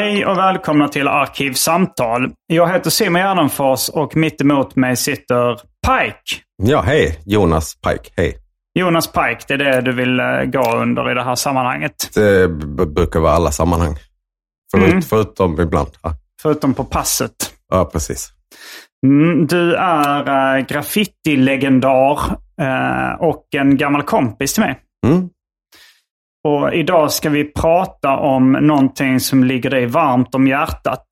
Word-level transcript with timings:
Hej 0.00 0.26
och 0.26 0.38
välkomna 0.38 0.88
till 0.88 1.08
Arkivsamtal. 1.08 2.30
Jag 2.46 2.72
heter 2.72 2.90
Simon 2.90 3.20
Gärdenfors 3.20 3.88
och 3.88 4.16
mitt 4.16 4.40
emot 4.40 4.76
mig 4.76 4.96
sitter 4.96 5.54
Pike. 5.54 6.42
Ja, 6.62 6.80
hej. 6.80 7.20
Jonas 7.26 7.74
Pike. 7.74 8.10
Hej. 8.16 8.36
Jonas 8.78 9.06
Pike, 9.06 9.44
det 9.48 9.54
är 9.54 9.58
det 9.58 9.80
du 9.80 9.92
vill 9.92 10.20
eh, 10.20 10.42
gå 10.44 10.76
under 10.76 11.10
i 11.10 11.14
det 11.14 11.22
här 11.22 11.34
sammanhanget. 11.34 11.94
Det 12.14 12.48
brukar 12.86 13.20
vara 13.20 13.32
alla 13.32 13.50
sammanhang. 13.50 13.96
Förut, 14.72 14.88
Mm. 14.88 15.02
Förutom 15.02 15.60
ibland. 15.60 15.88
Ja. 16.02 16.14
Förutom 16.42 16.74
på 16.74 16.84
passet. 16.84 17.32
ja, 17.72 17.84
precis. 17.84 18.28
Mm, 19.06 19.46
du 19.46 19.74
är 19.74 20.56
äh, 20.58 20.64
graffiti-legendar 20.66 22.18
eh, 22.60 23.12
och 23.20 23.44
en 23.56 23.76
gammal 23.76 24.02
kompis 24.02 24.54
till 24.54 24.62
mig. 24.62 24.78
Mm. 25.06 25.28
Och 26.48 26.74
idag 26.74 27.12
ska 27.12 27.30
vi 27.30 27.44
prata 27.52 28.16
om 28.16 28.52
någonting 28.52 29.20
som 29.20 29.44
ligger 29.44 29.70
dig 29.70 29.86
varmt 29.86 30.34
om 30.34 30.46
hjärtat. 30.46 31.06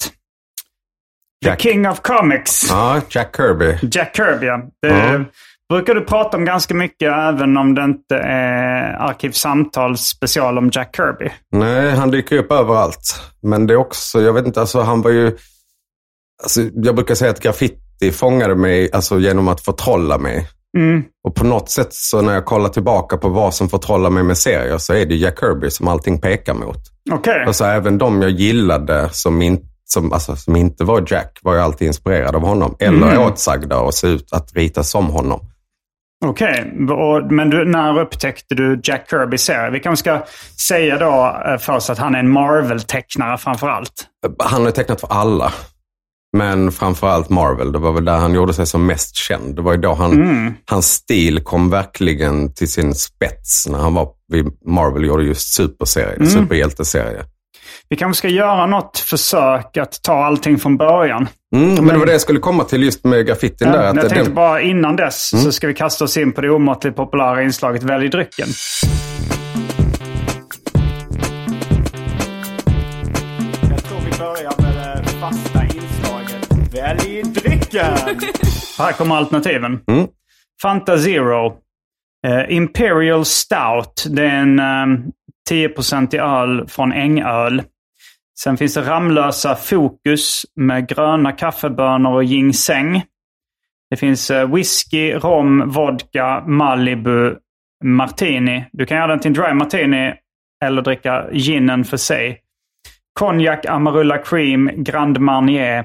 The 1.45 1.49
Jack. 1.49 1.61
King 1.61 1.89
of 1.89 2.01
Comics. 2.01 2.67
Ja, 2.71 3.01
Jack 3.09 3.37
Kirby. 3.37 3.79
Jack 3.93 4.17
Kirby, 4.17 4.47
ja. 4.47 4.61
Det 4.83 4.89
Ja. 4.89 5.25
brukar 5.69 5.95
du 5.95 6.01
prata 6.05 6.37
om 6.37 6.45
ganska 6.45 6.75
mycket 6.75 7.13
även 7.13 7.57
om 7.57 7.75
det 7.75 7.85
inte 7.85 8.17
är 8.19 8.93
Arkivsamtals 8.93 10.01
special 10.01 10.59
om 10.59 10.71
Jack 10.73 10.97
Kirby. 10.97 11.31
Nej, 11.53 11.91
han 11.91 12.11
dyker 12.11 12.37
upp 12.39 12.53
överallt. 12.53 13.21
Men 13.43 13.67
det 13.67 13.75
är 13.75 13.77
också, 13.79 14.21
jag 14.21 14.33
vet 14.33 14.47
inte, 14.47 14.61
alltså 14.61 14.81
han 14.81 15.03
var 15.03 15.11
ju... 15.11 15.37
Alltså, 16.43 16.61
jag 16.75 16.95
brukar 16.95 17.15
säga 17.15 17.31
att 17.31 17.41
graffiti 17.41 18.13
fångade 18.13 18.55
mig 18.55 18.93
alltså, 18.93 19.19
genom 19.19 19.49
att 19.49 19.61
förtrolla 19.61 20.19
mig. 20.19 20.49
Mm. 20.79 21.03
Och 21.29 21.35
på 21.35 21.45
något 21.45 21.71
sätt 21.71 21.89
så 21.91 22.23
när 22.23 22.35
jag 22.35 22.45
kollar 22.45 22.69
tillbaka 22.69 23.17
på 23.17 23.29
vad 23.29 23.55
som 23.55 23.69
förtrollar 23.69 24.11
mig 24.11 24.23
med 24.23 24.39
serier 24.39 24.79
så 24.79 24.95
är 24.95 25.07
det 25.07 25.15
Jack 25.15 25.39
Kirby 25.41 25.71
som 25.71 25.89
allting 25.89 26.21
pekar 26.21 26.55
mot. 26.55 26.79
Okej. 27.11 27.45
Alltså 27.47 27.65
även 27.65 27.99
de 27.99 28.23
jag 28.23 28.31
gillade 28.31 29.09
som, 29.13 29.43
in, 29.43 29.61
som, 29.85 30.13
alltså, 30.13 30.37
som 30.37 30.57
inte 30.57 30.85
var 30.85 31.05
Jack 31.09 31.39
var 31.43 31.55
jag 31.55 31.65
alltid 31.65 31.87
inspirerad 31.87 32.37
av 32.37 32.43
honom. 32.43 32.77
Eller 32.79 33.11
Mm. 33.13 33.23
åtsagda 33.23 33.79
och 33.81 33.95
se 33.95 34.07
ut 34.07 34.33
att 34.33 34.53
rita 34.57 34.83
som 34.83 35.07
honom. 35.07 35.41
Okej, 36.25 36.73
Och- 36.91 37.33
men 37.33 37.51
du, 37.51 37.65
när 37.65 37.99
upptäckte 38.01 38.55
du 38.55 38.81
Jack 38.85 39.07
Kirbys 39.11 39.43
serie? 39.43 39.71
Vi 39.71 39.81
kanske 39.81 40.03
ska 40.03 40.25
säga 40.69 40.99
då 40.99 41.41
eh, 41.53 41.59
först 41.59 41.91
att 41.91 41.99
han 41.99 42.15
är 42.15 42.19
en 42.19 42.29
Marvel-tecknare 42.31 43.39
framför 43.39 43.69
allt. 43.69 43.93
Han 44.39 44.65
har 44.65 44.71
tecknat 44.71 45.01
för 45.01 45.09
alla. 45.13 45.53
Men 46.37 46.73
framförallt 46.73 47.29
Marvel. 47.29 47.73
Det 47.73 47.79
var 47.79 47.93
väl 47.93 48.05
där 48.05 48.17
han 48.19 48.35
gjorde 48.35 48.55
sig 48.55 48.67
som 48.67 48.87
mest 48.87 49.15
känd. 49.17 49.57
Det 49.57 49.63
var 49.63 49.73
ju 49.73 49.79
då 49.79 49.95
han, 49.95 50.13
Mm. 50.13 50.55
hans 50.71 50.87
stil 50.93 51.41
kom 51.41 51.71
verkligen 51.71 52.55
till 52.55 52.71
sin 52.71 52.95
spets 52.95 53.67
när 53.69 53.79
han 53.79 53.95
var 53.95 54.09
vid 54.33 54.47
Marvel 54.67 55.05
gjorde 55.05 55.25
just 55.25 55.55
superserie, 55.55 56.15
Mm. 56.17 56.29
superhjälteserie. 56.29 57.25
Vi 57.89 57.97
kanske 57.97 58.19
ska 58.19 58.29
göra 58.29 58.67
något 58.67 58.99
försök 58.99 59.77
att 59.77 60.03
ta 60.03 60.25
allting 60.25 60.59
från 60.59 60.77
början. 60.77 61.29
Mm, 61.57 61.75
men 61.75 61.87
det 61.87 61.99
var 61.99 62.07
det 62.07 62.13
jag 62.13 62.21
skulle 62.21 62.39
komma 62.41 62.65
till 62.65 62.83
just 62.83 63.05
med 63.05 63.27
graffitin 63.27 63.69
där. 63.69 63.83
Ja, 63.83 63.89
Att 63.89 63.97
jag 63.97 64.09
tänkte 64.09 64.25
den- 64.25 64.35
bara 64.35 64.61
innan 64.61 64.97
dess 64.97 65.31
så 65.45 65.53
ska 65.53 65.67
vi 65.67 65.75
kasta 65.75 66.05
oss 66.05 66.17
in 66.17 66.33
på 66.33 66.41
det 66.41 66.51
omåttligt 66.51 66.97
populära 66.97 67.43
inslaget 67.43 67.83
Välj 67.83 68.09
drycken. 68.09 68.49
Drycken. 77.71 78.31
Här 78.79 78.93
kommer 78.93 79.17
alternativen. 79.17 79.81
Mm. 79.87 80.07
Fanta 80.63 80.99
Zero. 80.99 81.57
Eh, 82.27 82.57
Imperial 82.57 83.25
Stout. 83.25 84.07
Det 84.09 84.23
är 84.23 84.37
en 84.37 84.61
um, 84.61 85.13
10% 85.51 86.21
öl 86.21 86.69
från 86.69 86.93
Ängöl. 86.93 87.63
Sen 88.41 88.57
finns 88.57 88.75
det 88.75 88.81
Ramlösa 88.81 89.57
Fokus 89.57 90.47
med 90.57 90.89
gröna 90.89 91.33
kaffebönor 91.33 92.13
och 92.15 92.25
ginseng. 92.25 93.03
Det 93.91 93.97
finns 93.97 94.31
eh, 94.31 94.55
whisky, 94.55 95.13
rom, 95.13 95.71
vodka, 95.71 96.45
Malibu, 96.47 97.37
martini. 97.85 98.65
Du 98.73 98.87
kan 98.87 98.97
göra 98.97 99.07
den 99.07 99.19
till 99.21 99.29
en 99.29 99.35
dry 99.35 99.55
martini 99.55 100.15
eller 100.65 100.83
dricka 100.83 101.27
ginen 101.33 101.85
för 101.85 101.97
sig. 101.97 102.41
Konjak, 103.13 103.67
Amarula 103.67 104.19
Cream, 104.19 104.71
Grand 104.77 105.21
Marnier. 105.21 105.85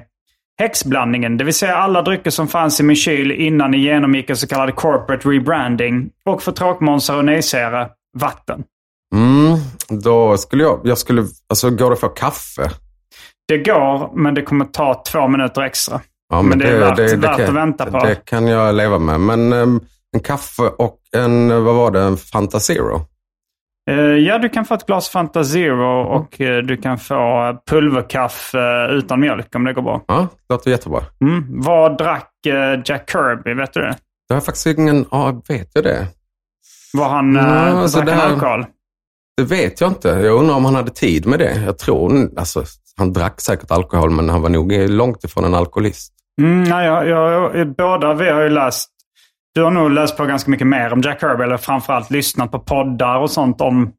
Häxblandningen, 0.60 1.38
det 1.38 1.44
vill 1.44 1.54
säga 1.54 1.76
alla 1.76 2.02
drycker 2.02 2.30
som 2.32 2.48
fanns 2.48 2.80
i 2.80 2.84
min 2.84 2.96
kyl 2.96 3.32
innan 3.32 3.72
ni 3.72 3.78
genomgick 3.78 4.30
en 4.30 4.38
så 4.38 4.48
kallad 4.48 4.76
corporate 4.76 5.30
rebranding. 5.30 6.10
Och 6.26 6.44
för 6.44 6.52
tråkmånsar 6.52 7.18
och 7.18 7.26
nejsägare, 7.26 7.88
vatten. 8.18 8.64
Mm, 9.16 9.58
då 10.04 10.38
skulle 10.38 10.64
jag, 10.64 10.80
jag 10.84 10.98
skulle, 10.98 11.26
alltså 11.50 11.70
går 11.70 11.90
det 11.90 11.96
för 11.96 12.16
kaffe? 12.16 12.72
Det 13.48 13.58
går, 13.58 14.12
men 14.16 14.34
det 14.34 14.42
kommer 14.42 14.66
ta 14.66 15.04
två 15.12 15.28
minuter 15.28 15.62
extra. 15.62 16.02
Ja, 16.30 16.42
Men 16.42 16.60
det 16.60 16.68
är 16.68 16.80
värt- 16.80 17.00
värt 17.00 17.38
kan, 17.38 17.44
att 17.50 17.54
vänta 17.56 17.86
på. 17.86 18.00
Det 18.00 18.16
kan 18.26 18.48
jag 18.48 18.76
leva 18.76 19.00
med. 19.00 19.20
Men 19.20 19.54
ehm, 19.54 19.80
en 20.16 20.20
kaffe 20.20 20.62
och 20.64 20.98
en, 21.16 21.64
vad 21.64 21.76
var 21.76 21.92
det, 21.92 22.02
en 22.02 22.18
Fanta 22.18 22.60
Zero? 22.60 23.02
Eh, 23.90 23.96
ja, 23.98 24.38
du 24.38 24.50
kan 24.50 24.66
få 24.66 24.74
ett 24.74 24.86
glas 24.86 25.10
Fanta 25.10 25.44
Zero 25.44 26.02
och 26.02 26.42
eh, 26.42 26.58
du 26.58 26.78
kan 26.78 26.98
få 27.00 27.56
pulverkaffe 27.70 28.88
utan 28.92 29.20
mjölk 29.20 29.56
om 29.56 29.64
det 29.64 29.74
går 29.74 29.82
bra. 29.82 30.02
Ja, 30.08 30.28
det 30.48 30.54
låter 30.54 30.72
jättebra. 30.72 31.02
Mm. 31.22 31.46
Vad 31.62 31.98
drack 31.98 32.46
eh, 32.48 32.82
Jack 32.86 33.10
Kirby? 33.12 33.54
Vet 33.54 33.74
du 33.74 33.82
det? 33.82 33.96
Det 34.28 34.34
har 34.34 34.42
faktiskt 34.42 34.66
ingen, 34.66 35.06
ja, 35.12 35.42
vet 35.48 35.70
jag 35.74 35.84
det? 35.84 36.08
Var 36.94 37.10
han 37.10 37.36
Ja, 37.36 37.42
eh, 37.68 37.78
alltså 37.80 37.98
drack 37.98 38.08
det 38.08 38.14
han 38.14 38.22
här- 38.22 38.34
alkohol? 38.34 38.66
Det 39.38 39.44
vet 39.44 39.82
jag 39.82 39.90
inte. 39.92 40.08
Jag 40.08 40.36
undrar 40.40 40.56
om 40.56 40.66
han 40.66 40.76
hade 40.76 40.92
tid 40.92 41.26
med 41.26 41.40
det. 41.40 41.62
Jag 41.66 41.78
tror, 41.78 42.30
alltså, 42.38 42.64
han 42.98 43.14
drack 43.14 43.42
säkert 43.42 43.72
alkohol, 43.72 44.10
men 44.10 44.30
han 44.30 44.42
var 44.42 44.50
nog 44.50 44.72
långt 44.90 45.24
ifrån 45.24 45.46
en 45.46 45.54
alkoholist. 45.54 46.14
Mm, 46.42 46.64
nej, 46.64 46.88
jag, 46.88 47.08
jag, 47.08 47.56
jag, 47.56 47.76
båda 47.76 48.14
vi 48.14 48.30
har 48.30 48.42
ju 48.42 48.50
läst. 48.50 48.90
Du 49.56 49.64
har 49.64 49.72
nog 49.72 49.92
läst 49.92 50.18
på 50.18 50.26
ganska 50.26 50.52
mycket 50.52 50.68
mer 50.68 50.94
om 50.94 51.02
Jack 51.02 51.20
Kirby. 51.20 51.44
Eller 51.44 51.58
framförallt 51.58 52.12
lyssnat 52.12 52.52
på 52.52 52.60
poddar 52.60 53.18
och 53.18 53.32
sånt 53.32 53.62
om, 53.62 53.92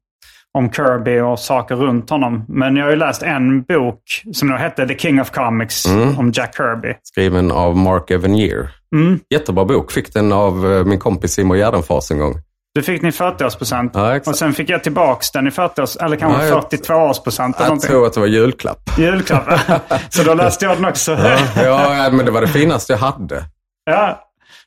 om 0.59 0.73
Kirby 0.73 1.21
och 1.21 1.39
saker 1.39 1.77
runt 1.77 2.11
honom. 2.11 2.45
Men 2.49 2.77
jag 2.77 2.85
har 2.85 2.91
ju 2.91 2.97
läst 2.97 3.23
en 3.23 3.62
bok 3.62 4.03
som 4.33 4.49
då 4.51 4.56
hette 4.56 4.87
The 4.89 4.99
King 4.99 5.21
of 5.21 5.31
Comics 5.31 5.87
Mm. 5.87 6.19
om 6.19 6.31
Jack 6.35 6.56
Kirby. 6.56 6.95
Skriven 7.03 7.51
av 7.53 7.77
Mark 7.77 8.11
Evanier. 8.11 8.69
Mm. 8.95 9.21
Jättebra 9.31 9.65
bok. 9.65 9.93
Fick 9.93 10.15
den 10.15 10.33
av 10.33 10.73
eh, 10.73 10.85
min 10.85 10.99
kompis 10.99 11.33
Simon 11.33 11.56
Gärdenfors 11.59 12.11
en 12.11 12.19
gång. 12.19 12.35
Du 12.75 12.83
fick 12.83 13.01
den 13.01 13.09
i 13.09 13.12
40-årspresent. 13.12 13.91
Ja, 13.95 14.21
och 14.27 14.37
sen 14.37 14.53
fick 14.53 14.69
jag 14.71 14.83
tillbaks 14.83 15.31
den 15.31 15.47
i 15.47 15.51
40-års, 15.51 15.97
eller 15.97 16.17
kanske 16.17 16.43
Ja, 16.43 16.49
jag- 16.49 16.65
42-årspresent 16.71 17.56
eller 17.61 17.69
Jag 17.69 17.81
tror 17.81 18.06
att 18.06 18.12
det 18.12 18.21
var 18.21 18.27
julklapp. 18.27 18.79
Julklapp. 18.99 19.45
Så 20.09 20.23
då 20.23 20.35
läste 20.35 20.65
jag 20.65 20.77
den 20.77 20.85
också. 20.85 21.12
Ja, 21.12 21.39
ja, 22.05 22.11
men 22.12 22.25
det 22.27 22.31
var 22.31 22.41
det 22.41 22.49
finaste 22.49 22.93
jag 22.93 22.99
hade. 23.01 23.45
Ja. 23.85 24.21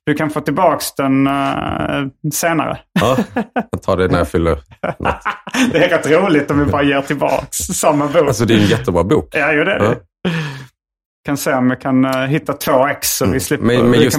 Du 0.08 0.14
kan 0.14 0.30
få 0.30 0.42
tillbaks 0.42 0.96
den 0.96 1.28
eh, 1.28 2.08
senare. 2.34 2.78
Ja, 3.00 3.18
jag 3.72 3.82
tar 3.82 3.98
det 3.98 4.08
när 4.08 4.18
jag 4.18 4.28
fyller 4.28 4.60
något. 5.00 5.16
Det 5.72 5.78
är 5.78 5.90
rätt 5.90 6.08
roligt 6.08 6.52
om 6.52 6.60
vi 6.60 6.66
bara 6.66 6.84
ger 6.84 7.02
tillbaks 7.02 7.58
samma 7.58 8.08
bok. 8.08 8.28
Alltså 8.28 8.46
det 8.46 8.54
är 8.54 8.58
en 8.58 8.66
jättebra 8.66 9.04
bok. 9.04 9.30
ja, 9.32 9.54
ju 9.54 9.64
det 9.64 9.72
är 9.72 9.80
det. 9.80 10.00
Kan 11.26 11.38
se 11.38 11.54
om 11.54 11.70
jag 11.70 11.82
kan 11.82 12.06
eh, 12.06 12.22
hitta 12.22 12.54
två 12.54 12.88
ex 12.88 13.18
så 13.18 13.26
vi 13.26 13.40
slipper. 13.40 13.66
Men, 13.66 13.82
men 13.82 13.92
vi 13.92 14.04
just, 14.04 14.18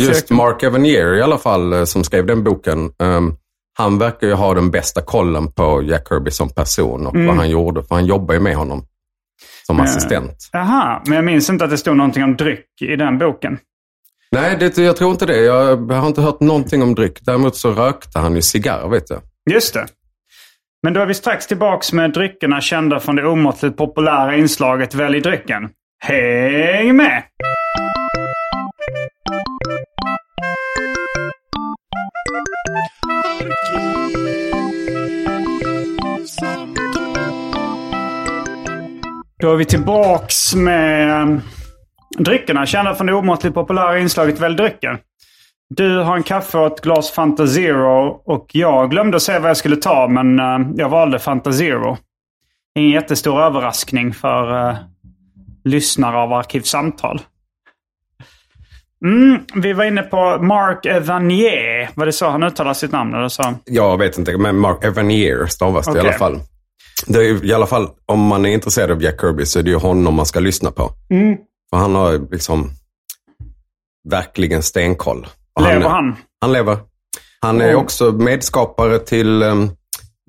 just. 0.00 0.30
Mark 0.30 0.62
Evanier 0.62 1.14
i 1.14 1.22
alla 1.22 1.38
fall, 1.38 1.72
eh, 1.72 1.84
som 1.84 2.04
skrev 2.04 2.26
den 2.26 2.44
boken, 2.44 2.90
ehm, 3.02 3.34
han 3.78 3.98
verkar 3.98 4.26
ju 4.26 4.32
ha 4.32 4.54
den 4.54 4.70
bästa 4.70 5.02
kollen 5.02 5.52
på 5.52 5.82
Jack 5.82 6.08
Kirby 6.08 6.30
som 6.30 6.48
person 6.48 7.06
och 7.06 7.16
vad 7.16 7.36
han 7.36 7.50
gjorde. 7.50 7.82
För 7.82 7.94
han 7.94 8.06
jobbar 8.06 8.34
ju 8.34 8.40
med 8.40 8.56
honom 8.56 8.84
som 9.66 9.80
assistent. 9.80 10.48
Jaha, 10.52 11.02
men 11.06 11.16
jag 11.16 11.24
minns 11.24 11.50
inte 11.50 11.64
att 11.64 11.70
det 11.70 11.78
stod 11.78 11.96
någonting 11.96 12.24
om 12.24 12.36
dryck 12.36 12.82
i 12.82 12.96
den 12.96 13.18
boken. 13.18 13.58
Nej, 14.30 14.56
det, 14.60 14.78
jag 14.78 14.96
tror 14.96 15.10
inte 15.10 15.26
det. 15.26 15.40
Jag 15.40 15.76
har 15.92 16.06
inte 16.06 16.22
hört 16.22 16.40
någonting 16.40 16.82
om 16.82 16.94
dryck. 16.94 17.18
Däremot 17.20 17.56
så 17.56 17.72
rökte 17.72 18.18
han 18.18 18.34
ju 18.34 18.42
cigarr, 18.42 18.88
vet 18.88 19.10
jag. 19.10 19.20
Just 19.50 19.74
det. 19.74 19.86
Men 20.82 20.92
då 20.92 21.00
är 21.00 21.06
vi 21.06 21.14
strax 21.14 21.46
tillbaks 21.46 21.92
med 21.92 22.12
dryckerna 22.12 22.60
kända 22.60 23.00
från 23.00 23.16
det 23.16 23.28
omåttligt 23.28 23.76
populära 23.76 24.36
inslaget 24.36 24.94
Välj 24.94 25.20
drycken. 25.20 25.68
Häng 26.00 26.96
med! 26.96 27.22
Då 39.40 39.52
är 39.52 39.56
vi 39.56 39.64
tillbaks 39.64 40.54
med 40.54 41.22
ehm, 41.22 41.40
dryckerna 42.18 42.66
kända 42.66 42.94
från 42.94 43.06
det 43.06 43.12
omåttligt 43.12 43.54
populära 43.54 43.98
inslaget 43.98 44.40
Välj 44.40 44.56
drycken. 44.56 44.98
Du 45.70 45.98
har 45.98 46.16
en 46.16 46.22
kaffe 46.22 46.58
och 46.58 46.66
ett 46.66 46.80
glas 46.80 47.10
Fanta 47.10 47.46
Zero 47.46 48.22
och 48.24 48.46
jag 48.52 48.90
glömde 48.90 49.16
att 49.16 49.22
säga 49.22 49.40
vad 49.40 49.50
jag 49.50 49.56
skulle 49.56 49.76
ta 49.76 50.08
men 50.08 50.38
eh, 50.38 50.70
jag 50.76 50.88
valde 50.88 51.18
Fanta 51.18 51.52
Zero. 51.52 51.96
Ingen 52.78 52.90
jättestor 52.90 53.40
överraskning 53.40 54.14
för 54.14 54.68
uh, 54.68 54.76
lyssnare 55.64 56.16
av 56.16 56.32
Arkivsamtal. 56.32 57.20
Mm, 59.04 59.38
vi 59.54 59.72
var 59.72 59.84
inne 59.84 60.02
på 60.02 60.38
Mark 60.40 60.86
Evanier. 60.86 61.90
Var 61.94 62.06
det 62.06 62.12
så 62.12 62.28
han 62.28 62.42
uttalar 62.42 62.74
sitt 62.74 62.92
namn? 62.92 63.14
Eller 63.14 63.28
så? 63.28 63.54
Jag 63.64 63.98
vet 63.98 64.18
inte, 64.18 64.38
men 64.38 64.58
Mark 64.58 64.84
Evanier 64.84 65.46
stavas 65.46 65.86
det 65.86 65.90
i 65.90 65.92
Okej. 65.92 66.00
alla 66.00 66.18
fall. 66.18 66.40
Det 67.06 67.18
är, 67.18 67.44
I 67.44 67.52
alla 67.52 67.66
fall, 67.66 67.88
om 68.06 68.20
man 68.20 68.46
är 68.46 68.50
intresserad 68.50 68.90
av 68.90 69.02
Jack 69.02 69.20
Kirby 69.20 69.46
så 69.46 69.58
är 69.58 69.62
det 69.62 69.70
ju 69.70 69.76
honom 69.76 70.14
man 70.14 70.26
ska 70.26 70.40
lyssna 70.40 70.70
på. 70.70 70.90
För 71.70 71.76
han 71.76 71.94
har 71.94 72.32
liksom 72.32 72.70
verkligen 74.08 74.62
stenkoll. 74.62 75.26
Och 75.54 75.62
Lever 75.62 75.88
han? 75.88 76.16
Han 76.40 76.52
lever. 76.52 76.78
Han 77.40 77.60
är 77.60 77.74
också 77.74 78.12
medskapare 78.12 78.98
till 78.98 79.42
um, 79.42 79.70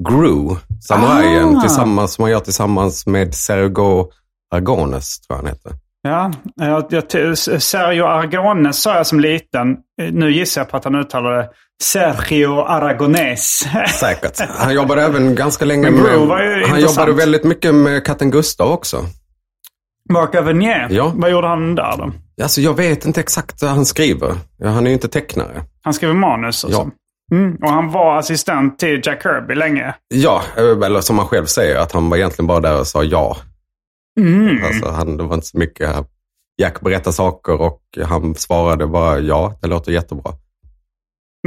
Gru, 0.09 0.55
samurajen, 0.87 1.57
Ah. 1.57 1.61
tillsammans, 1.61 2.13
som 2.13 2.23
han 2.23 2.31
gör 2.31 2.39
tillsammans 2.39 3.05
med 3.05 3.35
Sergo 3.35 4.11
Argones, 4.55 5.19
tror 5.21 5.37
jag 5.37 5.43
han 5.43 5.47
heter. 5.55 5.71
Ja, 6.01 6.31
jag, 6.55 7.37
Sergio 7.61 8.03
Aragones 8.03 8.81
sa 8.81 8.95
jag 8.95 9.07
som 9.07 9.19
liten. 9.19 9.77
Nu 10.11 10.31
gissar 10.31 10.61
jag 10.61 10.69
på 10.69 10.77
att 10.77 10.83
han 10.83 10.95
uttalade 10.95 11.49
Sergio 11.83 12.61
Aragones. 12.61 13.63
Säkert. 13.99 14.39
Han 14.49 14.73
jobbade 14.73 15.03
även 15.03 15.35
ganska 15.35 15.65
länge 15.65 15.91
med... 15.91 16.11
Han 16.69 16.81
jobbade 16.81 17.13
väldigt 17.13 17.43
mycket 17.43 17.75
med 17.75 18.05
katten 18.05 18.31
Gustav 18.31 18.71
också. 18.71 19.05
Mark 20.09 20.35
Evanier, 20.35 20.87
Ja. 20.91 21.11
vad 21.15 21.31
gjorde 21.31 21.47
han 21.47 21.75
där 21.75 21.97
då? 21.97 22.11
Alltså 22.43 22.61
jag 22.61 22.73
vet 22.73 23.05
inte 23.05 23.19
exakt 23.19 23.61
vad 23.61 23.71
han 23.71 23.85
skriver. 23.85 24.35
Han 24.63 24.85
är 24.85 24.89
ju 24.89 24.93
inte 24.93 25.07
tecknare. 25.07 25.63
Han 25.81 25.93
skrev 25.93 26.15
manus 26.15 26.63
och 26.63 26.71
Ja. 26.71 26.75
så. 26.75 26.91
Mm. 27.35 27.55
Och 27.61 27.69
han 27.69 27.91
var 27.91 28.17
assistent 28.17 28.79
till 28.79 29.01
Jack 29.03 29.23
Kirby 29.23 29.55
länge. 29.55 29.93
Ja, 30.07 30.41
eller 30.57 31.01
som 31.01 31.17
han 31.17 31.27
själv 31.27 31.45
säger, 31.45 31.79
att 31.79 31.91
han 31.91 32.09
var 32.09 32.17
egentligen 32.17 32.47
bara 32.47 32.59
där 32.59 32.79
och 32.79 32.87
sa 32.87 33.03
ja. 33.03 33.37
Mm. 34.19 34.63
Alltså, 34.65 34.89
han, 34.89 35.17
det 35.17 35.23
var 35.23 35.35
inte 35.35 35.47
så 35.47 35.57
mycket... 35.57 35.89
Jack 36.61 36.81
berättade 36.81 37.13
saker 37.13 37.61
och 37.61 37.81
han 38.05 38.35
svarade 38.35 38.87
bara 38.87 39.19
ja, 39.19 39.53
det 39.61 39.67
låter 39.67 39.91
jättebra. 39.91 40.33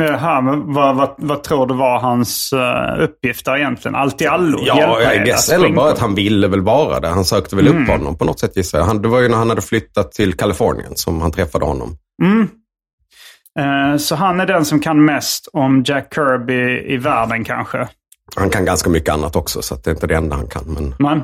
Jaha, 0.01 0.41
men 0.41 0.73
vad, 0.73 0.97
vad, 0.97 1.15
vad 1.17 1.43
tror 1.43 1.67
du 1.67 1.75
var 1.75 1.99
hans 2.01 2.53
uh, 2.53 3.03
uppgift 3.05 3.45
där 3.45 3.57
egentligen? 3.57 3.95
Allt 3.95 4.23
i 4.23 4.27
allo? 4.27 4.59
Ja, 4.63 5.01
jag 5.03 5.25
guess. 5.27 5.49
Eller 5.53 5.69
bara 5.69 5.91
att 5.93 5.99
han 5.99 6.15
ville 6.15 6.49
väl 6.49 6.61
vara 6.61 7.01
där. 7.01 7.11
Han 7.11 7.25
sökte 7.25 7.57
väl 7.57 7.67
Mm. 7.67 7.83
upp 7.83 7.89
honom 7.89 8.19
på 8.19 8.25
något 8.25 8.41
sätt 8.41 8.57
gissar 8.57 8.79
jag. 8.79 8.85
Han, 8.85 9.03
det 9.03 9.09
var 9.09 9.21
ju 9.21 9.29
när 9.29 9.37
han 9.37 9.49
hade 9.49 9.63
flyttat 9.63 10.13
till 10.13 10.35
Kalifornien 10.35 10.93
som 10.97 11.21
han 11.21 11.33
träffade 11.33 11.65
honom. 11.65 11.97
Eh, 13.59 13.97
så 13.97 14.15
han 14.17 14.41
är 14.41 14.47
den 14.47 14.65
som 14.65 14.81
kan 14.81 15.05
mest 15.05 15.49
om 15.53 15.83
Jack 15.87 16.15
Kirby 16.15 16.93
i 16.95 16.97
världen 16.97 17.45
kanske. 17.45 17.89
Han 18.37 18.51
kan 18.51 18.65
ganska 18.65 18.91
mycket 18.91 19.15
annat 19.15 19.37
också, 19.37 19.63
så 19.63 19.75
det 19.75 19.87
är 19.91 19.95
inte 19.95 20.07
det 20.07 20.15
enda 20.17 20.37
han 20.37 20.47
kan. 20.47 20.65
Men 20.67 20.95
Men, 20.99 21.23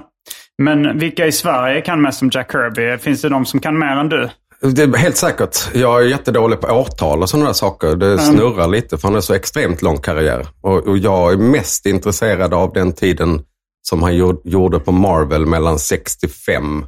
men 0.62 0.98
vilka 0.98 1.26
i 1.26 1.32
Sverige 1.32 1.80
kan 1.80 2.02
mest 2.02 2.22
om 2.22 2.30
Jack 2.32 2.52
Kirby? 2.52 2.98
Finns 2.98 3.22
det 3.22 3.28
de 3.28 3.46
som 3.46 3.60
kan 3.60 3.78
mer 3.78 3.96
än 3.96 4.08
du? 4.08 4.28
Det 4.60 4.82
är 4.82 4.96
helt 4.96 5.16
säkert. 5.16 5.74
Jag 5.74 6.02
är 6.02 6.06
jättedålig 6.06 6.60
på 6.60 6.66
årtal 6.66 7.22
och 7.22 7.30
sådana 7.30 7.46
där 7.46 7.52
saker. 7.52 7.96
Det 7.96 8.18
snurrar 8.18 8.68
lite, 8.68 8.98
för 8.98 9.08
han 9.08 9.14
har 9.14 9.20
så 9.20 9.34
extremt 9.34 9.82
lång 9.82 9.98
karriär. 9.98 10.48
Och, 10.60 10.86
och 10.86 10.98
jag 10.98 11.32
är 11.32 11.36
mest 11.36 11.86
intresserad 11.86 12.54
av 12.54 12.72
den 12.72 12.92
tiden 12.92 13.42
som 13.82 14.02
han 14.02 14.16
gjord- 14.16 14.40
gjorde 14.44 14.80
på 14.80 14.92
Marvel 14.92 15.46
mellan 15.46 15.78
65 15.78 16.86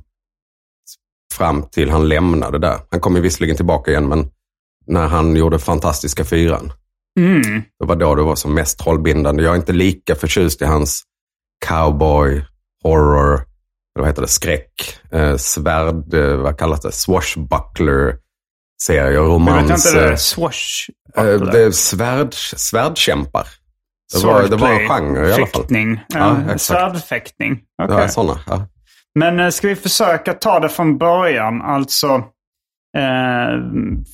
fram 1.35 1.63
till 1.63 1.91
han 1.91 2.09
lämnade 2.09 2.59
där. 2.59 2.79
Han 2.91 3.01
kom 3.01 3.17
ju 3.17 3.23
visserligen 3.23 3.57
tillbaka 3.57 3.91
igen, 3.91 4.09
men 4.09 4.31
när 4.87 5.07
han 5.07 5.37
gjorde 5.37 5.59
Fantastiska 5.59 6.25
Fyran. 6.25 6.73
Mm. 7.19 7.63
Det 7.79 7.87
var 7.87 7.97
då 7.97 8.15
det 8.15 8.23
var 8.23 8.37
som 8.37 8.55
mest 8.55 8.79
trollbindande. 8.79 9.43
Jag 9.43 9.53
är 9.53 9.57
inte 9.57 9.73
lika 9.73 10.15
förtjust 10.15 10.63
i 10.63 10.65
hans 10.65 11.03
cowboy, 11.67 12.45
horror, 12.83 13.45
eller 14.01 14.07
vad 14.07 14.09
heter 14.09 14.23
det, 14.23 14.29
skräck, 14.29 14.99
eh, 15.13 15.37
svärd, 15.37 16.15
eh, 16.15 16.37
vad 16.37 16.59
kallas 16.59 16.81
det, 16.81 16.93
swashbuckler, 16.93 18.17
serier, 18.83 19.11
Jag 19.11 19.23
vet 19.23 19.31
romans. 19.31 19.87
inte, 19.87 20.01
det 20.01 20.11
eh, 20.11 20.17
swash. 20.17 20.91
eh, 21.17 21.25
det 21.25 21.61
är 21.65 21.71
svärd, 21.71 22.35
svärdkämpar. 22.35 23.47
Det 24.15 24.27
var, 24.27 24.43
det 24.49 24.57
var 24.57 24.69
en 24.71 24.89
genre 24.89 25.29
i 25.29 25.33
alla 25.33 25.47
fall. 25.47 25.61
Fäktning. 25.63 26.01
Ja. 26.09 26.37
Svärdfäktning. 26.57 27.59
Okej. 27.83 27.97
Ja, 27.99 28.09
sådana. 28.09 28.41
Ja. 28.47 28.67
Men 29.19 29.41
eh, 29.41 29.49
ska 29.51 29.69
vi 29.69 29.77
försöka 29.77 30.33
ta 30.35 30.61
det 30.61 30.69
från 30.69 30.99
början? 30.99 31.63
Alltså, 31.63 32.09
eh, 32.97 33.59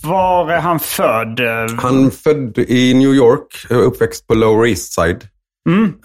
var 0.02 0.50
är 0.52 0.60
han 0.60 0.80
född? 0.80 1.40
Han 1.80 2.10
född 2.10 2.58
i 2.58 2.94
New 2.94 3.14
York, 3.14 3.66
uppväxt 3.70 4.26
på 4.26 4.34
Lower 4.34 4.66
East 4.68 4.92
Side. 4.92 5.24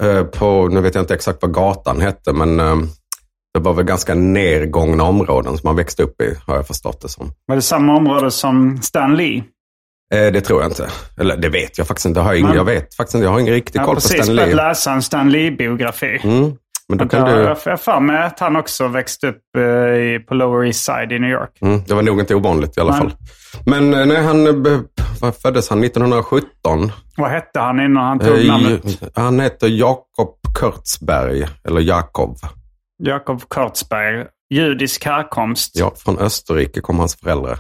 Eh, 0.02 0.24
På, 0.24 0.68
nu 0.68 0.82
vet 0.82 0.96
jag 0.96 1.02
inte 1.02 1.14
exakt 1.14 1.38
vad 1.42 1.54
gatan 1.54 2.02
hette, 2.02 2.34
men 2.34 2.60
det 3.54 3.60
var 3.60 3.74
väl 3.74 3.86
ganska 3.86 4.16
nergångna 4.16 5.04
områden 5.04 5.58
som 5.58 5.68
han 5.68 5.76
växte 5.76 6.04
upp 6.04 6.22
i, 6.22 6.36
har 6.48 6.56
jag 6.56 6.68
förstått 6.68 7.02
det 7.02 7.10
som. 7.10 7.32
Var 7.46 7.56
det 7.56 7.62
samma 7.62 7.98
område 7.98 8.32
som 8.32 8.82
Stan 8.82 9.16
Lee? 9.16 9.44
Eh, 10.14 10.32
det 10.32 10.42
tror 10.42 10.62
jag 10.62 10.72
inte. 10.72 10.90
Eller 11.20 11.38
det 11.38 11.50
vet 11.50 11.78
jag 11.78 11.88
faktiskt 11.88 12.06
inte. 12.06 12.20
Jag 12.20 12.26
har 12.26 12.34
ingen, 12.34 12.56
jag 12.56 12.66
vet 12.66 12.96
faktiskt 12.96 13.16
inte. 13.16 13.26
Jag 13.26 13.32
har 13.32 13.40
ingen 13.40 13.54
riktig 13.54 13.80
Jag 13.80 13.84
har 13.84 13.86
koll 13.88 13.96
på 13.96 14.02
precis 14.02 14.24
Stan 14.24 14.36
börjat 14.36 14.48
Lee. 14.50 14.56
läsa 14.56 14.92
en 14.92 15.02
Stan 15.02 15.32
Lee-biografi. 15.32 16.20
Mm. 16.24 16.54
Men 16.90 16.98
då 16.98 17.08
kan 17.08 17.26
du... 17.26 17.32
har 17.32 17.58
jag 17.66 17.82
för 17.82 18.00
mig 18.00 18.24
att 18.24 18.40
han 18.40 18.56
också 18.56 18.88
växte 18.88 19.28
upp 19.28 19.42
eh, 19.58 20.26
på 20.28 20.34
Lower 20.34 20.66
East 20.66 20.84
Side 20.84 21.12
i 21.12 21.20
New 21.20 21.30
York. 21.30 21.58
Mm, 21.62 21.84
det 21.88 21.94
var 21.94 22.02
nog 22.02 22.20
inte 22.20 22.36
ovanligt 22.36 22.78
i 22.78 22.82
alla 22.82 22.94
fall. 22.94 23.14
Men 23.66 23.94
eh, 23.94 24.06
nej, 24.06 24.24
han, 24.24 24.66
eh, 24.66 25.32
föddes 25.42 25.70
han 25.70 25.84
1917. 25.84 26.92
Vad 27.18 27.30
hette 27.30 27.60
han 27.60 27.80
innan 27.80 28.04
han 28.04 28.20
tog 28.20 28.46
namnet? 28.48 28.82
Han 29.16 29.40
heter 29.40 29.68
Jakob 29.68 30.36
Kurtzberg, 30.60 31.48
eller 31.68 31.82
Jakob. 31.82 32.38
Jakob 33.04 33.50
Kurtzberg. 33.50 34.26
Judisk 34.50 35.06
härkomst. 35.06 35.72
Ja, 35.80 35.94
från 35.98 36.18
Österrike 36.20 36.82
kom 36.82 37.00
hans 37.00 37.16
föräldrar. 37.16 37.60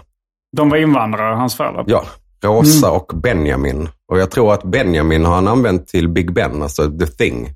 De 0.58 0.70
var 0.70 0.78
invandrare, 0.78 1.36
hans 1.36 1.56
föräldrar. 1.56 1.84
Ja, 1.88 2.04
Rosa 2.44 2.88
Mm. 2.88 3.00
och 3.00 3.12
Benjamin. 3.16 3.90
Och 4.12 4.20
jag 4.20 4.32
tror 4.32 4.54
att 4.54 4.64
Benjamin 4.64 5.26
har 5.26 5.36
han 5.36 5.48
använt 5.48 5.88
till 5.88 6.10
Big 6.10 6.34
Ben, 6.34 6.62
alltså 6.64 6.92
The 7.00 7.06
Thing. 7.08 7.50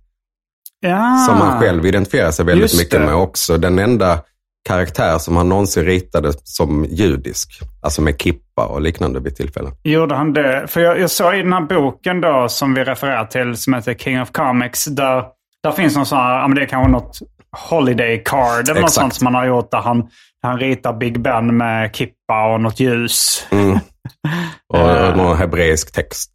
Ja. 0.79 1.17
Som 1.27 1.35
han 1.37 1.59
själv 1.61 1.85
identifierar 1.85 2.31
sig 2.31 2.45
väldigt 2.45 2.61
Just 2.71 2.77
mycket 2.83 2.99
det. 2.99 3.05
med 3.05 3.15
också. 3.15 3.57
Den 3.57 3.79
enda 3.79 4.19
karaktär 4.67 5.17
som 5.17 5.35
han 5.35 5.49
någonsin 5.49 5.85
ritade 5.85 6.33
som 6.43 6.85
judisk. 6.85 7.59
Alltså 7.81 8.01
med 8.01 8.21
kippa 8.21 8.65
och 8.65 8.81
liknande 8.81 9.19
vid 9.19 9.35
tillfällen. 9.35 9.71
Gjorde 9.83 10.15
han 10.15 10.33
det? 10.33 10.65
För 10.67 10.81
jag, 10.81 10.99
jag 10.99 11.11
såg 11.11 11.35
i 11.35 11.41
den 11.41 11.53
här 11.53 11.61
boken 11.61 12.21
då 12.21 12.45
som 12.49 12.73
vi 12.73 12.83
refererar 12.83 13.25
till 13.25 13.57
som 13.57 13.73
heter 13.73 13.93
King 13.93 14.21
of 14.21 14.31
Comics. 14.31 14.85
Där, 14.85 15.23
där 15.63 15.71
finns 15.71 15.95
någon 15.95 16.05
sån 16.05 16.17
här, 16.17 16.35
ja 16.39 16.47
men 16.47 16.55
det 16.55 16.61
är 16.61 16.65
kanske 16.65 16.91
något 16.91 17.19
holiday 17.57 18.23
card 18.25 18.69
eller 18.69 18.81
något 18.81 18.91
sånt 18.91 19.13
som 19.13 19.25
han 19.27 19.35
har 19.35 19.45
gjort 19.45 19.71
där 19.71 19.81
han, 19.81 20.09
han 20.41 20.59
ritar 20.59 20.93
Big 20.93 21.21
Ben 21.21 21.57
med 21.57 21.95
kippa 21.95 22.53
och 22.53 22.61
något 22.61 22.79
ljus. 22.79 23.47
Och, 24.73 24.79
Eh. 24.79 25.09
och 25.11 25.17
någon 25.17 25.37
hebreisk 25.37 25.91
text. 25.93 26.31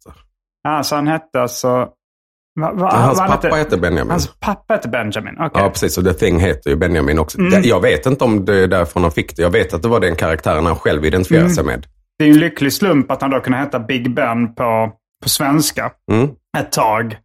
Ja, 0.63 0.83
så 0.83 0.95
han 0.95 1.07
hette 1.07 1.41
alltså... 1.41 1.87
Va, 2.59 2.71
va, 2.73 2.89
Hans 2.95 3.19
pappa 3.19 3.31
hette? 3.33 3.57
heter 3.57 3.77
Benjamin. 3.77 4.11
Hans 4.11 4.31
pappa 4.39 4.73
hette 4.73 4.87
Benjamin. 4.89 5.35
Okej. 5.39 5.63
Ja, 5.63 5.69
precis. 5.69 5.97
Och 5.97 6.03
The 6.03 6.13
Thing 6.13 6.39
heter 6.39 6.69
ju 6.69 6.75
Benjamin 6.75 7.19
också. 7.19 7.39
Mm. 7.39 7.61
Jag 7.63 7.81
vet 7.81 8.05
inte 8.05 8.23
om 8.23 8.45
det 8.45 8.55
är 8.63 8.67
därifrån 8.67 9.03
han 9.03 9.11
fick 9.11 9.35
det. 9.35 9.41
Jag 9.41 9.49
vet 9.49 9.73
att 9.73 9.81
det 9.81 9.87
var 9.87 9.99
den 9.99 10.15
karaktären 10.15 10.65
han 10.65 10.75
själv 10.75 11.05
identifierade 11.05 11.45
Mm. 11.45 11.55
sig 11.55 11.63
med. 11.63 11.85
Det 12.19 12.25
är 12.25 12.29
en 12.29 12.37
lycklig 12.39 12.73
slump 12.73 13.11
att 13.11 13.21
han 13.21 13.31
då 13.31 13.39
kunde 13.39 13.57
heta 13.59 13.79
Big 13.79 14.13
Ben 14.15 14.55
på, 14.55 14.91
på 15.23 15.29
svenska 15.29 15.91
Mm. 16.11 16.29
ett 16.57 16.71
tag. 16.71 17.17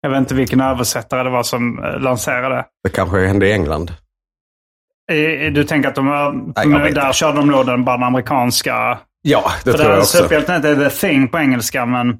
Jag 0.00 0.10
vet 0.10 0.18
inte 0.18 0.34
vilken 0.34 0.60
översättare 0.60 1.22
det 1.22 1.30
var 1.30 1.42
som 1.42 1.84
eh, 1.84 2.00
lanserade. 2.00 2.64
Det 2.84 2.90
kanske 2.90 3.26
hände 3.26 3.48
i 3.48 3.52
England. 3.52 3.92
I- 5.12 5.50
Du 5.50 5.64
tänker 5.64 5.88
att 5.88 5.94
de, 5.94 6.06
var- 6.06 6.66
Nej, 6.66 6.92
där 6.92 7.12
körde 7.12 7.36
de 7.36 7.48
nog 7.48 7.66
den 7.66 7.84
bara 7.84 8.06
amerikanska... 8.06 8.98
Ja, 9.22 9.50
det 9.64 9.70
För 9.70 9.78
tror 9.78 9.90
jag 9.90 9.98
också. 9.98 10.16
superhjälten 10.18 10.54
hette 10.54 10.76
The 10.90 10.90
Thing 11.06 11.28
på 11.28 11.38
engelska, 11.38 11.86
men 11.86 12.16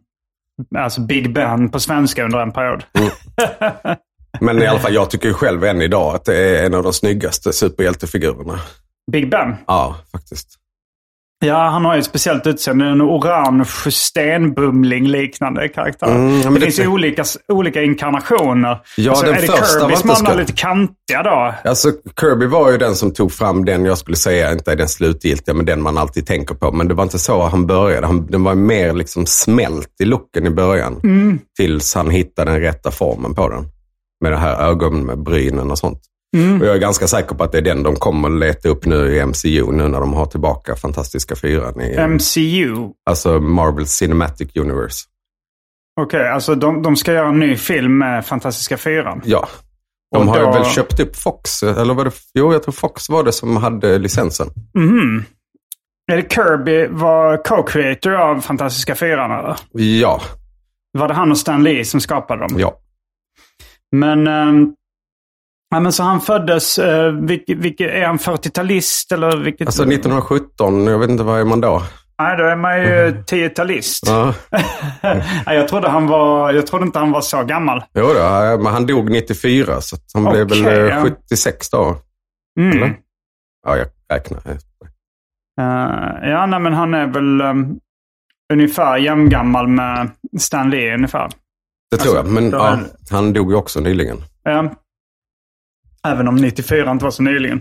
alltså 0.78 1.00
Big 1.00 1.32
Ben 1.32 1.68
på 1.70 1.80
svenska 1.80 2.24
under 2.24 2.38
en 2.38 2.52
period. 2.52 2.84
Men 4.40 4.62
i 4.62 4.66
alla 4.66 4.78
fall, 4.78 4.94
jag 4.94 5.10
tycker 5.10 5.32
själv 5.32 5.64
än 5.64 5.82
idag 5.82 6.14
att 6.14 6.24
det 6.24 6.36
är 6.36 6.66
en 6.66 6.74
av 6.74 6.82
de 6.82 6.92
snyggaste 6.92 7.52
superhjältefigurerna. 7.52 8.60
Big 9.12 9.30
Ben. 9.30 9.56
Ja, 9.66 9.96
faktiskt. 10.12 10.48
Ja, 11.44 11.68
han 11.68 11.84
har 11.84 11.94
ju 11.94 11.98
ett 11.98 12.04
speciellt 12.06 12.46
utseende. 12.46 12.84
En 12.86 13.02
orange 13.02 13.64
stenbumling 13.90 15.06
liknande 15.08 15.68
karaktär. 15.68 16.06
Mm, 16.06 16.40
ja, 16.40 16.48
det, 16.50 16.54
det- 16.54 16.60
finns 16.60 16.78
ju 16.78 16.86
olika, 16.86 17.24
olika 17.52 17.82
inkarnationer. 17.82 18.78
Ja, 18.96 19.10
alltså, 19.10 19.24
den 19.26 19.34
är 19.34 19.40
det 19.40 19.46
första 19.46 19.80
var 19.80 19.88
Kirbys 19.88 20.04
man 20.04 20.16
så- 20.16 20.34
lite 20.34 20.52
kantiga 20.52 21.22
då? 21.24 21.54
Alltså, 21.64 21.92
Kirby 22.20 22.46
var 22.46 22.70
ju 22.70 22.78
den 22.78 22.94
som 22.94 23.12
tog 23.14 23.32
fram 23.32 23.64
den 23.64 23.84
jag 23.84 23.98
skulle 23.98 24.16
säga 24.16 24.52
inte 24.52 24.72
är 24.72 24.76
den 24.76 24.88
slutgiltiga, 24.88 25.54
men 25.54 25.66
den 25.66 25.82
man 25.82 25.98
alltid 25.98 26.26
tänker 26.26 26.54
på. 26.54 26.72
Men 26.72 26.88
det 26.88 26.94
var 26.94 27.02
inte 27.04 27.18
så 27.18 27.42
han 27.42 27.66
började. 27.66 28.06
Han, 28.06 28.26
den 28.26 28.44
var 28.44 28.54
mer 28.54 28.92
liksom 28.92 29.26
smält 29.26 29.90
i 30.02 30.04
looken 30.04 30.46
i 30.46 30.50
början. 30.50 31.00
Mm. 31.04 31.38
Tills 31.58 31.94
han 31.94 32.10
hittade 32.10 32.50
den 32.50 32.60
rätta 32.60 32.90
formen 32.90 33.34
på 33.34 33.48
den. 33.48 33.64
Med 34.20 34.32
det 34.32 34.38
här 34.38 34.68
ögonbrynen 34.70 35.70
och 35.70 35.78
sånt. 35.78 36.00
Mm. 36.36 36.60
Och 36.60 36.66
jag 36.66 36.74
är 36.74 36.80
ganska 36.80 37.06
säker 37.06 37.34
på 37.34 37.44
att 37.44 37.52
det 37.52 37.58
är 37.58 37.62
den 37.62 37.82
de 37.82 37.96
kommer 37.96 38.30
leta 38.30 38.68
upp 38.68 38.86
nu 38.86 39.16
i 39.16 39.26
MCU, 39.26 39.72
nu 39.72 39.88
när 39.88 40.00
de 40.00 40.12
har 40.14 40.26
tillbaka 40.26 40.76
Fantastiska 40.76 41.36
Fyran. 41.36 41.80
I, 41.80 42.06
MCU. 42.08 42.88
alltså 43.10 43.40
Marvel 43.40 43.86
Cinematic 43.86 44.56
Universe. 44.56 45.04
Okej, 46.00 46.28
alltså 46.28 46.54
de, 46.54 46.82
de 46.82 46.96
ska 46.96 47.12
göra 47.12 47.28
en 47.28 47.38
ny 47.38 47.56
film 47.56 47.98
med 47.98 48.26
Fantastiska 48.26 48.76
Fyran. 48.76 49.22
Ja. 49.24 49.48
De 50.14 50.28
Och 50.28 50.34
har 50.34 50.40
då- 50.42 50.52
väl 50.52 50.64
köpt 50.64 51.00
upp 51.00 51.16
Fox, 51.16 51.62
eller 51.62 51.94
var 51.94 52.04
det? 52.04 52.10
Jo, 52.34 52.52
jag 52.52 52.62
tror 52.62 52.72
Fox 52.72 53.08
var 53.08 53.22
det 53.24 53.32
som 53.32 53.56
hade 53.56 53.98
licensen. 53.98 54.46
Är 56.12 56.16
det 56.16 56.32
Kirby 56.34 56.86
var 56.86 57.36
co-creator 57.44 58.12
av 58.14 58.40
Fantastiska 58.40 58.94
Fyran 58.94 59.30
eller? 59.30 59.56
Ja, 59.72 60.20
Var 60.92 61.08
det 61.08 61.14
han 61.14 61.30
och 61.30 61.38
Stan 61.38 61.62
Lee 61.64 61.84
som 61.84 62.00
skapade 62.00 62.40
dem? 62.40 62.56
ja. 62.60 62.74
Men, 63.92 64.26
ehm, 64.26 64.74
ja, 65.70 65.80
men 65.80 65.92
så 65.92 66.02
han 66.02 66.20
föddes, 66.20 66.78
uh, 66.78 67.08
vilk, 67.10 67.44
vilk, 67.48 67.80
är 67.80 68.06
han 68.06 68.18
40-talist 68.18 69.12
eller 69.12 69.36
vilket? 69.36 69.66
Alltså 69.68 69.82
1917, 69.82 70.86
jag 70.86 70.98
vet 70.98 71.10
inte 71.10 71.22
vad 71.22 71.40
är 71.40 71.44
man 71.44 71.60
då? 71.60 71.82
Nej, 72.20 72.36
då 72.36 72.44
är 72.44 72.56
man 72.56 72.80
ju 72.80 73.10
10-talist. 73.10 74.02
Ja, 74.06 74.34
Nej, 75.46 75.56
jag, 75.56 75.68
trodde 75.68 75.88
han 75.88 76.06
var, 76.06 76.52
jag 76.52 76.66
trodde 76.66 76.84
inte 76.84 76.98
han 76.98 77.12
var 77.12 77.20
så 77.20 77.42
gammal. 77.42 77.82
jo 77.94 78.06
då, 78.06 78.58
men 78.62 78.72
han 78.72 78.86
dog 78.86 79.10
94 79.10 79.80
så 79.80 79.96
han 80.14 80.24
blev 80.24 80.46
Okej, 80.46 80.62
väl 80.62 80.88
eh, 80.88 80.96
ja. 80.96 81.02
76 81.02 81.70
då. 81.70 81.96
Mm. 82.60 82.76
Eller? 82.76 82.96
Ja, 83.66 83.76
jag 83.76 83.86
räknar. 84.12 84.42
Eh, 85.60 86.30
ja, 86.30 86.46
nej, 86.46 86.60
men 86.60 86.72
han 86.72 86.94
är 86.94 87.06
väl 87.06 87.40
um, 87.40 87.78
ungefär 88.52 88.96
jämngammal 88.96 89.68
med 89.68 90.10
Stan 90.38 90.70
Lee 90.70 90.94
ungefär. 90.94 91.28
Det 91.90 91.96
tror 91.96 92.18
Alltså, 92.18 92.34
jag, 92.34 92.42
men 92.42 92.50
ja, 92.50 92.78
han 93.10 93.32
dog 93.32 93.50
ju 93.50 93.56
också 93.56 93.80
nyligen. 93.80 94.18
Ja. 94.42 94.70
Även 96.06 96.28
om 96.28 96.36
94 96.36 96.90
inte 96.90 97.04
var 97.04 97.10
så 97.10 97.22
nyligen. 97.22 97.60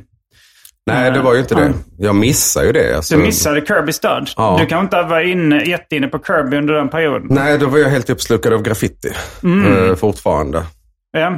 Nej, 0.86 1.12
det 1.12 1.20
var 1.20 1.34
ju 1.34 1.40
inte 1.40 1.54
Ja. 1.54 1.60
det. 1.60 1.74
Jag 1.98 2.16
missar 2.16 2.64
ju 2.64 2.72
det. 2.72 2.96
Alltså. 2.96 3.16
Du 3.18 3.24
missade 3.24 3.66
Kirbys 3.66 4.00
död. 4.00 4.30
Ja. 4.38 4.58
Du 4.60 4.66
kan 4.66 4.84
inte 4.84 5.02
vara 5.02 5.24
inne, 5.24 5.64
jätteinne 5.64 6.08
på 6.08 6.20
Kirby 6.20 6.58
under 6.58 6.74
den 6.74 6.90
perioden. 6.90 7.28
Nej, 7.30 7.58
då 7.58 7.68
var 7.68 7.78
jag 7.78 7.90
helt 7.90 8.10
uppslukad 8.10 8.54
av 8.54 8.62
graffiti. 8.62 9.12
Mm. 9.44 9.90
Eh, 9.90 9.96
fortfarande. 9.96 10.64
Ja. 11.12 11.38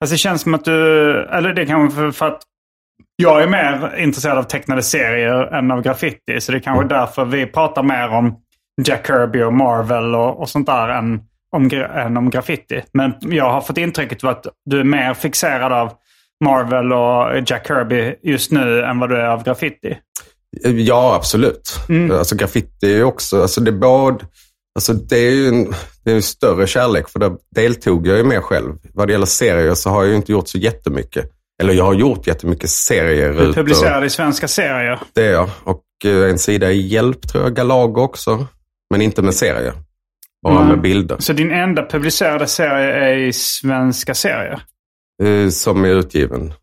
Fast 0.00 0.12
det 0.12 0.18
känns 0.18 0.42
som 0.42 0.54
att 0.54 0.64
du... 0.64 0.72
Eller 1.22 1.54
det 1.54 1.66
kanske 1.66 1.96
för, 1.96 2.10
för 2.10 2.26
att 2.28 2.42
jag 3.16 3.42
är 3.42 3.46
mer 3.46 3.96
intresserad 3.98 4.38
av 4.38 4.42
tecknade 4.42 4.82
serier 4.82 5.54
än 5.54 5.70
av 5.70 5.82
graffiti. 5.82 6.40
Så 6.40 6.52
det 6.52 6.58
är 6.58 6.62
kanske 6.62 6.84
därför 6.88 7.24
vi 7.24 7.46
pratar 7.46 7.82
mer 7.82 8.08
om 8.08 8.36
Jack 8.84 9.06
Kirby 9.06 9.42
och 9.42 9.52
Marvel 9.52 10.14
och, 10.14 10.40
och 10.40 10.48
sånt 10.48 10.66
där 10.66 10.88
än 10.88 11.20
om, 11.56 11.70
än 11.94 12.16
om 12.16 12.30
graffiti. 12.30 12.82
Men 12.92 13.14
jag 13.20 13.50
har 13.50 13.60
fått 13.60 13.78
intrycket 13.78 14.24
av 14.24 14.30
att 14.30 14.46
du 14.64 14.80
är 14.80 14.84
mer 14.84 15.14
fixerad 15.14 15.72
av 15.72 15.92
Marvel 16.42 16.92
och 16.92 17.42
Jack 17.46 17.66
Kirby 17.66 18.14
just 18.22 18.50
nu 18.50 18.82
än 18.82 18.98
vad 18.98 19.08
du 19.08 19.16
är 19.16 19.26
av 19.26 19.44
graffiti. 19.44 19.98
Ja, 20.64 21.14
absolut. 21.14 21.80
Mm. 21.88 22.18
Alltså 22.18 22.36
graffiti 22.36 22.94
är 22.94 23.04
också, 23.04 23.42
alltså 23.42 23.60
det 23.60 23.70
är 23.70 23.78
både, 23.78 24.24
alltså 24.74 24.92
det 24.92 25.16
är 25.16 25.30
ju 25.30 25.48
en, 25.48 25.74
det 26.04 26.10
är 26.10 26.14
en 26.14 26.22
större 26.22 26.66
kärlek 26.66 27.08
för 27.08 27.18
där 27.18 27.32
deltog 27.54 28.06
jag 28.06 28.16
ju 28.16 28.24
med 28.24 28.42
själv. 28.42 28.72
Vad 28.94 29.08
det 29.08 29.12
gäller 29.12 29.26
serier 29.26 29.74
så 29.74 29.90
har 29.90 30.02
jag 30.02 30.10
ju 30.10 30.16
inte 30.16 30.32
gjort 30.32 30.48
så 30.48 30.58
jättemycket. 30.58 31.30
Eller 31.62 31.74
jag 31.74 31.84
har 31.84 31.94
gjort 31.94 32.26
jättemycket 32.26 32.70
serier. 32.70 33.32
Du 33.32 33.52
publicerar 33.52 34.04
i 34.04 34.10
svenska 34.10 34.48
serier. 34.48 35.00
det 35.12 35.26
är 35.26 35.32
jag. 35.32 35.50
Och 35.64 35.82
eh, 36.04 36.30
en 36.30 36.38
sida 36.38 36.70
i 36.72 36.80
Hjälp 36.86 37.28
tror 37.28 37.44
jag, 37.44 37.54
Galago 37.54 38.00
också. 38.00 38.46
Men 38.90 39.02
inte 39.02 39.22
med 39.22 39.34
serier. 39.34 39.72
Bara 40.42 40.54
Nej. 40.54 40.68
med 40.68 40.80
bilder. 40.80 41.16
Så 41.18 41.32
din 41.32 41.50
enda 41.50 41.86
publicerade 41.86 42.46
serie 42.46 42.92
är 42.92 43.16
i 43.16 43.32
svenska 43.32 44.14
serier? 44.14 44.62
Eh, 45.22 45.48
Som 45.48 45.84
är 45.84 45.88
utgiven. 45.88 46.54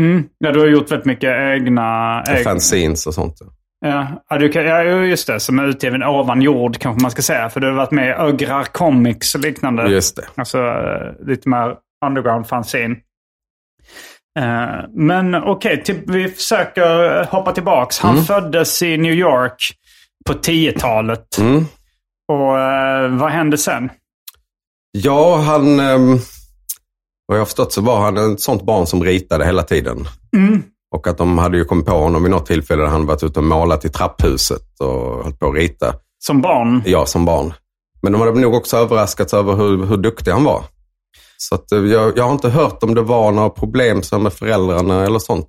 Mm. 0.00 0.24
Ja, 0.38 0.52
du 0.52 0.60
har 0.60 0.66
gjort 0.66 0.90
väldigt 0.90 1.06
mycket 1.06 1.30
egna... 1.30 2.22
Egna 2.28 2.42
fanzines 2.44 3.06
och 3.06 3.14
sånt. 3.14 3.36
Ja, 3.80 4.38
du 4.38 4.48
kan, 4.48 4.64
ja, 4.64 4.82
just 4.82 5.26
det. 5.26 5.40
Som 5.40 5.58
är 5.58 5.64
utgiven 5.66 6.02
ovan 6.02 6.42
jord 6.42 6.78
kanske 6.78 7.02
man 7.02 7.10
ska 7.10 7.22
säga. 7.22 7.48
För 7.50 7.60
du 7.60 7.66
har 7.66 7.74
varit 7.74 7.90
med 7.90 8.08
i 8.08 8.10
Ögrar 8.12 8.64
Comics 8.64 9.34
och 9.34 9.40
liknande. 9.40 9.88
Just 9.88 10.16
det. 10.16 10.24
Alltså 10.34 10.58
eh, 10.58 11.26
lite 11.26 11.48
mer 11.48 11.74
underground 12.06 12.46
fanzine. 12.46 12.96
Eh, 14.40 14.68
men 14.94 15.34
okej, 15.34 15.82
till- 15.84 16.02
vi 16.06 16.28
försöker 16.28 17.24
hoppa 17.24 17.52
tillbaks. 17.52 17.98
Han 17.98 18.24
föddes 18.24 18.82
i 18.82 18.96
New 18.96 19.14
York 19.14 19.72
på 20.26 20.32
10-talet. 20.32 21.38
Mm. 21.38 21.56
Och 22.32 22.38
vad 23.20 23.30
hände 23.30 23.58
sen? 23.58 23.90
Ja, 24.92 25.36
han... 25.36 25.80
Vad 27.28 27.38
jag 27.38 27.40
har 27.40 27.46
förstått 27.46 27.72
så 27.72 27.80
var 27.80 28.00
han 28.00 28.32
ett 28.32 28.40
sånt 28.40 28.62
barn 28.62 28.86
som 28.86 29.04
ritade 29.04 29.44
hela 29.44 29.62
tiden. 29.62 30.08
Mm. 30.36 30.62
Och 30.94 31.06
att 31.06 31.18
de 31.18 31.38
hade 31.38 31.58
ju 31.58 31.64
kommit 31.64 31.86
på 31.86 31.92
honom 31.92 32.22
vid 32.22 32.30
något 32.30 32.46
tillfälle 32.46 32.82
där 32.82 32.88
han 32.88 33.06
varit 33.06 33.22
ute 33.22 33.38
och 33.38 33.44
målat 33.44 33.84
i 33.84 33.88
trapphuset 33.88 34.80
och 34.80 35.22
hållit 35.22 35.38
på 35.38 35.48
att 35.48 35.54
rita. 35.54 35.94
Som 36.18 36.40
barn? 36.40 36.82
Jag 36.86 37.08
som 37.08 37.24
barn. 37.24 37.54
Men 38.02 38.12
de 38.12 38.20
hade 38.20 38.40
nog 38.40 38.54
också 38.54 38.76
överraskats 38.76 39.34
över 39.34 39.56
hur, 39.56 39.86
hur 39.86 39.96
duktig 39.96 40.30
han 40.30 40.44
var. 40.44 40.64
Så 41.36 41.54
att, 41.54 41.72
eh, 41.72 41.78
jag, 41.78 42.18
jag 42.18 42.24
har 42.24 42.32
inte 42.32 42.48
hört 42.48 42.82
om 42.82 42.94
det 42.94 43.02
var 43.02 43.32
några 43.32 43.50
problem 43.50 44.02
så 44.02 44.18
med 44.18 44.32
föräldrarna 44.32 45.04
eller 45.04 45.18
sånt. 45.18 45.48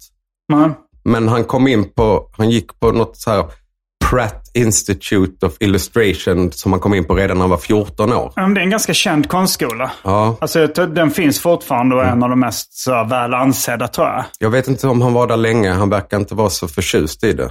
Nej. 0.53 0.69
Men 1.03 1.27
han 1.27 1.43
kom 1.43 1.67
in 1.67 1.89
på, 1.93 2.29
han 2.37 2.49
gick 2.49 2.79
på 2.79 2.91
något 2.91 3.17
så 3.17 3.31
här 3.31 3.45
Pratt 4.09 4.38
Institute 4.53 5.45
of 5.45 5.53
Illustration 5.59 6.51
som 6.51 6.71
han 6.71 6.81
kom 6.81 6.93
in 6.93 7.05
på 7.05 7.15
redan 7.15 7.37
när 7.37 7.41
han 7.43 7.49
var 7.49 7.57
14 7.57 8.13
år. 8.13 8.33
Ja, 8.35 8.41
Det 8.41 8.59
är 8.59 8.63
en 8.63 8.69
ganska 8.69 8.93
känd 8.93 9.27
konstskola. 9.29 9.91
Ja, 10.03 10.37
Alltså, 10.41 10.67
den 10.67 11.11
finns 11.11 11.39
fortfarande 11.39 11.95
och 11.95 12.03
är 12.03 12.07
en 12.11 12.23
av 12.23 12.29
de 12.29 12.39
mest 12.39 12.73
så, 12.73 13.03
väl 13.03 13.33
ansedda 13.33 13.87
tror 13.87 14.07
jag. 14.07 14.25
jag 14.39 14.49
vet 14.49 14.67
inte 14.67 14.87
om 14.87 15.01
han 15.01 15.13
var 15.13 15.27
där 15.27 15.37
länge. 15.37 15.71
Han 15.71 15.89
verkar 15.89 16.17
inte 16.17 16.35
vara 16.35 16.49
så 16.49 16.67
förtjust 16.67 17.23
i 17.23 17.33
det. 17.33 17.49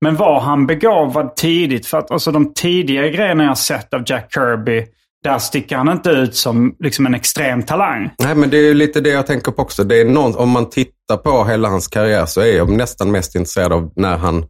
Men 0.00 0.16
var 0.16 0.40
han 0.40 0.66
begåvad 0.66 1.36
tidigt? 1.36 1.86
För 1.86 1.98
att 1.98 2.10
alltså, 2.10 2.32
de 2.32 2.54
tidigare 2.54 3.10
grejerna 3.10 3.44
jag 3.44 3.58
sett 3.58 3.94
av 3.94 4.02
Jack 4.06 4.32
Kirby, 4.34 4.86
där 5.24 5.38
sticker 5.38 5.76
han 5.76 5.88
inte 5.88 6.10
ut 6.10 6.36
som 6.36 6.76
liksom, 6.78 7.06
en 7.06 7.14
extrem 7.14 7.62
talang. 7.62 8.10
Nej, 8.18 8.34
men 8.34 8.50
det 8.50 8.56
är 8.58 8.62
ju 8.62 8.74
lite 8.74 9.00
det 9.00 9.10
jag 9.10 9.26
tänker 9.26 9.52
på 9.52 9.62
också. 9.62 9.84
Det 9.84 10.00
är 10.00 10.04
någon, 10.04 10.34
om 10.36 10.50
man 10.50 10.70
tittar 10.70 11.16
på 11.16 11.44
hela 11.44 11.68
hans 11.68 11.88
karriär 11.88 12.26
så 12.26 12.40
är 12.40 12.56
jag 12.56 12.68
nästan 12.70 13.10
mest 13.10 13.34
intresserad 13.34 13.72
av 13.72 13.92
när 13.96 14.16
han 14.16 14.44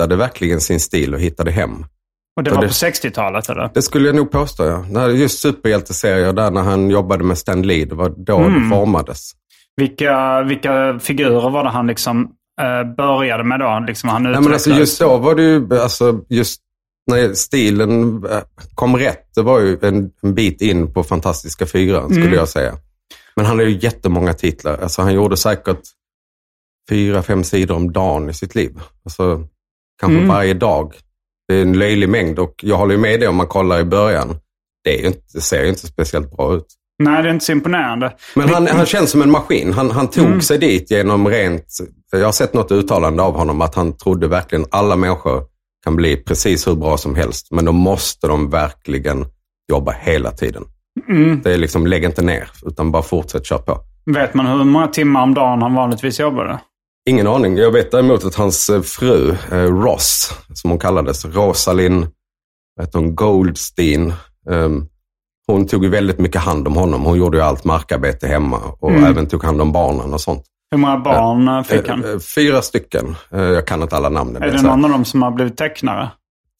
hittade 0.00 0.16
verkligen 0.16 0.60
sin 0.60 0.80
stil 0.80 1.14
och 1.14 1.20
hittade 1.20 1.50
hem. 1.50 1.84
Och 2.36 2.42
det 2.42 2.50
var 2.50 2.60
det- 2.62 2.66
på 2.68 2.72
60-talet 2.72 3.48
eller? 3.48 3.70
Det 3.74 3.82
skulle 3.82 4.06
jag 4.06 4.16
nog 4.16 4.30
påstå, 4.30 4.64
ja. 4.92 5.08
Just 5.08 5.38
superhjälteserier 5.38 6.32
där 6.32 6.50
när 6.50 6.62
han 6.62 6.90
jobbade 6.90 7.24
med 7.24 7.38
Stan 7.38 7.62
Lee, 7.62 7.84
det 7.84 7.94
var 7.94 8.08
då 8.16 8.38
Mm. 8.38 8.62
det 8.62 8.68
formades. 8.76 9.30
Vilka, 9.76 10.42
vilka 10.42 10.98
figurer 10.98 11.50
var 11.50 11.64
det 11.64 11.70
han 11.70 11.86
liksom 11.86 12.30
eh, 12.62 12.94
började 12.96 13.44
med 13.44 13.60
då? 13.60 13.84
Liksom 13.86 14.08
han 14.08 14.22
Nej, 14.22 14.40
men 14.40 14.52
alltså 14.52 14.70
just 14.70 15.00
då 15.00 15.16
var 15.18 15.34
det 15.34 15.42
ju, 15.42 15.80
alltså 15.80 16.20
just 16.28 16.60
när 17.10 17.34
stilen 17.34 18.24
eh, 18.24 18.40
kom 18.74 18.96
rätt, 18.96 19.34
det 19.34 19.42
var 19.42 19.60
ju 19.60 19.78
en, 19.82 20.10
en 20.22 20.34
bit 20.34 20.60
in 20.62 20.92
på 20.92 21.02
Fantastiska 21.04 21.66
Fyran 21.66 22.10
skulle 22.10 22.22
Mm. 22.26 22.34
jag 22.38 22.48
säga. 22.48 22.72
Men 23.36 23.46
han 23.46 23.58
har 23.58 23.64
ju 23.66 23.78
jättemånga 23.82 24.34
titlar. 24.34 24.78
Alltså 24.82 25.02
han 25.02 25.14
gjorde 25.14 25.36
säkert 25.36 25.80
fyra, 26.90 27.22
fem 27.22 27.44
sidor 27.44 27.76
om 27.76 27.92
dagen 27.92 28.30
i 28.30 28.34
sitt 28.34 28.54
liv. 28.54 28.80
Alltså 29.04 29.44
kanske 30.00 30.16
Mm. 30.16 30.28
varje 30.28 30.54
dag. 30.54 30.94
Det 31.48 31.54
är 31.54 31.62
en 31.62 31.72
löjlig 31.78 32.08
mängd 32.08 32.38
och 32.38 32.54
jag 32.62 32.76
håller 32.76 32.96
med 32.96 33.20
dig 33.20 33.28
om 33.28 33.36
man 33.36 33.46
kollar 33.46 33.80
i 33.80 33.84
början. 33.84 34.36
det, 34.84 34.96
inte, 35.06 35.20
det 35.34 35.40
ser 35.40 35.62
ju 35.62 35.68
inte 35.68 35.86
speciellt 35.86 36.36
bra 36.36 36.54
ut. 36.54 36.66
Nej, 37.02 37.22
det 37.22 37.28
är 37.28 37.32
inte 37.32 37.44
så 37.44 37.52
imponerande. 37.52 38.12
Men 38.34 38.48
han, 38.48 38.66
han 38.66 38.86
känns 38.86 39.10
som 39.10 39.22
en 39.22 39.30
maskin. 39.30 39.72
Han, 39.72 39.90
han 39.90 40.08
tog 40.08 40.42
sig 40.42 40.58
dit 40.58 40.90
genom 40.90 41.28
rent... 41.28 41.66
Jag 42.12 42.24
har 42.24 42.32
sett 42.32 42.54
något 42.54 42.72
uttalande 42.72 43.22
av 43.22 43.34
honom 43.36 43.60
att 43.60 43.74
han 43.74 43.96
trodde 43.96 44.28
verkligen 44.28 44.66
alla 44.70 44.96
människor 44.96 45.42
kan 45.84 45.96
bli 45.96 46.16
precis 46.16 46.66
hur 46.68 46.74
bra 46.74 46.96
som 46.96 47.14
helst. 47.14 47.46
Men 47.50 47.64
då 47.64 47.72
måste 47.72 48.26
de 48.26 48.50
verkligen 48.50 49.26
jobba 49.72 49.92
hela 49.92 50.30
tiden. 50.30 50.64
Det 51.42 51.52
är 51.52 51.58
liksom, 51.58 51.86
lägg 51.86 52.04
inte 52.04 52.22
ner, 52.22 52.48
utan 52.66 52.90
bara 52.90 53.02
fortsätt 53.02 53.46
köra 53.46 53.58
på. 53.58 53.78
Vet 54.06 54.34
man 54.34 54.46
hur 54.46 54.64
många 54.64 54.86
timmar 54.88 55.22
om 55.22 55.34
dagen 55.34 55.62
han 55.62 55.74
vanligtvis 55.74 56.20
jobbade? 56.20 56.58
Ingen 57.10 57.26
aning. 57.26 57.56
Jag 57.56 57.70
vet 57.70 57.90
däremot 57.90 58.24
att 58.24 58.34
hans 58.34 58.70
eh, 58.70 58.82
fru, 58.82 59.36
eh, 59.52 59.56
Ross, 59.56 60.34
som 60.54 60.70
hon 60.70 60.78
kallades, 60.78 61.24
Rosalind 61.24 62.06
heter 62.80 62.98
hon, 62.98 63.14
Goldstein, 63.14 64.12
ehm, 64.50 64.86
hon 65.46 65.66
tog 65.66 65.84
ju 65.84 65.90
väldigt 65.90 66.18
mycket 66.18 66.40
hand 66.40 66.66
om 66.68 66.76
honom. 66.76 67.04
Hon 67.04 67.18
gjorde 67.18 67.38
ju 67.38 67.42
allt 67.42 67.64
markarbete 67.64 68.26
hemma 68.26 68.60
och 68.80 68.92
även 68.92 69.26
tog 69.26 69.44
hand 69.44 69.60
om 69.60 69.72
barnen 69.72 70.14
och 70.14 70.20
sånt. 70.20 70.44
Hur 70.70 70.78
många 70.78 70.98
barn 70.98 71.48
eh, 71.48 71.62
fick 71.62 71.88
han? 71.88 72.20
Fyra 72.20 72.62
stycken. 72.62 73.16
Jag 73.30 73.66
kan 73.66 73.82
inte 73.82 73.96
alla 73.96 74.08
namnen. 74.08 74.42
Är 74.42 74.50
vet 74.50 74.62
det 74.62 74.68
någon 74.68 74.84
av 74.84 74.90
dem 74.90 75.04
som 75.04 75.22
har 75.22 75.30
blivit 75.30 75.56
tecknare? 75.56 76.10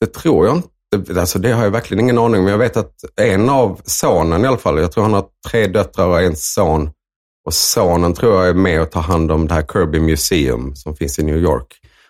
Det 0.00 0.06
tror 0.06 0.46
jag 0.46 0.56
inte. 0.56 1.20
Alltså, 1.20 1.38
det 1.38 1.52
har 1.52 1.64
jag 1.64 1.70
verkligen 1.70 2.04
ingen 2.04 2.18
aning 2.18 2.38
om. 2.38 2.44
Men 2.44 2.52
jag 2.52 2.58
vet 2.58 2.76
att 2.76 2.94
en 3.20 3.50
av 3.50 3.80
sonen 3.84 4.44
i 4.44 4.48
alla 4.48 4.58
fall, 4.58 4.78
jag 4.78 4.92
tror 4.92 5.04
han 5.04 5.14
har 5.14 5.24
tre 5.50 5.66
döttrar 5.66 6.06
och 6.06 6.22
en 6.22 6.36
son. 6.36 6.90
Och 7.46 7.54
sonen 7.54 8.14
tror 8.14 8.34
jag 8.34 8.48
är 8.48 8.54
med 8.54 8.82
och 8.82 8.90
tar 8.90 9.00
hand 9.00 9.32
om 9.32 9.46
det 9.46 9.54
här 9.54 9.62
Kirby 9.72 10.00
Museum 10.00 10.74
som 10.74 10.96
finns 10.96 11.18
i 11.18 11.22
New 11.22 11.36
York. 11.36 11.66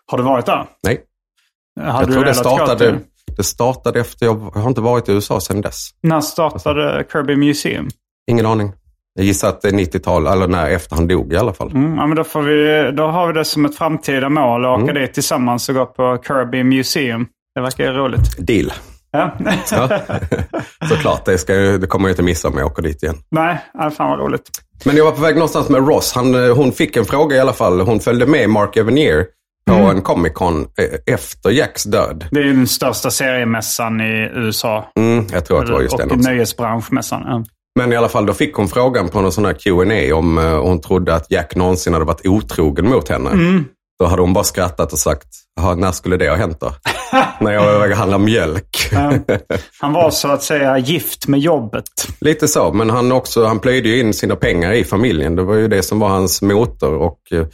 Har 0.06 0.18
du 0.18 0.24
varit 0.24 0.46
där? 0.46 0.66
Nej, 0.82 1.00
Hade 1.80 2.04
jag 2.04 2.12
tror 2.12 2.24
det 2.24 2.34
startade, 2.34 2.98
det 3.36 3.42
startade 3.44 4.00
efter, 4.00 4.26
jag 4.26 4.34
har 4.34 4.68
inte 4.68 4.80
varit 4.80 5.08
i 5.08 5.12
USA 5.12 5.40
sedan 5.40 5.60
dess. 5.60 5.88
När 6.02 6.20
startade 6.20 7.04
Kirby 7.12 7.36
Museum? 7.36 7.88
Ingen 8.30 8.46
aning. 8.46 8.72
Jag 9.14 9.24
gissar 9.26 9.48
att 9.48 9.60
det 9.62 9.68
är 9.68 9.72
90-tal, 9.72 10.26
eller 10.26 10.48
när 10.48 10.70
efter 10.70 10.96
han 10.96 11.06
dog 11.08 11.32
i 11.32 11.36
alla 11.36 11.52
fall. 11.52 11.70
Mm, 11.70 11.96
ja, 11.96 12.06
men 12.06 12.16
då, 12.16 12.24
får 12.24 12.42
vi, 12.42 12.90
då 12.96 13.06
har 13.06 13.26
vi 13.26 13.32
det 13.32 13.44
som 13.44 13.64
ett 13.64 13.76
framtida 13.76 14.28
mål 14.28 14.64
att 14.64 14.70
åka 14.70 14.90
Mm. 14.90 14.94
dit 15.02 15.14
tillsammans 15.14 15.68
och 15.68 15.74
gå 15.74 15.86
på 15.86 16.18
Kirby 16.26 16.62
Museum. 16.64 17.26
Det 17.54 17.60
verkar 17.60 17.84
ju 17.84 17.90
roligt. 17.90 18.46
Deal. 18.46 18.72
Ja. 19.12 19.36
Ja. 19.70 19.88
Såklart, 20.88 21.24
det, 21.24 21.38
ska, 21.38 21.52
det 21.54 21.86
kommer 21.86 22.08
jag 22.08 22.12
inte 22.12 22.22
missa 22.22 22.48
om 22.48 22.58
jag 22.58 22.66
åker 22.66 22.82
dit 22.82 23.02
igen. 23.02 23.16
Nej, 23.30 23.58
fan 23.96 24.10
vad 24.10 24.18
roligt. 24.18 24.50
Men 24.84 24.96
jag 24.96 25.04
var 25.04 25.12
på 25.12 25.20
väg 25.20 25.34
någonstans 25.34 25.68
med 25.68 25.88
Ross. 25.88 26.12
Han, 26.12 26.44
eh, 26.48 26.56
hon 26.56 26.72
fick 26.72 26.96
en 26.96 27.04
fråga 27.04 27.36
i 27.36 27.40
alla 27.40 27.52
fall. 27.52 27.80
Hon 27.80 28.00
följde 28.00 28.26
med 28.26 28.50
Mark 28.50 28.76
Evanier 28.76 29.26
på 29.66 29.74
en 29.76 30.02
Comic 30.02 30.32
Con 30.34 30.60
eh, 30.78 31.14
efter 31.14 31.50
Jacks 31.50 31.84
död. 31.84 32.24
Det 32.30 32.40
är 32.40 32.44
ju 32.44 32.52
den 32.52 32.66
största 32.68 33.10
seriemässan 33.10 34.00
i 34.00 34.30
USA. 34.34 34.88
Mm, 34.98 35.26
jag 35.32 35.44
tror 35.44 35.60
att 35.60 35.66
det 35.66 35.72
var 35.72 35.80
just 35.80 35.94
och 35.94 36.00
den 36.00 36.10
också. 36.18 36.28
nöjesbranschmässan. 36.30 37.22
Ja. 37.26 37.44
Men 37.78 37.92
i 37.92 37.96
alla 37.96 38.08
fall, 38.08 38.26
då 38.26 38.32
fick 38.32 38.54
hon 38.54 38.68
frågan 38.68 39.08
på 39.08 39.20
någon 39.20 39.32
sån 39.32 39.44
här 39.44 39.52
Q&A 39.52 40.14
om 40.16 40.38
eh, 40.38 40.44
hon 40.62 40.80
trodde 40.80 41.14
att 41.14 41.30
Jack 41.30 41.56
någonsin 41.56 41.92
hade 41.92 42.04
varit 42.04 42.26
otrogen 42.26 42.88
mot 42.88 43.08
henne. 43.08 43.30
Då 43.98 44.06
hade 44.06 44.22
hon 44.22 44.32
bara 44.32 44.44
skrattat 44.44 44.92
och 44.92 44.98
sagt, 44.98 45.26
"Jaha, 45.56 45.74
när 45.74 45.92
skulle 45.92 46.16
det 46.16 46.28
ha 46.28 46.36
hänt 46.36 46.60
då? 46.60 46.72
när 47.40 47.52
jag 47.52 47.64
var 47.64 47.74
iväg 47.76 47.90
och 47.90 47.96
handlade 47.96 48.24
mjölk. 48.24 48.90
Han 49.80 49.92
var 49.92 50.10
så 50.10 50.28
att 50.28 50.42
säga 50.42 50.78
gift 50.78 51.28
med 51.28 51.40
jobbet. 51.40 51.84
Lite 52.20 52.48
så, 52.48 52.72
men 52.72 52.90
han, 52.90 53.12
också, 53.12 53.44
han 53.44 53.58
plöjde 53.58 53.88
ju 53.88 54.00
in 54.00 54.14
sina 54.14 54.36
pengar 54.36 54.72
i 54.72 54.84
familjen. 54.84 55.36
Det 55.36 55.42
var 55.42 55.54
ju 55.54 55.68
det 55.68 55.82
som 55.82 55.98
var 56.00 56.08
hans 56.08 56.42
motor. 56.42 56.94
Och 56.94 57.20
eh, 57.32 57.46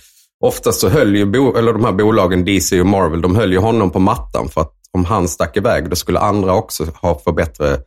oftast 0.45 0.81
så 0.81 0.89
höll 0.89 1.17
ju 1.17 1.27
bo, 1.27 1.57
eller 1.57 1.73
de 1.73 1.85
här 1.85 1.93
bolagen, 1.93 2.45
DC 2.45 2.81
och 2.81 2.87
Marvel, 2.87 3.21
de 3.21 3.37
höll 3.37 3.53
ju 3.53 3.59
honom 3.59 3.91
på 3.91 3.99
mattan. 3.99 4.49
För 4.49 4.61
att 4.61 4.73
om 4.93 5.05
han 5.05 5.29
stack 5.29 5.57
iväg, 5.57 5.91
då 5.91 5.97
skulle 5.97 6.19
andra 6.19 6.55
också 6.55 6.85
ha 7.03 7.19
för 7.19 7.33
bättre 7.33 7.79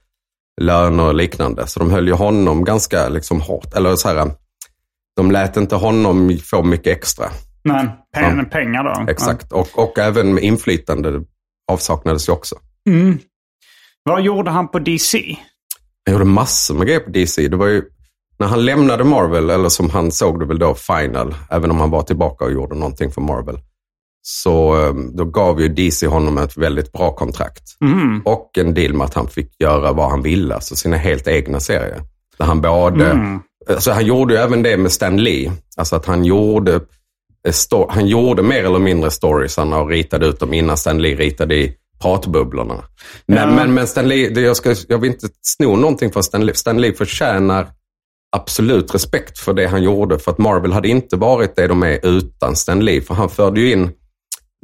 löner 0.62 1.04
och 1.04 1.14
liknande. 1.14 1.68
Så 1.68 1.80
de 1.80 1.92
höll 1.92 2.08
ju 2.08 2.14
honom 2.14 2.64
ganska 2.64 3.10
liksom 3.10 3.42
hårt. 3.42 3.74
Eller 3.74 3.96
så 3.96 4.08
här, 4.08 4.32
de 5.16 5.32
lät 5.32 5.58
inte 5.58 5.76
honom 5.76 6.38
få 6.44 6.64
mycket 6.64 6.98
extra. 6.98 7.26
Pen, 8.14 8.38
Ja. 8.38 8.44
pengar 8.52 8.84
då. 8.84 9.12
Exakt. 9.12 9.52
Och, 9.52 9.68
och 9.74 10.00
även 10.00 10.34
med 10.34 10.44
inflytande 10.44 11.22
avsaknades 11.70 12.30
ju 12.30 12.34
också. 12.34 12.56
Mm. 12.90 13.20
Vad 14.04 14.22
gjorde 14.22 14.52
han 14.52 14.68
på 14.68 14.80
DC? 14.80 15.38
Han 16.06 16.14
gjorde 16.14 16.26
massor 16.26 16.76
med 16.76 16.88
grejer 16.88 17.00
på 17.00 17.10
DC. 17.10 17.48
Det 17.48 17.58
var 17.58 17.68
ju, 17.68 17.84
när 18.40 18.48
han 18.48 18.66
lämnade 18.66 19.04
Marvel, 19.04 19.50
eller 19.50 19.70
som 19.70 19.90
han 19.90 20.12
såg 20.12 20.40
det 20.40 20.46
väl 20.46 20.60
då, 20.60 20.76
Final, 20.76 21.36
även 21.50 21.72
om 21.72 21.80
han 21.80 21.90
var 21.90 22.02
tillbaka 22.04 22.46
och 22.46 22.52
gjorde 22.52 22.76
någonting 22.76 23.12
för 23.12 23.22
Marvel, 23.22 23.60
så 24.22 24.86
eh, 24.86 24.94
då 24.94 25.26
gav 25.26 25.62
ju 25.62 25.68
DC 25.70 26.08
honom 26.08 26.38
ett 26.38 26.58
väldigt 26.58 26.92
bra 26.92 27.16
kontrakt. 27.16 27.64
Mm. 27.82 28.22
Och 28.26 28.58
en 28.58 28.74
deal 28.74 28.94
med 28.94 29.06
att 29.06 29.14
han 29.14 29.28
fick 29.28 29.62
göra 29.62 29.94
vad 29.94 30.10
han 30.10 30.22
ville, 30.22 30.56
alltså 30.56 30.76
sina 30.76 30.98
helt 30.98 31.28
egna 31.28 31.60
serier. 31.60 32.02
Där 32.38 32.46
han 32.46 32.62
både, 32.62 33.12
Mm. 33.12 33.40
alltså 33.70 33.92
han 33.92 34.06
gjorde 34.06 34.34
ju 34.34 34.40
även 34.40 34.64
det 34.64 34.78
med 34.78 34.92
Stan 34.92 35.18
Lee. 35.18 35.52
Alltså 35.78 35.96
att 35.96 36.06
han 36.06 36.26
gjorde, 36.26 36.82
han 37.90 38.08
gjorde 38.08 38.42
mer 38.44 38.64
eller 38.64 38.80
mindre 38.80 39.12
storiesarna 39.12 39.78
och 39.82 39.90
ritade 39.90 40.26
ut 40.26 40.40
dem 40.40 40.54
innan 40.54 40.78
Stan 40.78 41.02
Lee 41.02 41.16
ritade 41.16 41.56
i 41.56 41.76
pratbubblorna. 42.02 42.84
Men, 43.26 43.38
Ja. 43.38 43.56
men, 43.56 43.74
men 43.74 43.88
Stan 43.88 44.08
Lee, 44.08 44.40
jag, 44.42 44.58
ska, 44.58 44.76
jag 44.88 44.98
vill 44.98 45.12
inte 45.12 45.28
sno 45.42 45.76
någonting 45.76 46.12
från 46.12 46.24
Stan 46.24 46.46
Lee. 46.46 46.56
Stan 46.56 46.82
Lee 46.82 46.94
förtjänar 46.94 47.68
absolut 48.36 48.96
respekt 48.96 49.40
för 49.40 49.54
det 49.54 49.68
han 49.68 49.84
gjorde. 49.84 50.20
För 50.20 50.32
att 50.32 50.38
Marvel 50.38 50.74
hade 50.74 50.88
inte 50.88 51.16
varit 51.16 51.56
det 51.56 51.68
de 51.68 51.84
är 51.84 52.06
utan 52.06 52.56
Stan 52.56 52.86
Lee. 52.86 53.02
För 53.02 53.14
han 53.14 53.30
förde 53.30 53.62
ju 53.62 53.72
in 53.72 53.92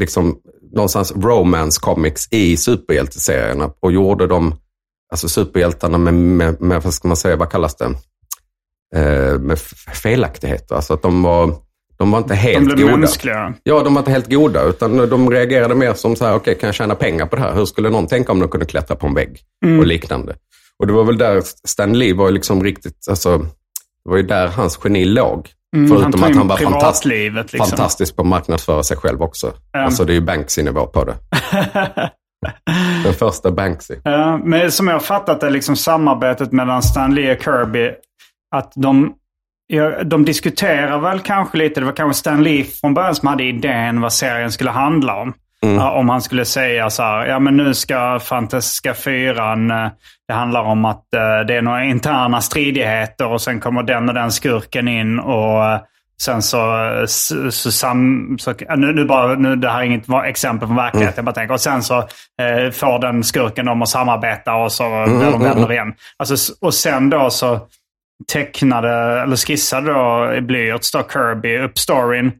liksom 0.01 0.37
någonstans 0.73 1.11
romance 1.15 1.79
comics 1.81 2.27
i 2.31 2.57
superhjälteserierna 2.57 3.71
och 3.79 3.91
gjorde 3.91 4.27
dem, 4.27 4.55
alltså 5.11 5.29
superhjältarna 5.29 5.97
med, 5.97 6.13
med, 6.13 6.61
med 6.61 6.83
vad 6.83 6.93
ska 6.93 7.07
man 7.07 7.17
säga, 7.17 7.35
vad 7.35 7.51
kallas 7.51 7.75
det? 7.75 7.85
Eh, 8.95 9.39
med 9.39 9.59
felaktigheter. 10.03 10.75
Alltså 10.75 10.93
att 10.93 11.01
de 11.01 11.23
var, 11.23 11.55
de 11.97 12.11
var 12.11 12.17
inte 12.19 12.33
De 12.33 12.37
helt 12.37 12.65
blev 12.65 12.77
goda. 12.87 12.97
mänskliga. 12.97 13.53
Ja, 13.63 13.83
de 13.83 13.93
var 13.93 14.01
inte 14.01 14.11
helt 14.11 14.29
goda, 14.31 14.63
utan 14.63 14.97
de 15.09 15.29
reagerade 15.31 15.75
mer 15.75 15.93
som 15.93 16.15
så 16.15 16.25
här, 16.25 16.35
okej, 16.35 16.55
kan 16.55 16.67
jag 16.67 16.75
tjäna 16.75 16.95
pengar 16.95 17.25
på 17.25 17.35
det 17.35 17.41
här? 17.41 17.53
Hur 17.53 17.65
skulle 17.65 17.89
någon 17.89 18.07
tänka 18.07 18.31
om 18.31 18.39
de 18.39 18.49
kunde 18.49 18.65
klättra 18.65 18.95
på 18.95 19.07
en 19.07 19.13
vägg? 19.13 19.39
Och 19.79 19.85
liknande. 19.87 20.35
Och 20.79 20.87
det 20.87 20.93
var 20.93 21.03
väl 21.03 21.17
där 21.17 21.41
Stan 21.67 21.93
Lee 21.99 22.13
var 22.13 22.31
liksom 22.31 22.63
riktigt, 22.63 22.97
alltså, 23.09 23.37
det 23.37 24.09
var 24.09 24.17
ju 24.17 24.23
där 24.23 24.47
hans 24.47 24.79
geni 24.83 25.05
låg. 25.05 25.49
han 25.75 25.87
Förutom 25.87 26.11
tog 26.11 26.23
att 26.23 26.35
han 26.35 26.47
var 26.47 26.57
fantast, 26.57 27.05
liksom. 27.05 27.59
fantastisk 27.59 28.15
på 28.15 28.21
att 28.21 28.27
marknadsföra 28.27 28.83
sig 28.83 28.97
själv 28.97 29.21
också. 29.21 29.53
Alltså 29.77 30.05
det 30.05 30.13
är 30.13 30.15
ju 30.15 30.21
Banksy-nivå 30.21 30.85
på 30.85 31.03
det. 31.03 31.15
Den 33.03 33.13
första 33.13 33.51
Banksy. 33.51 33.95
Ja, 34.03 34.39
men 34.43 34.71
som 34.71 34.87
jag 34.87 34.95
har 34.95 34.99
fattat 34.99 35.41
det, 35.41 35.49
liksom 35.49 35.75
samarbetet 35.75 36.51
mellan 36.51 36.83
Stan 36.83 37.15
Lee 37.15 37.35
och 37.35 37.43
Kirby, 37.43 37.91
att 38.55 38.71
de, 38.75 39.13
ja, 39.67 40.03
de 40.03 40.25
diskuterar 40.25 40.99
väl 40.99 41.19
kanske 41.19 41.57
lite, 41.57 41.79
det 41.79 41.85
var 41.85 41.93
kanske 41.93 42.19
Stan 42.19 42.43
Lee 42.43 42.63
från 42.63 42.93
början 42.93 43.15
som 43.15 43.27
hade 43.27 43.43
idén 43.43 44.01
vad 44.01 44.13
serien 44.13 44.51
skulle 44.51 44.71
handla 44.71 45.15
om. 45.15 45.33
Ja, 45.75 45.91
om 45.91 46.09
han 46.09 46.21
skulle 46.21 46.45
säga 46.45 46.89
så 46.89 47.03
här, 47.03 47.25
ja 47.25 47.39
men 47.39 47.57
nu 47.57 47.73
ska 47.73 48.19
Fantastiska 48.19 48.93
Fyran, 48.93 49.71
eh, 49.71 49.87
det 50.27 50.33
handlar 50.33 50.61
om 50.61 50.85
att 50.85 51.13
eh, 51.13 51.45
det 51.47 51.55
är 51.55 51.61
några 51.61 51.83
interna 51.83 52.41
stridigheter 52.41 53.27
och 53.27 53.41
sen 53.41 53.59
kommer 53.59 53.83
den 53.83 54.09
och 54.09 54.15
den 54.15 54.31
skurken 54.31 54.87
in 54.87 55.19
och 55.19 55.65
eh, 55.65 55.79
sen 56.21 56.41
så, 56.41 56.91
så, 57.07 57.51
så, 57.51 57.71
sam, 57.71 58.37
så 58.39 58.53
nu, 58.75 58.93
nu 58.93 59.05
bara, 59.05 59.35
nu, 59.35 59.55
det 59.55 59.69
här 59.69 59.79
är 59.79 59.83
inget 59.83 60.05
exempel 60.25 60.67
från 60.67 60.77
verkligheten, 60.77 61.13
jag 61.15 61.25
bara 61.25 61.35
tänker, 61.35 61.53
och 61.53 61.61
sen 61.61 61.83
så 61.83 62.07
får 62.73 63.01
den 63.01 63.23
skurken 63.23 63.65
dem 63.65 63.81
att 63.81 63.89
samarbeta 63.89 64.55
och 64.55 64.71
så 64.71 64.83
blir 65.07 65.31
de 65.31 65.43
vänner 65.43 65.71
igen. 65.71 65.93
Alltså, 66.17 66.53
och 66.61 66.73
sen 66.73 67.09
då 67.09 67.29
så 67.29 67.59
tecknade, 68.27 69.21
eller 69.21 69.35
skissade 69.35 69.93
då 69.93 70.33
i 70.37 70.41
blyerts 70.41 70.91
då 70.91 71.03
Kirby 71.13 71.57
upp 71.57 71.77
storyn. 71.77 72.31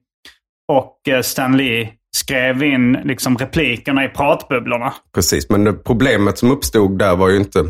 Och 0.72 1.08
eh, 1.08 1.22
Stan 1.22 1.58
Lee 1.58 1.92
skrev 2.18 2.64
in 2.64 2.92
liksom 2.92 3.38
replikerna 3.38 4.06
i 4.06 4.08
pratbubblorna. 4.08 4.94
Precis, 5.14 5.50
men 5.50 5.80
problemet 5.84 6.38
som 6.38 6.52
uppstod 6.52 7.00
där 7.00 7.16
var 7.16 7.30
ju 7.30 7.38
inte... 7.38 7.66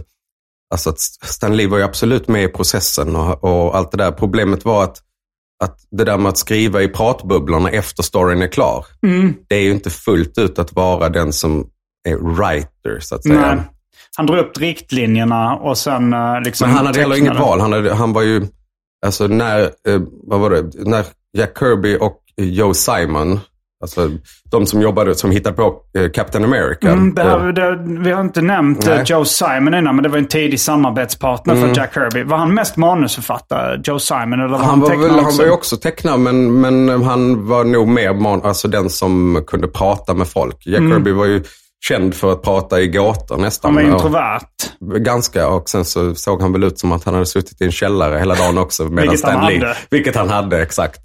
Alltså 0.73 0.89
att 0.89 0.99
Stan 0.99 1.57
Lee 1.57 1.67
var 1.67 1.77
ju 1.77 1.83
absolut 1.83 2.27
med 2.27 2.43
i 2.43 2.47
processen 2.47 3.15
och, 3.15 3.43
och 3.43 3.77
allt 3.77 3.91
det 3.91 3.97
där. 3.97 4.11
Problemet 4.11 4.65
var 4.65 4.83
att, 4.83 4.97
att 5.63 5.77
det 5.91 6.03
där 6.03 6.17
med 6.17 6.29
att 6.29 6.37
skriva 6.37 6.81
i 6.81 6.87
pratbubblorna 6.87 7.69
efter 7.69 8.03
storyn 8.03 8.41
är 8.41 8.47
klar. 8.47 8.85
Det 9.49 9.55
är 9.55 9.61
ju 9.61 9.71
inte 9.71 9.89
fullt 9.89 10.37
ut 10.37 10.59
att 10.59 10.73
vara 10.73 11.09
den 11.09 11.33
som 11.33 11.67
är 12.09 12.15
writer, 12.15 12.99
så 12.99 13.15
att 13.15 13.23
säga. 13.23 13.41
Men 13.41 13.61
han 14.17 14.25
drog 14.25 14.39
upp 14.39 14.57
riktlinjerna 14.57 15.55
och 15.55 15.77
sen 15.77 16.13
eh, 16.13 16.41
liksom 16.41 16.67
Men 16.67 16.77
han 16.77 16.85
hade 16.85 16.99
heller 16.99 17.17
inget 17.17 17.39
val. 17.39 17.59
Han, 17.59 17.73
hade, 17.73 17.93
han 17.93 18.13
var 18.13 18.21
ju, 18.21 18.47
alltså 19.05 19.27
när, 19.27 19.61
eh, 19.61 20.01
vad 20.23 20.39
var 20.39 20.49
det, 20.49 20.89
när 20.89 21.05
Jack 21.37 21.59
Kirby 21.59 21.97
och 21.97 22.21
Joe 22.37 22.73
Simon, 22.73 23.39
alltså 23.81 24.09
de 24.51 24.65
som 24.65 24.81
jobbade, 24.81 25.15
som 25.15 25.31
hittade 25.31 25.55
på 25.55 25.75
eh, 25.97 26.11
Captain 26.11 26.43
America. 26.43 26.91
Mm, 26.91 27.15
det 27.15 27.23
här, 27.23 27.51
det, 27.51 27.99
vi 28.01 28.11
har 28.11 28.21
inte 28.21 28.41
nämnt 28.41 28.85
Nej. 28.85 29.03
Joe 29.05 29.25
Simon 29.25 29.73
innan, 29.73 29.95
men 29.95 30.03
det 30.03 30.09
var 30.09 30.17
en 30.17 30.27
tidig 30.27 30.59
samarbetspartner 30.59 31.55
för 31.55 31.77
Jack 31.77 31.93
Kirby. 31.93 32.23
Var 32.23 32.37
han 32.37 32.53
mest 32.53 32.77
manusförfattare, 32.77 33.81
Joe 33.83 33.99
Simon? 33.99 34.33
Eller 34.33 34.47
var 34.47 34.57
han, 34.57 34.69
Han 34.69 34.79
var, 34.79 34.89
väl, 34.89 35.09
han 35.09 35.37
var 35.37 35.45
ju 35.45 35.51
också 35.51 35.77
tecknare, 35.77 36.17
men, 36.17 36.61
men 36.61 37.03
han 37.03 37.47
var 37.47 37.63
nog 37.63 37.87
mer 37.87 38.13
man, 38.13 38.41
alltså 38.43 38.67
den 38.67 38.89
som 38.89 39.43
kunde 39.47 39.67
prata 39.67 40.13
med 40.13 40.27
folk. 40.27 40.55
Jack 40.65 40.85
Mm. 40.85 40.91
Kirby 40.97 41.11
var 41.11 41.25
ju 41.25 41.43
känd 41.87 42.15
för 42.15 42.31
att 42.31 42.41
prata 42.43 42.81
i 42.81 42.87
gåtor 42.87 43.37
nästan. 43.37 43.75
Han 43.75 43.83
var 43.85 43.91
Och- 43.91 43.95
introvert. 43.97 44.47
Ganska, 45.03 45.47
och 45.47 45.69
sen 45.69 45.85
så 45.85 46.15
såg 46.15 46.41
han 46.41 46.51
väl 46.53 46.63
ut 46.63 46.79
som 46.79 46.91
att 46.91 47.03
han 47.03 47.13
hade 47.13 47.25
suttit 47.25 47.61
i 47.61 47.65
en 47.65 47.71
källare 47.71 48.17
hela 48.19 48.35
dagen 48.35 48.57
också. 48.57 48.83
medan 48.89 48.95
Vilket 48.95 49.23
han 49.25 49.33
Stan 49.37 49.49
Lee- 49.51 49.59
hade. 49.59 49.77
Vilket 49.89 50.15
han 50.15 50.29
hade, 50.29 50.61
exakt. 50.61 51.01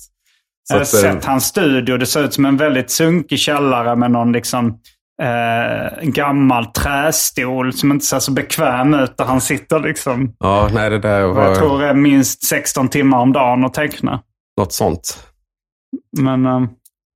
Så 0.69 0.75
Jag 0.75 0.77
har 0.77 0.83
att, 0.83 0.95
eh, 0.95 1.01
sett 1.01 1.25
hans 1.25 1.45
studio. 1.45 1.97
Det 1.97 2.07
ser 2.07 2.25
ut 2.25 2.35
som 2.35 2.45
en 2.45 2.57
väldigt 2.57 2.91
sunkig 2.91 3.39
källare 3.39 3.97
med 3.97 4.11
någon 4.11 4.33
liksom 4.33 4.79
eh, 5.23 6.03
gammal 6.03 6.67
trästol 6.67 7.73
som 7.73 7.93
inte 7.93 8.07
ser 8.07 8.19
så 8.19 8.33
bekväm 8.33 8.95
ut 8.95 9.17
där 9.17 9.25
han 9.25 9.41
sitter 9.41 9.81
liksom. 9.81 10.35
Ja, 10.39 10.71
nej 10.75 10.91
det 10.91 10.99
där 10.99 11.23
var 11.27 11.45
Jag 11.47 11.57
tror 11.57 11.79
det 11.81 11.87
är 11.89 11.95
minst 11.95 12.45
16 12.47 12.89
timmar 12.89 13.19
om 13.19 13.33
dagen 13.33 13.65
att 13.65 13.75
teckna. 13.75 14.21
något 14.59 14.73
sånt. 14.73 15.25
Men 16.21 16.47
eh, 16.47 16.63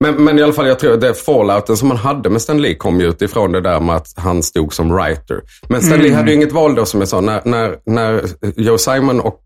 Men, 0.04 0.24
men 0.24 0.38
i 0.38 0.42
alla 0.42 0.52
fall, 0.52 0.66
jag 0.66 0.78
tror 0.78 0.94
att 0.94 1.00
det 1.00 1.14
fallouten 1.14 1.76
som 1.76 1.90
han 1.90 1.98
hade 1.98 2.30
med 2.30 2.42
Stan 2.42 2.62
Lee 2.62 2.74
kom 2.74 3.00
ju 3.00 3.08
utifrån 3.08 3.52
det 3.52 3.60
där 3.60 3.80
med 3.80 3.96
att 3.96 4.06
han 4.16 4.42
stod 4.42 4.72
som 4.72 4.92
writer. 4.92 5.40
Men 5.68 5.82
Stan 5.82 5.98
Lee 5.98 6.14
hade 6.14 6.30
ju 6.30 6.36
inget 6.36 6.52
val 6.52 6.74
då 6.74 6.84
som 6.84 7.00
jag 7.00 7.08
sa. 7.08 7.20
När, 7.20 7.40
när, 7.44 7.76
när 7.86 8.24
Joe 8.56 8.78
Simon 8.78 9.20
och 9.20 9.40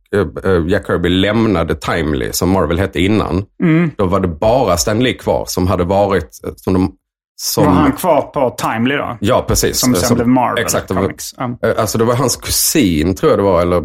eh, 0.45 0.67
Jack 0.67 0.87
Kirby 0.87 1.09
lämnade 1.09 1.75
Timely, 1.75 2.33
som 2.33 2.51
Marvel 2.51 2.79
hette 2.79 3.01
innan, 3.01 3.45
då 3.97 4.07
var 4.07 4.21
det 4.21 4.29
bara 4.29 4.77
Stan 4.77 5.03
Lee 5.03 5.15
kvar 5.15 5.45
som 5.47 5.67
hade 5.67 5.85
varit, 5.85 6.41
eh, 6.45 6.51
som 6.57 6.73
de, 6.73 6.93
som, 7.37 7.65
var 7.65 7.73
han 7.73 7.93
kvar 7.93 8.23
på 8.23 8.57
Timely 8.59 8.95
då? 8.97 9.17
Ja, 9.21 9.45
precis. 9.49 9.81
Som 9.81 9.95
sen 9.95 10.15
blev 10.15 10.29
Marvel 10.29 10.65
Exakt. 10.65 10.89
Comics. 10.89 11.35
Ja. 11.37 11.57
Alltså 11.77 11.99
det 11.99 12.05
var 12.05 12.15
hans 12.15 12.37
kusin, 12.37 13.15
tror 13.15 13.33
jag 13.33 13.39
det 13.39 13.43
var, 13.43 13.63
eller 13.63 13.83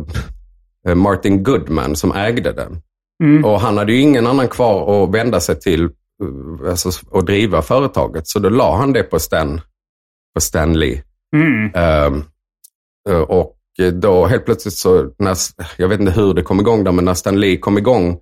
Martin 0.96 1.44
Goodman 1.44 1.96
som 1.96 2.12
ägde 2.12 2.52
den. 2.52 2.82
Mm. 3.24 3.46
Och 3.46 3.62
han 3.62 3.78
hade 3.78 3.94
ju 3.94 4.00
ingen 4.00 4.28
annan 4.28 4.48
kvar 4.48 5.04
att 5.04 5.16
vända 5.16 5.40
sig 5.40 5.60
till 5.60 5.90
alltså, 6.70 6.90
och 7.10 7.26
driva 7.26 7.62
företaget. 7.62 8.28
Så 8.28 8.40
då 8.40 8.50
la 8.50 8.78
han 8.78 8.94
det 8.94 9.04
på 9.04 9.20
Stan, 9.20 9.62
på 10.36 10.42
Stan 10.42 10.80
Lee. 10.80 11.04
Mm. 11.36 11.72
Eh, 11.76 13.22
och 13.22 13.56
då 13.94 14.26
helt 14.26 14.46
plötsligt 14.46 14.74
så, 14.74 15.10
när, 15.20 15.38
jag 15.78 15.88
vet 15.88 16.00
inte 16.00 16.12
hur 16.12 16.34
det 16.34 16.42
kom 16.42 16.60
igång 16.60 16.84
där, 16.84 16.92
men 16.92 17.06
när 17.06 17.14
Stan 17.14 17.40
Lee 17.40 17.58
kom 17.58 17.78
igång 17.78 18.20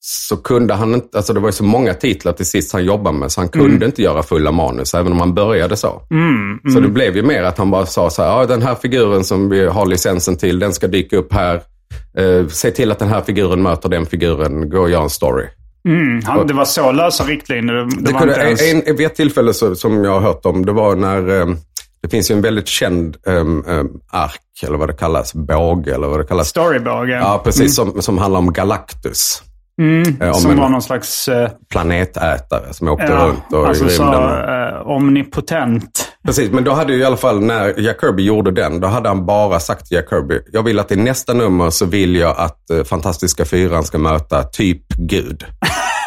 så 0.00 0.36
kunde 0.36 0.74
han 0.74 0.94
inte, 0.94 1.18
alltså 1.18 1.32
det 1.32 1.40
var 1.40 1.48
ju 1.48 1.52
så 1.52 1.64
många 1.64 1.94
titlar 1.94 2.32
till 2.32 2.46
sist 2.46 2.72
han 2.72 2.84
jobbade 2.84 3.18
med, 3.18 3.32
så 3.32 3.40
han 3.40 3.48
kunde 3.48 3.86
inte 3.86 4.02
göra 4.02 4.22
fulla 4.22 4.52
manus, 4.52 4.94
även 4.94 5.12
om 5.12 5.20
han 5.20 5.34
började 5.34 5.76
så. 5.76 6.02
Mm. 6.10 6.72
Så 6.74 6.80
det 6.80 6.88
blev 6.88 7.16
ju 7.16 7.22
mer 7.22 7.42
att 7.42 7.58
han 7.58 7.70
bara 7.70 7.86
sa 7.86 8.10
så 8.10 8.22
här, 8.22 8.28
ja, 8.28 8.46
den 8.46 8.62
här 8.62 8.74
figuren 8.74 9.24
som 9.24 9.48
vi 9.48 9.66
har 9.66 9.86
licensen 9.86 10.36
till, 10.36 10.58
den 10.58 10.72
ska 10.72 10.86
dyka 10.86 11.16
upp 11.16 11.32
här. 11.32 11.62
Eh, 12.18 12.46
se 12.46 12.70
till 12.70 12.92
att 12.92 12.98
den 12.98 13.08
här 13.08 13.20
figuren 13.20 13.62
möter 13.62 13.88
den 13.88 14.06
figuren, 14.06 14.70
gå 14.70 14.80
och 14.80 14.90
gör 14.90 15.02
en 15.02 15.10
story. 15.10 15.46
Mm. 15.88 16.22
Han, 16.24 16.46
det 16.46 16.54
var 16.54 16.64
så 16.64 16.92
lösa 16.92 17.24
riktlinjer. 17.24 17.74
Det, 17.74 18.02
det 18.02 18.12
kunde, 18.12 18.34
ens... 18.34 18.72
en, 18.72 18.82
en, 18.86 18.96
vid 18.96 19.06
ett 19.06 19.14
tillfälle 19.14 19.54
så, 19.54 19.74
som 19.74 20.04
jag 20.04 20.12
har 20.12 20.20
hört 20.20 20.46
om, 20.46 20.66
det 20.66 20.72
var 20.72 20.96
när 20.96 21.40
eh, 21.40 21.46
det 22.02 22.08
finns 22.08 22.30
ju 22.30 22.34
en 22.34 22.42
väldigt 22.42 22.68
känd 22.68 23.16
um, 23.26 23.64
um, 23.66 24.00
ark, 24.10 24.40
eller 24.62 24.78
vad 24.78 24.88
det 24.88 24.92
kallas, 24.94 25.34
båge, 25.34 25.94
eller 25.94 26.06
vad 26.06 26.20
det 26.20 26.24
kallas. 26.24 26.48
Storybåge. 26.48 27.12
Ja, 27.12 27.40
precis. 27.44 27.74
Som, 27.76 28.02
som 28.02 28.18
handlar 28.18 28.38
om 28.38 28.52
Galactus. 28.52 29.42
Eh, 30.20 30.28
om 30.28 30.34
som 30.34 30.50
en 30.50 30.58
var 30.58 30.68
någon 30.68 30.82
slags... 30.82 31.28
eh, 31.28 31.50
planetätare 31.70 32.74
som 32.74 32.88
åkte 32.88 33.06
ja, 33.06 33.26
runt 33.26 33.52
och 33.52 33.68
alltså 33.68 33.86
i 33.86 33.90
så 33.90 34.02
rymden. 34.02 34.74
eh, 34.74 34.86
omnipotent. 34.86 36.07
Precis, 36.28 36.50
men 36.50 36.64
då 36.64 36.72
hade 36.72 36.92
ju 36.92 36.98
i 36.98 37.04
alla 37.04 37.16
fall 37.16 37.40
när 37.40 37.80
Jack 37.80 38.00
Kirby 38.00 38.22
gjorde 38.22 38.50
den, 38.50 38.80
då 38.80 38.88
hade 38.88 39.08
han 39.08 39.26
bara 39.26 39.60
sagt 39.60 39.86
till 39.86 39.96
Jack 39.96 40.08
Kirby, 40.10 40.38
jag 40.52 40.62
vill 40.62 40.78
att 40.78 40.92
i 40.92 40.96
nästa 40.96 41.34
nummer 41.34 41.70
så 41.70 41.86
vill 41.86 42.16
jag 42.16 42.34
att 42.38 42.70
eh, 42.70 42.84
Fantastiska 42.84 43.44
Fyran 43.44 43.84
ska 43.84 43.98
möta 43.98 44.42
typ 44.42 44.88
Gud. 44.88 45.44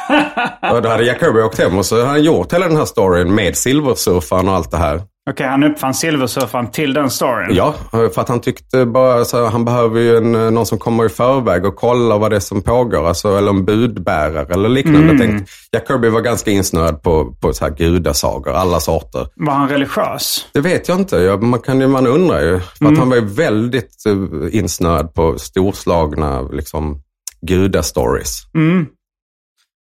och 0.71 0.81
då 0.81 0.89
hade 0.89 1.03
Jack 1.03 1.19
Kirby 1.19 1.41
åkt 1.41 1.59
hem 1.59 1.77
och 1.77 1.85
så 1.85 1.95
hade 1.95 2.07
han 2.07 2.23
gjort 2.23 2.53
hela 2.53 2.67
den 2.67 2.77
här 2.77 2.85
storyn 2.85 3.35
med 3.35 3.57
silversurfaren 3.57 4.47
och 4.47 4.55
allt 4.55 4.71
det 4.71 4.77
här. 4.77 5.01
Okej, 5.29 5.47
han 5.47 5.63
uppfann 5.63 5.93
silversurfaren 5.93 6.71
till 6.71 6.93
den 6.93 7.09
storyn. 7.09 7.55
Ja, 7.55 7.75
för 7.91 8.19
att 8.21 8.29
han 8.29 8.41
tyckte 8.41 8.85
bara 8.85 9.25
så 9.25 9.43
här, 9.43 9.51
han 9.51 9.65
behöver 9.65 9.99
ju 9.99 10.17
en, 10.17 10.35
eh, 10.35 10.51
någon 10.51 10.65
som 10.65 10.77
kommer 10.77 11.05
i 11.05 11.09
förväg 11.09 11.65
och 11.65 11.75
kollar 11.75 12.19
vad 12.19 12.31
det 12.31 12.35
är 12.35 12.39
som 12.39 12.61
pågår. 12.61 13.07
Alltså, 13.07 13.37
eller 13.37 13.49
en 13.49 13.65
budbärare 13.65 14.53
eller 14.53 14.69
liknande. 14.69 14.99
Mm. 14.99 15.17
Tänkt. 15.19 15.49
Jack 15.71 15.87
Kirby 15.87 16.09
var 16.09 16.21
ganska 16.21 16.51
insnöad 16.51 17.01
på, 17.03 17.33
på 17.41 17.53
så 17.53 17.65
här 17.65 17.71
gudasagor, 17.71 18.53
alla 18.53 18.79
sorter. 18.79 19.27
Var 19.35 19.53
han 19.53 19.69
religiös? 19.69 20.47
Det 20.53 20.61
vet 20.61 20.87
jag 20.87 20.99
inte. 20.99 21.17
Jag, 21.17 21.43
man, 21.43 21.59
kan 21.59 21.81
ju, 21.81 21.87
man 21.87 22.07
undrar 22.07 22.41
ju. 22.41 22.59
För 22.59 22.81
Mm. 22.85 22.93
att 22.93 22.99
han 22.99 23.09
var 23.09 23.15
ju 23.15 23.25
väldigt 23.25 24.03
uh, 24.07 24.55
insnöad 24.55 25.13
på 25.13 25.39
storslagna 25.39 26.41
liksom, 26.41 27.01
gudastories. 27.41 28.41
Mm. 28.55 28.85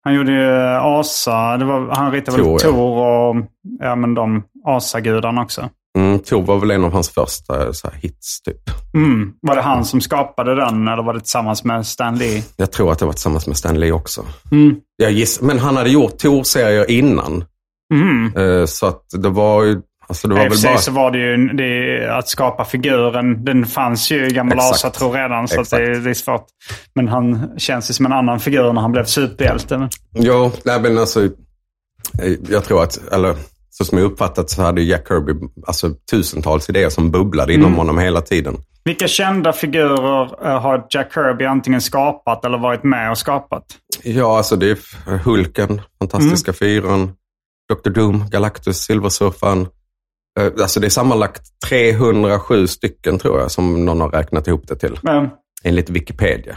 Han 0.04 0.14
gjorde 0.16 0.32
ju 0.32 0.50
eh, 0.50 0.84
Asa. 0.86 1.58
Det 1.58 1.66
var, 1.66 1.96
han 1.96 2.12
ritade 2.12 2.38
väl 2.38 2.46
ja. 2.52 2.58
Tor 2.60 2.98
och 2.98 3.36
ja, 3.80 3.96
men 3.96 4.14
de 4.14 4.44
asagudarna 4.66 5.42
också. 5.42 5.70
Mm, 5.98 6.20
Tor 6.20 6.42
var 6.42 6.58
väl 6.60 6.72
en 6.72 6.84
av 6.84 6.92
hans 6.94 7.10
första 7.10 7.66
eh, 7.66 7.72
så 7.72 7.88
här, 7.88 8.00
hits, 8.00 8.42
typ. 8.42 8.58
Mm. 8.94 9.34
Var 9.42 9.56
det 9.56 9.62
han 9.62 9.86
som 9.86 10.02
skapade 10.02 10.56
den 10.56 10.88
eller 10.88 11.04
var 11.04 11.14
det 11.14 11.20
tillsammans 11.20 11.64
med 11.64 11.86
Stan 11.86 12.18
Lee? 12.18 12.44
Jag 12.58 12.72
tror 12.72 12.92
att 12.92 13.00
det 13.00 13.06
var 13.06 13.14
tillsammans 13.14 13.48
med 13.48 13.58
Stan 13.58 13.80
Lee 13.80 13.92
också. 13.92 14.26
Mm. 14.52 14.76
Jag 14.98 15.12
giss, 15.12 15.42
men 15.42 15.60
han 15.60 15.78
hade 15.78 15.90
gjort 15.90 16.18
Tor-serier 16.18 16.92
innan. 16.92 17.44
Mm. 17.94 18.36
Eh, 18.38 18.66
så 18.66 18.86
att 18.86 19.04
det 19.12 19.30
var 19.30 19.64
ju... 19.64 19.82
Alltså 20.08 20.28
det 20.28 20.36
var 20.36 20.42
för 20.42 20.50
väl 20.50 20.64
bara... 20.64 20.78
så 20.78 20.92
var 20.92 21.12
det 21.12 21.18
ju 21.18 21.48
det, 21.48 22.18
att 22.18 22.28
skapa 22.28 22.66
figuren. 22.66 23.46
Den 23.46 23.66
fanns 23.66 24.12
ju 24.12 24.28
i 24.28 24.32
gammal 24.34 24.58
Exakt. 24.58 24.76
asatro 24.76 25.12
redan. 25.12 25.48
Så 25.48 25.76
det, 25.76 26.00
det 26.00 26.10
är 26.10 26.14
svårt. 26.14 26.46
Men 26.96 27.08
han 27.08 27.50
känns 27.58 27.90
ju 27.90 27.94
som 27.94 28.06
en 28.06 28.14
annan 28.14 28.40
figur 28.40 28.74
när 28.74 28.82
han 28.82 28.92
blev 28.92 29.04
superhjälte. 29.06 29.90
Nej 30.64 30.82
men 30.82 30.98
alltså... 30.98 31.24
eh, 31.24 32.34
Jag 32.50 32.64
tror 32.66 32.84
att, 32.84 32.98
eller 33.12 33.36
så 33.80 33.86
som 33.86 33.98
jag 33.98 34.06
uppfattat 34.06 34.50
så 34.50 34.62
hade 34.62 34.82
Jack 34.82 35.08
Kirby 35.08 35.34
alltså, 35.68 35.90
tusentals 36.12 36.70
idéer 36.70 36.90
som 36.90 37.12
bubblade 37.12 37.54
inom 37.54 37.74
honom 37.76 37.98
hela 37.98 38.22
tiden. 38.22 38.58
Vilka 38.84 39.08
kända 39.08 39.54
figurer 39.54 40.46
eh, 40.48 40.62
har 40.62 40.86
Jack 40.90 41.14
Kirby 41.14 41.46
antingen 41.46 41.82
skapat 41.82 42.46
eller 42.46 42.58
varit 42.58 42.84
med 42.84 43.12
och 43.12 43.18
skapat? 43.18 43.64
Ja, 44.04 44.38
alltså 44.38 44.56
det 44.56 44.70
är 44.72 45.18
Hulken, 45.18 45.82
Fantastiska 46.00 46.54
Fyran, 46.54 47.12
Dr. 47.74 47.90
Doom, 47.90 48.26
Galactus, 48.30 48.78
Silversurfaren. 48.78 49.68
Eh, 50.40 50.52
Alltså 50.62 50.80
det 50.80 50.88
är 50.88 50.90
sammanlagt 50.90 51.42
307 51.70 52.68
stycken 52.68 53.20
tror 53.20 53.40
jag 53.40 53.52
som 53.52 53.86
någon 53.86 54.02
har 54.02 54.10
räknat 54.10 54.48
ihop 54.48 54.68
det 54.68 54.76
till. 54.76 55.00
Eh, 55.08 55.24
Enligt 55.64 55.90
Wikipedia. 55.90 56.56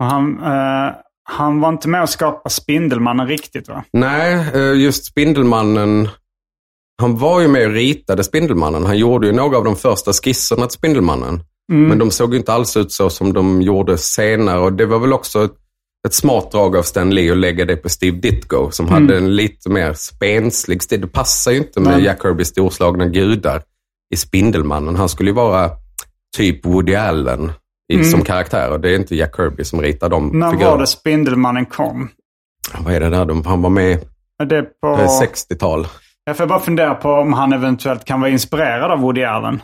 och 0.00 0.06
han, 0.06 0.38
eh, 0.42 0.94
han 1.30 1.60
var 1.60 1.68
inte 1.68 1.88
med 1.88 2.02
och 2.02 2.08
skapa 2.08 2.48
Spindelmannen 2.48 3.26
riktigt 3.26 3.68
va? 3.68 3.84
Nej, 3.92 4.34
eh, 4.54 4.72
just 4.80 5.04
Spindelmannen. 5.04 6.08
Han 7.00 7.16
var 7.16 7.40
ju 7.40 7.48
med 7.48 7.66
och 7.66 7.72
ritade 7.72 8.24
Spindelmannen. 8.24 8.86
Han 8.86 8.98
gjorde 8.98 9.26
ju 9.26 9.32
några 9.32 9.56
av 9.56 9.64
de 9.64 9.76
första 9.76 10.12
skisserna 10.12 10.66
till 10.66 10.78
Spindelmannen. 10.78 11.40
Men 11.88 11.98
de 11.98 12.10
såg 12.10 12.34
inte 12.34 12.52
alls 12.52 12.76
ut 12.76 12.92
så 12.92 13.10
som 13.10 13.32
de 13.32 13.62
gjorde 13.62 13.98
senare. 13.98 14.60
Och 14.60 14.72
det 14.72 14.86
var 14.86 14.98
väl 14.98 15.12
också 15.12 15.44
ett, 15.44 15.52
ett 16.08 16.14
smart 16.14 16.50
drag 16.52 16.76
av 16.76 16.82
Stan 16.82 17.14
Lee 17.14 17.32
att 17.32 17.38
lägga 17.38 17.64
det 17.64 17.76
på 17.76 17.88
Steve 17.88 18.16
Ditko 18.16 18.70
som 18.70 18.88
hade 18.88 19.16
en 19.16 19.36
lite 19.36 19.70
mer 19.70 19.92
spenslig 19.92 20.82
stil. 20.82 21.00
Det 21.00 21.06
passar 21.06 21.50
ju 21.52 21.58
inte 21.58 21.80
med 21.80 21.92
Nej. 21.92 22.04
Jack 22.04 22.22
Kirbys 22.22 22.48
storslagna 22.48 23.06
gudar 23.06 23.62
i 24.14 24.16
Spindelmannen. 24.16 24.96
Han 24.96 25.08
skulle 25.08 25.30
ju 25.30 25.34
vara 25.34 25.70
typ 26.36 26.66
Woody 26.66 26.94
Allen 26.94 27.52
i, 27.92 28.04
som 28.04 28.24
karaktär. 28.24 28.70
Och 28.70 28.80
det 28.80 28.90
är 28.90 28.96
inte 28.96 29.16
Jack 29.16 29.36
Kirby 29.36 29.64
som 29.64 29.82
ritar 29.82 30.08
de 30.08 30.28
När 30.28 30.50
figurerna. 30.50 30.70
var 30.70 30.78
det 30.78 30.86
Spindelmannen 30.86 31.66
kom? 31.66 32.08
Vad 32.78 32.94
är 32.94 33.00
det 33.00 33.10
där? 33.10 33.24
De, 33.24 33.44
han 33.44 33.62
var 33.62 33.70
med 33.70 33.98
Är 34.42 34.46
Det 34.46 34.62
på 34.80 34.88
60-tal. 34.96 35.86
Jag 36.28 36.36
får 36.36 36.46
bara 36.46 36.60
fundera 36.60 36.94
på 36.94 37.10
om 37.10 37.32
han 37.32 37.52
eventuellt 37.52 38.04
kan 38.04 38.20
vara 38.20 38.30
inspirerad 38.30 38.90
av 38.90 38.98
Woody 38.98 39.24
Allen. 39.24 39.62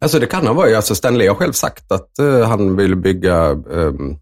Alltså 0.00 0.18
det 0.18 0.26
kan 0.26 0.46
han 0.46 0.56
vara. 0.56 0.76
Alltså 0.76 0.94
Stan 0.94 1.18
Lee 1.18 1.28
har 1.28 1.34
själv 1.34 1.52
sagt 1.52 1.92
att 1.92 2.18
eh, 2.18 2.48
han 2.48 2.76
ville 2.76 2.96
bygga, 2.96 3.36
ehm, 3.50 4.16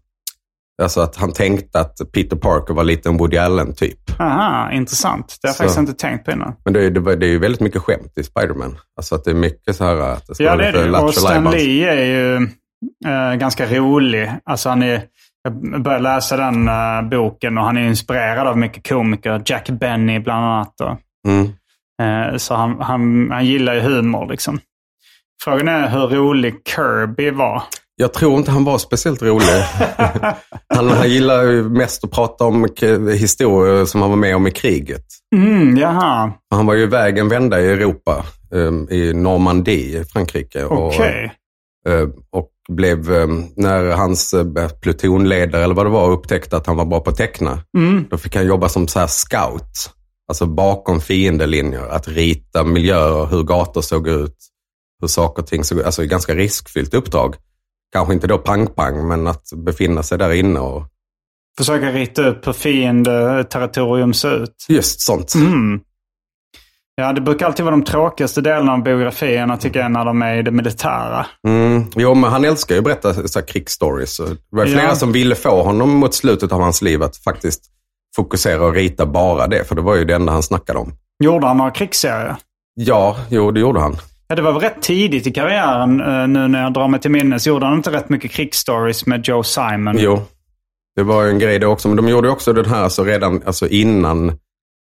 alltså 0.81 1.01
att 1.01 1.15
han 1.15 1.31
tänkte 1.31 1.79
att 1.79 1.97
Peter 2.13 2.35
Parker 2.35 2.73
var 2.73 2.83
lite 2.83 3.09
en 3.09 3.17
Woody 3.17 3.37
Allen-typ. 3.37 4.19
Aha, 4.19 4.71
intressant. 4.71 5.37
Det 5.41 5.47
har 5.47 5.49
jag 5.49 5.55
Så. 5.55 5.63
faktiskt 5.63 5.79
inte 5.79 5.93
tänkt 5.93 6.25
på 6.25 6.31
innan. 6.31 6.53
Men 6.65 6.73
det 6.73 6.85
är, 6.85 6.89
det, 6.91 7.15
det 7.15 7.25
är 7.25 7.29
ju 7.29 7.39
väldigt 7.39 7.61
mycket 7.61 7.81
skämt 7.81 8.13
i 8.15 8.23
Spider-Man. 8.23 8.77
Alltså 8.97 9.15
att 9.15 9.23
det 9.23 9.31
är 9.31 9.35
mycket 9.35 9.75
så 9.75 9.83
här 9.85 9.95
att 9.95 10.27
det 10.27 10.35
ska 10.35 10.43
Ja, 10.43 10.55
det 10.55 10.67
är 10.67 10.71
det. 10.73 10.97
Och 10.99 11.13
Stan. 11.13 11.51
Lee 11.51 11.89
är 11.91 12.05
ju 12.05 12.35
eh, 13.05 13.35
ganska 13.35 13.65
rolig. 13.65 14.31
Alltså 14.45 14.69
han 14.69 14.83
är, 14.83 15.01
jag 15.43 15.81
började 15.83 16.03
läsa 16.03 16.37
den 16.37 16.67
eh, 16.67 17.01
boken 17.09 17.57
och 17.57 17.63
han 17.63 17.77
är 17.77 17.87
inspirerad 17.87 18.47
av 18.47 18.57
mycket 18.57 18.89
komiker. 18.89 19.41
Jack 19.45 19.69
Benny 19.69 20.19
bland 20.19 20.45
annat. 20.45 20.81
Och, 20.81 20.97
Mm. 21.27 21.43
eh, 22.01 22.37
så 22.37 22.55
han, 22.55 22.81
han, 22.81 23.31
han 23.31 23.45
gillar 23.45 23.73
ju 23.73 23.79
humor 23.79 24.27
liksom. 24.29 24.59
Frågan 25.43 25.67
är 25.67 25.89
hur 25.89 26.07
rolig 26.07 26.55
Kirby 26.75 27.31
var. 27.31 27.63
Jag 27.95 28.13
tror 28.13 28.37
inte 28.37 28.51
han 28.51 28.63
var 28.63 28.77
speciellt 28.77 29.21
rolig. 29.21 29.45
han, 30.75 30.89
han 30.89 31.09
gillar 31.09 31.69
mest 31.69 32.03
att 32.03 32.11
prata 32.11 32.45
om 32.45 32.67
historier 33.19 33.85
som 33.85 34.01
han 34.01 34.09
var 34.09 34.17
med 34.17 34.35
om 34.35 34.47
i 34.47 34.51
kriget. 34.51 35.05
Mm, 35.35 35.77
jaha, 35.77 36.31
Han 36.55 36.65
var 36.65 36.73
ju 36.73 36.83
iväg 36.83 37.17
en 37.17 37.29
vända 37.29 37.61
i 37.61 37.67
Europa, 37.69 38.25
ehm, 38.55 38.87
i 38.89 39.13
Normandie 39.13 39.99
i 40.01 40.03
Frankrike. 40.05 40.63
Och, 40.63 40.87
okej. 40.87 41.31
Eh, 41.87 42.07
och 42.31 42.49
blev, 42.71 43.11
eh, 43.11 43.27
när 43.55 43.91
hans 43.91 44.33
eh, 44.33 44.69
plutonledare 44.81 45.63
eller 45.63 45.75
vad 45.75 45.85
det 45.85 45.89
var 45.89 46.11
upptäckte 46.11 46.57
att 46.57 46.67
han 46.67 46.77
var 46.77 46.85
bra 46.85 46.99
på 46.99 47.09
att 47.09 47.17
teckna, 47.17 47.59
Mm. 47.77 48.05
då 48.09 48.17
fick 48.17 48.35
han 48.35 48.45
jobba 48.47 48.69
som 48.69 48.87
så 48.87 48.99
här 48.99 49.07
scout. 49.07 49.91
Alltså 50.29 50.45
bakom 50.45 51.01
fiendelinjer, 51.01 51.87
att 51.87 52.07
rita 52.07 52.63
miljöer, 52.63 53.25
hur 53.25 53.43
gator 53.43 53.81
såg 53.81 54.07
ut, 54.07 54.35
hur 55.01 55.07
saker 55.07 55.41
och 55.43 55.47
ting 55.47 55.63
såg 55.63 55.77
ut. 55.79 55.85
Alltså 55.85 56.03
ett 56.03 56.09
ganska 56.09 56.35
riskfyllt 56.35 56.93
uppdrag. 56.93 57.35
Kanske 57.93 58.13
inte 58.13 58.27
då 58.27 58.37
pang-pang, 58.37 59.07
men 59.07 59.27
att 59.27 59.43
befinna 59.55 60.03
sig 60.03 60.17
där 60.17 60.33
inne 60.33 60.59
och 60.59 60.83
Försöka 61.57 61.91
rita 61.91 62.27
upp 62.27 62.47
hur 62.47 62.53
fiendeterritorium 62.53 64.13
ser 64.13 64.43
ut. 64.43 64.65
just 64.67 65.01
sånt. 65.01 65.35
Mm. 65.35 65.79
Ja, 66.95 67.13
det 67.13 67.21
brukar 67.21 67.45
alltid 67.45 67.65
vara 67.65 67.75
de 67.75 67.83
tråkigaste 67.83 68.41
delarna 68.41 68.73
av 68.73 68.83
biografierna 68.83 69.57
tycker 69.57 69.79
jag 69.79 69.91
när 69.91 70.05
de 70.05 70.21
är 70.21 70.37
i 70.37 70.41
det 70.41 70.51
militära. 70.51 71.25
Mm. 71.47 71.83
Jo, 71.95 72.15
men 72.15 72.31
han 72.31 72.45
älskar 72.45 72.75
ju 72.75 72.79
att 72.79 72.83
berätta 72.85 73.27
så 73.27 73.39
här 73.39 73.47
krigsstories. 73.47 74.17
Det 74.17 74.37
var 74.49 74.65
flera 74.65 74.83
Ja. 74.83 74.95
som 74.95 75.11
ville 75.11 75.35
få 75.35 75.63
honom 75.63 75.89
mot 75.95 76.13
slutet 76.13 76.51
av 76.51 76.61
hans 76.61 76.81
liv 76.81 77.03
att 77.03 77.17
faktiskt 77.17 77.61
fokusera 78.15 78.65
och 78.65 78.73
rita 78.73 79.05
bara 79.05 79.47
det, 79.47 79.63
för 79.63 79.75
det 79.75 79.81
var 79.81 79.95
ju 79.95 80.05
det 80.05 80.15
enda 80.15 80.31
han 80.31 80.43
snackade 80.43 80.79
om. 80.79 80.93
Gjorde 81.23 81.47
han 81.47 81.57
några 81.57 81.71
krigsserier? 81.71 82.35
Ja, 82.75 83.17
jo, 83.29 83.51
det 83.51 83.59
gjorde 83.59 83.79
han. 83.79 83.97
Ja, 84.27 84.35
det 84.35 84.41
var 84.41 84.51
väl 84.51 84.61
rätt 84.61 84.81
tidigt 84.81 85.27
i 85.27 85.31
karriären 85.31 86.01
eh, 86.01 86.27
nu 86.27 86.47
när 86.47 86.63
jag 86.63 86.73
drar 86.73 86.87
mig 86.87 86.99
till 86.99 87.11
minnes. 87.11 87.47
Gjorde 87.47 87.65
han 87.65 87.75
inte 87.77 87.91
rätt 87.91 88.09
mycket 88.09 88.31
krigsstories 88.31 89.05
med 89.05 89.27
Joe 89.27 89.43
Simon? 89.43 89.95
Jo, 89.99 90.21
det 90.95 91.03
var 91.03 91.25
en 91.25 91.39
grej 91.39 91.59
det 91.59 91.67
också. 91.67 91.87
Men 91.87 91.97
de 91.97 92.09
gjorde 92.09 92.29
också 92.29 92.53
den 92.53 92.65
här 92.65 92.83
alltså 92.83 93.03
redan 93.03 93.41
alltså 93.45 93.67
innan 93.67 94.37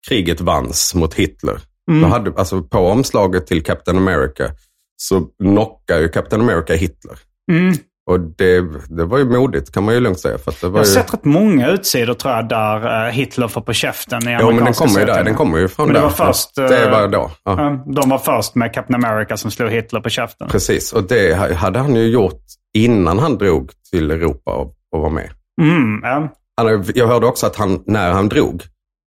kriget 0.09 0.41
vanns 0.41 0.95
mot 0.95 1.15
Hitler. 1.15 1.61
Då 1.87 2.07
hade, 2.07 2.33
alltså 2.37 2.63
på 2.63 2.79
omslaget 2.79 3.47
till 3.47 3.63
Captain 3.63 3.99
America 3.99 4.51
så 4.97 5.21
knockar 5.21 5.99
ju 5.99 6.09
Captain 6.09 6.43
America 6.43 6.75
Hitler. 6.75 7.19
Mm. 7.53 7.75
Och 8.11 8.21
det, 8.21 8.61
det 8.89 9.05
var 9.05 9.19
ju 9.19 9.25
modigt 9.25 9.75
kan 9.75 9.85
man 9.85 9.95
ju 9.95 10.01
lugnt 10.01 10.21
säga. 10.21 10.39
För 10.39 10.51
att 10.51 10.61
det 10.61 10.69
var 10.69 10.79
Jag 10.79 10.85
har 10.85 10.89
ju... 10.89 10.95
sett 10.95 11.15
rätt 11.15 11.25
många 11.25 11.69
utsidor 11.69 12.15
tror 12.15 12.35
jag 12.35 12.49
där 12.49 13.07
eh, 13.07 13.13
Hitler 13.13 13.49
får 13.49 13.61
på 13.61 13.73
käften 13.73 14.29
i 14.29 14.37
Jo, 14.41 14.47
men 14.53 14.65
den 14.65 14.75
kommer 14.75 15.01
ju 15.01 15.07
där. 15.07 15.25
Den 15.25 15.35
kommer 15.35 15.59
ju 15.59 15.69
från 15.69 15.87
Men 15.87 15.95
det 15.95 16.01
där. 16.01 16.05
var 16.07 16.11
först, 16.33 16.55
Det 16.55 16.85
eh, 16.85 16.91
var 16.91 17.09
då. 17.09 17.31
Ja. 17.45 17.55
Ja, 17.63 17.85
De 18.03 18.09
var 18.09 18.19
först 18.19 18.55
med 18.55 18.75
Captain 18.75 19.05
America 19.05 19.37
som 19.37 19.51
slog 19.51 19.71
Hitler 19.71 20.01
på 20.01 20.09
käften. 20.09 20.49
Precis, 20.49 20.93
och 20.93 21.03
det 21.09 21.35
hade 21.57 21.79
han 21.79 21.95
ju 21.95 22.07
gjort 22.09 22.43
innan 22.75 23.19
han 23.19 23.39
drog 23.39 23.71
till 23.91 24.11
Europa 24.11 24.51
och, 24.55 24.73
och 24.97 25.01
var 25.03 25.11
med. 25.11 25.31
Mm, 25.63 26.01
ja. 26.03 26.29
Han, 26.57 26.67
hade- 26.67 26.93
jag 26.95 27.07
hörde 27.07 27.27
också 27.27 27.47
att 27.47 27.57
han, 27.57 27.83
när 27.87 28.13
han 28.13 28.29
drog, 28.29 28.63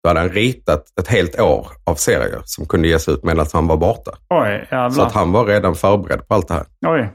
då 0.04 0.10
hade 0.10 0.20
han 0.20 0.30
ritat 0.30 0.84
ett 1.02 1.08
helt 1.08 1.40
år 1.40 1.68
av 1.86 1.96
serier 1.96 2.42
som 2.46 2.66
kunde 2.66 2.88
ges 2.88 3.10
ut 3.10 3.24
medan 3.24 3.46
han 3.54 3.68
var 3.68 3.78
borta. 3.78 4.12
Oj, 4.30 4.66
Så 4.70 4.76
jävlar. 4.76 5.06
att 5.06 5.12
han 5.14 5.32
var 5.32 5.46
redan 5.46 5.76
förberedd 5.76 6.28
på 6.28 6.34
allt 6.36 6.48
det 6.48 6.54
här. 6.54 6.66
Oj. 6.88 7.10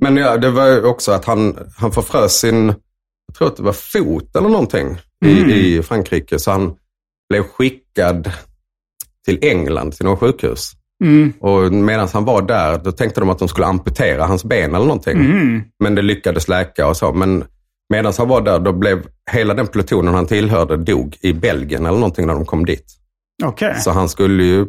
Men 0.00 0.16
ja, 0.16 0.36
det 0.36 0.50
var 0.50 0.66
ju 0.66 0.84
också 0.84 1.12
att 1.12 1.24
han, 1.24 1.58
han 1.76 1.92
förfrös 1.92 2.32
sin, 2.38 2.66
jag 3.26 3.36
tror 3.38 3.48
att 3.48 3.56
det 3.56 3.62
var 3.62 3.72
fot 3.72 4.36
eller 4.36 4.48
någonting 4.48 4.96
i, 5.24 5.28
i 5.76 5.82
Frankrike. 5.82 6.38
Så 6.38 6.50
han 6.50 6.74
blev 7.28 7.42
skickad 7.42 8.32
till 9.24 9.38
England, 9.42 9.92
till 9.92 10.04
något 10.04 10.20
sjukhus. 10.20 10.72
Mm. 11.04 11.32
Och 11.40 11.72
medan 11.72 12.08
han 12.12 12.24
var 12.24 12.42
där, 12.42 12.78
då 12.84 12.92
tänkte 12.92 13.20
de 13.20 13.30
att 13.30 13.38
de 13.38 13.48
skulle 13.48 13.66
amputera 13.66 14.24
hans 14.26 14.44
ben 14.44 14.74
eller 14.74 14.86
någonting. 14.86 15.16
Mm. 15.16 15.62
Men 15.84 15.94
det 15.94 16.02
lyckades 16.02 16.48
läka 16.48 16.86
och 16.88 16.96
så. 16.96 17.12
Men 17.12 17.44
medan 17.92 18.12
han 18.18 18.28
var 18.28 18.40
där, 18.40 18.58
då 18.58 18.72
blev 18.72 19.06
hela 19.30 19.54
den 19.54 19.66
plutonen 19.66 20.14
han 20.14 20.26
tillhörde 20.26 20.76
dog 20.76 21.16
i 21.20 21.32
Belgien 21.32 21.86
eller 21.86 21.98
någonting 21.98 22.26
när 22.26 22.34
de 22.34 22.46
kom 22.46 22.64
dit. 22.66 22.84
Okej. 23.44 23.74
Så 23.80 23.90
han 23.90 24.08
skulle 24.08 24.44
ju 24.44 24.66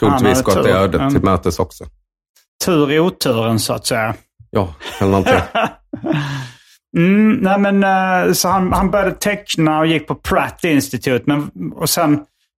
troligtvis 0.00 0.42
gått 0.42 0.62
det 0.64 0.70
ödet 0.70 1.00
Mm. 1.00 1.12
till 1.14 1.22
mötes 1.22 1.58
också. 1.58 1.84
Tur 2.64 2.92
i 2.92 2.98
oturen 3.00 3.58
så 3.58 3.72
att 3.72 3.86
säga. 3.86 4.14
Ja, 4.50 4.74
eller 5.00 5.10
någonting. 5.10 5.34
Mm, 6.96 7.32
nej 7.32 7.58
men, 7.60 7.84
eh, 7.84 8.32
så 8.32 8.48
han, 8.48 8.72
han 8.72 8.90
började 8.90 9.10
teckna 9.12 9.78
och 9.78 9.86
gick 9.86 10.06
på 10.08 10.14
Pratt 10.14 10.64
Institute. 10.64 11.22
Men, 11.26 11.50
och 11.74 11.90
sen, 11.90 12.12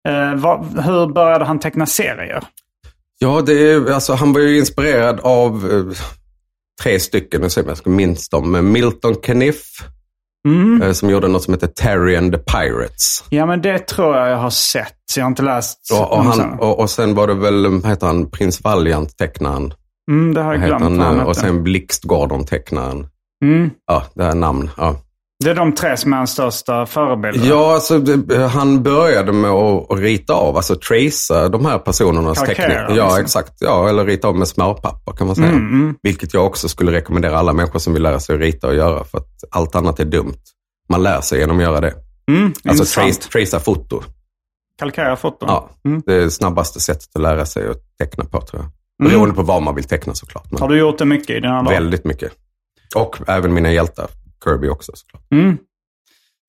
eh, 0.08 0.34
vad, 0.34 0.80
hur 0.84 1.06
började 1.12 1.44
han 1.44 1.58
teckna 1.58 1.86
serier? 1.86 2.42
Ja, 3.18 3.42
det 3.46 3.52
är, 3.72 3.92
alltså, 3.92 4.14
han 4.14 4.32
var 4.32 4.40
ju 4.40 4.58
inspirerad 4.58 5.20
av 5.20 5.70
eh, 5.72 5.96
tre 6.82 7.00
stycken, 7.00 7.40
nu 7.40 7.50
ser 7.50 7.60
jag 7.62 7.70
om 7.70 7.76
jag 7.84 7.92
minst 7.92 8.30
dem. 8.30 8.72
Milton 8.72 9.14
Caniff, 9.14 9.62
Mm. 10.48 10.82
eh, 10.82 10.92
som 10.92 11.10
gjorde 11.10 11.28
något 11.28 11.42
som 11.42 11.54
heter 11.54 11.66
Terry 11.66 12.16
and 12.16 12.32
the 12.32 12.38
Pirates. 12.38 13.24
Ja, 13.30 13.46
men 13.46 13.62
det 13.62 13.78
tror 13.86 14.16
jag 14.16 14.30
jag 14.30 14.36
har 14.36 14.50
sett. 14.50 14.94
Jag 15.16 15.24
har 15.24 15.28
inte 15.30 15.42
läst 15.42 15.90
Och, 15.92 16.12
och, 16.12 16.24
han, 16.24 16.36
sen. 16.36 16.52
och, 16.58 16.80
och 16.80 16.90
sen 16.90 17.14
var 17.14 17.26
det 17.26 17.34
väl, 17.34 17.66
vad 17.66 17.86
heter 17.90 18.06
han, 18.06 18.30
Prins 18.30 18.60
Valiant-tecknaren. 18.64 19.74
Mm, 20.10 20.34
det 20.34 20.42
har 20.42 20.52
jag 20.54 20.62
glömt. 20.62 20.82
han, 20.82 20.98
han 21.00 21.20
och 21.20 21.36
sen 21.36 21.62
Blixt-Gordon-tecknaren. 21.64 23.06
Mm. 23.44 23.70
Ja, 23.86 24.02
det 24.14 24.24
här 24.24 24.34
namn. 24.34 24.70
Ja. 24.76 24.96
Det 25.44 25.50
är 25.50 25.54
de 25.54 25.74
tre 25.74 25.96
som 25.96 26.12
är 26.12 26.16
hans 26.16 26.30
största 26.30 26.86
förebilder. 26.86 27.48
Ja, 27.48 27.74
alltså, 27.74 27.98
det, 27.98 28.46
han 28.46 28.82
började 28.82 29.32
med 29.32 29.50
att, 29.50 29.98
rita 29.98 30.32
av, 30.34 30.56
alltså 30.56 30.74
tracea 30.76 31.48
de 31.48 31.66
här 31.66 31.78
personernas 31.78 32.42
teckningar. 32.42 32.86
Ja, 32.96 33.04
liksom. 33.04 33.20
exakt. 33.22 33.52
Ja, 33.60 33.88
eller 33.88 34.04
rita 34.04 34.28
av 34.28 34.36
med 34.36 34.48
smörpapper 34.48 35.12
kan 35.12 35.26
man 35.26 35.36
säga. 35.36 35.48
Mm, 35.48 35.72
mm. 35.72 35.94
Vilket 36.02 36.34
jag 36.34 36.46
också 36.46 36.68
skulle 36.68 36.92
rekommendera 36.92 37.38
alla 37.38 37.52
människor 37.52 37.78
som 37.78 37.92
vill 37.92 38.02
lära 38.02 38.20
sig 38.20 38.34
att 38.34 38.40
rita 38.40 38.66
och 38.66 38.74
göra. 38.74 39.04
För 39.04 39.18
att 39.18 39.28
allt 39.50 39.74
annat 39.74 40.00
är 40.00 40.04
dumt. 40.04 40.36
Man 40.88 41.02
lär 41.02 41.20
sig 41.20 41.38
genom 41.38 41.56
att 41.56 41.62
göra 41.62 41.80
det. 41.80 41.94
Mm, 42.30 42.52
Alltså 42.68 43.00
trace, 43.00 43.20
tracea 43.32 43.60
foto. 43.60 44.02
Kalkera 44.78 45.16
foton. 45.16 45.48
Ja, 45.48 45.70
Mm. 45.84 46.02
det 46.06 46.14
är 46.14 46.20
det 46.20 46.30
snabbaste 46.30 46.80
sättet 46.80 47.08
att 47.14 47.22
lära 47.22 47.46
sig 47.46 47.68
att 47.68 47.80
teckna 47.98 48.24
på 48.24 48.40
tror 48.40 48.62
jag. 48.62 48.70
Mm. 49.00 49.12
Beroende 49.12 49.34
på 49.34 49.42
vad 49.42 49.62
man 49.62 49.74
vill 49.74 49.84
teckna 49.84 50.14
såklart. 50.14 50.46
Men 50.50 50.60
Har 50.60 50.68
du 50.68 50.78
gjort 50.78 50.98
det 50.98 51.04
mycket 51.04 51.30
i 51.30 51.40
dina 51.40 51.62
dagar? 51.62 51.70
väldigt 51.72 52.04
mycket. 52.04 52.32
Och 52.94 53.20
även 53.28 53.54
mina 53.54 53.72
hjältar. 53.72 54.06
Kirby 54.44 54.68
också 54.68 54.92
såklart. 54.94 55.22
Mm. 55.32 55.58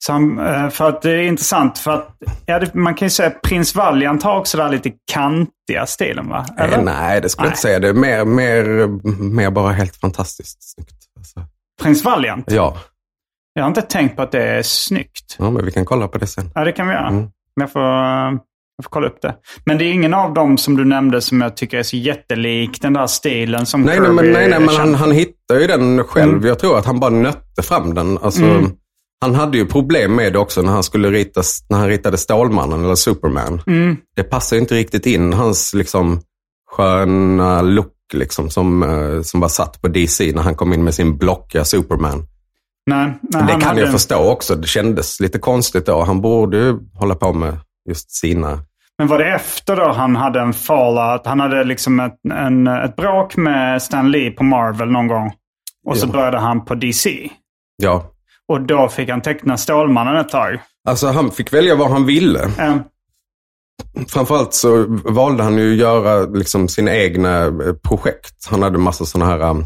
Han, 0.07 0.39
eh, 0.39 0.69
för 0.69 0.89
att 0.89 1.01
det 1.01 1.12
är 1.12 1.21
intressant 1.21 1.77
för 1.79 1.91
att 1.91 2.17
ja, 2.45 2.62
man 2.73 2.95
kan 2.95 3.05
ju 3.05 3.10
säga 3.10 3.27
att 3.29 3.41
Prins 3.41 3.75
Valiant 3.75 4.23
har 4.23 4.39
också 4.39 4.57
den 4.57 4.71
lite 4.71 4.91
kantiga 5.12 5.86
stilen 5.86 6.29
va? 6.29 6.45
Eller? 6.57 6.77
Eh, 6.77 6.83
nej, 6.83 7.21
det 7.21 7.29
skulle 7.29 7.45
jag 7.45 7.49
Nej. 7.49 7.51
inte 7.51 7.62
säga. 7.62 7.79
Det 7.79 7.88
är 7.89 7.93
mer, 7.93 8.25
mer, 8.25 8.88
mer 9.23 9.51
bara 9.51 9.71
helt 9.71 9.95
fantastiskt 9.95 10.73
snyggt. 10.73 10.95
Alltså, 11.17 11.41
Prins 11.81 12.03
Valiant? 12.03 12.51
ja. 12.51 12.77
Jag 13.53 13.63
har 13.63 13.67
inte 13.67 13.81
tänkt 13.81 14.15
på 14.15 14.21
att 14.21 14.31
det 14.31 14.43
är 14.43 14.62
snyggt. 14.63 15.36
ja, 15.39 15.49
men 15.49 15.65
vi 15.65 15.71
kan 15.71 15.86
kolla 15.86 16.07
på 16.07 16.17
det 16.17 16.27
sen. 16.27 16.51
Ja, 16.55 16.63
det 16.63 16.71
kan 16.71 16.88
vi 16.88 16.93
göra. 16.93 17.07
Mm. 17.07 17.29
Jag, 17.55 17.71
får, 17.71 17.81
eh, 18.03 18.31
jag 18.78 18.84
får 18.84 18.90
kolla 18.90 19.08
upp 19.08 19.22
det. 19.22 19.36
Men 19.66 19.78
det 19.78 19.84
är 19.86 19.92
ingen 19.92 20.13
av 20.13 20.34
dem 20.34 20.58
som 20.58 20.78
du 20.78 20.86
nämnde 20.86 21.22
som 21.22 21.42
jag 21.42 21.58
tycker 21.58 21.78
är 21.78 21.84
så 21.84 21.98
jättelik 21.98 22.82
den 22.82 22.94
där 22.94 23.08
stilen 23.08 23.66
som 23.66 23.82
Nej, 23.82 23.96
Kirby 23.96 24.10
men, 24.10 24.32
nej, 24.32 24.50
nej, 24.50 24.60
men 24.60 24.76
han, 24.76 24.96
han 24.96 25.12
hittar 25.12 25.60
ju 25.60 25.68
den 25.68 26.04
själv. 26.04 26.34
Mm. 26.34 26.48
Jag 26.48 26.60
tror 26.60 26.78
att 26.78 26.86
han 26.86 27.00
bara 27.00 27.12
nötte 27.12 27.62
fram 27.62 27.94
den. 27.94 28.18
Alltså, 28.18 28.44
Mm. 28.44 28.72
Han 29.22 29.36
hade 29.36 29.58
ju 29.58 29.66
problem 29.66 30.16
med 30.16 30.34
det 30.34 30.40
också 30.40 30.62
när 30.62 30.72
han 30.72 30.84
skulle 30.84 31.12
rita, 31.12 31.42
när 31.70 31.78
han 31.78 31.88
ritade 31.88 32.18
Stålmannen 32.18 32.84
eller 32.84 32.96
Superman. 32.96 33.62
Mm. 33.68 33.98
Det 34.16 34.24
passar 34.24 34.58
inte 34.58 34.76
riktigt 34.76 35.06
in 35.06 35.34
hans 35.34 35.74
liksom 35.74 36.22
sköna 36.72 37.62
look 37.62 37.94
liksom, 38.13 38.50
som, 38.50 38.84
eh, 38.84 39.22
som 39.22 39.40
var 39.40 39.50
satt 39.50 39.82
på 39.82 39.88
DC 39.88 40.32
när 40.36 40.42
han 40.42 40.56
kom 40.56 40.74
in 40.74 40.84
med 40.84 40.94
sin 40.94 41.18
blockiga 41.18 41.66
Superman. 41.66 42.26
Nej, 42.86 43.13
nej, 43.22 43.44
det 43.48 43.62
kan 43.62 43.78
jag 43.78 43.92
förstå 43.92 44.32
också. 44.32 44.56
Det 44.56 44.68
kändes 44.68 45.20
lite 45.20 45.40
konstigt 45.40 45.86
då. 45.86 46.04
Han 46.04 46.22
borde 46.22 46.58
ju 46.58 46.78
hålla 46.94 47.16
på 47.16 47.34
med 47.34 47.58
just 47.88 48.12
sina... 48.12 48.60
Men 48.97 49.08
var 49.08 49.17
det 49.17 49.26
efter 49.36 49.76
då 49.76 49.91
han 49.91 50.15
hade 50.15 50.39
en 50.41 50.54
fallout? 50.54 51.21
Han 51.26 51.39
hade 51.39 51.63
liksom 51.63 52.00
ett, 52.00 52.15
en, 52.34 52.67
ett 52.67 52.95
bråk 52.95 53.38
med 53.38 53.82
Stan 53.82 54.12
Lee 54.12 54.32
på 54.32 54.43
Marvel 54.43 54.91
någon 54.91 55.08
gång. 55.08 55.32
Och 55.86 55.97
så 55.97 56.08
Ja. 56.08 56.12
började 56.12 56.39
han 56.39 56.65
på 56.65 56.76
DC. 56.76 57.30
Ja, 57.84 58.12
Och 58.47 58.62
då 58.62 58.88
fick 58.89 59.10
han 59.10 59.21
teckna 59.21 59.58
Stålmannen 59.58 60.15
ett 60.17 60.30
tag. 60.30 60.60
alltså 60.88 61.08
han 61.08 61.32
fick 61.32 61.54
välja 61.54 61.76
vad 61.76 61.91
han 61.91 62.06
ville. 62.06 62.43
Eh, 62.43 62.76
Framförallt 64.08 64.54
så 64.54 64.86
valde 64.89 65.43
han 65.43 65.58
ju 65.58 65.71
att 65.71 65.78
göra 65.78 66.26
liksom 66.26 66.67
sina 66.67 66.95
egna 66.95 67.45
eh, 67.45 67.73
projekt. 67.84 68.47
Han 68.50 68.63
hade 68.63 68.78
massa 68.78 69.06
sådana 69.06 69.32
här, 69.32 69.50
um, 69.50 69.65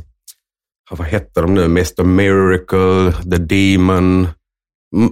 vad 0.92 1.08
hette 1.08 1.42
de 1.42 1.54
nu, 1.54 1.66
Mr 1.66 2.04
Miracle, 2.04 3.12
The 3.32 3.38
Demon. 3.38 4.28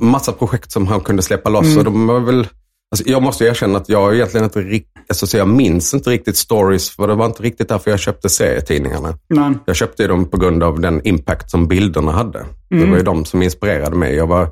Massa 0.01 0.31
projekt 0.31 0.71
som 0.71 0.87
han 0.87 0.99
kunde 1.01 1.21
släppa 1.21 1.49
loss. 1.49 1.77
Och 1.77 1.83
de 1.83 2.07
var 2.07 2.19
väl, 2.19 2.47
alltså 2.91 3.09
jag 3.09 3.21
måste 3.23 3.45
erkänna 3.45 3.77
att 3.77 3.89
jag 3.89 4.15
egentligen 4.15 4.43
inte 4.43 4.61
riktigt, 4.61 5.03
alltså 5.09 5.27
så 5.27 5.37
jag 5.37 5.47
minns 5.47 5.93
inte 5.93 6.09
riktigt 6.09 6.37
stories. 6.37 6.89
För 6.89 7.07
det 7.07 7.15
var 7.15 7.25
inte 7.25 7.43
riktigt 7.43 7.69
därför 7.69 7.91
jag 7.91 7.99
köpte 7.99 8.29
serietidningarna. 8.29 9.17
men, 9.29 9.59
Jag 9.65 9.75
köpte 9.75 10.07
dem 10.07 10.25
på 10.25 10.37
grund 10.37 10.63
av 10.63 10.79
den 10.79 11.01
impact 11.07 11.49
som 11.51 11.67
bilderna 11.67 12.11
hade. 12.11 12.45
Det 12.69 12.85
var 12.85 12.97
ju 12.97 13.03
de 13.03 13.25
som 13.25 13.41
inspirerade 13.41 13.95
mig. 13.95 14.15
Jag 14.15 14.27
var, 14.27 14.49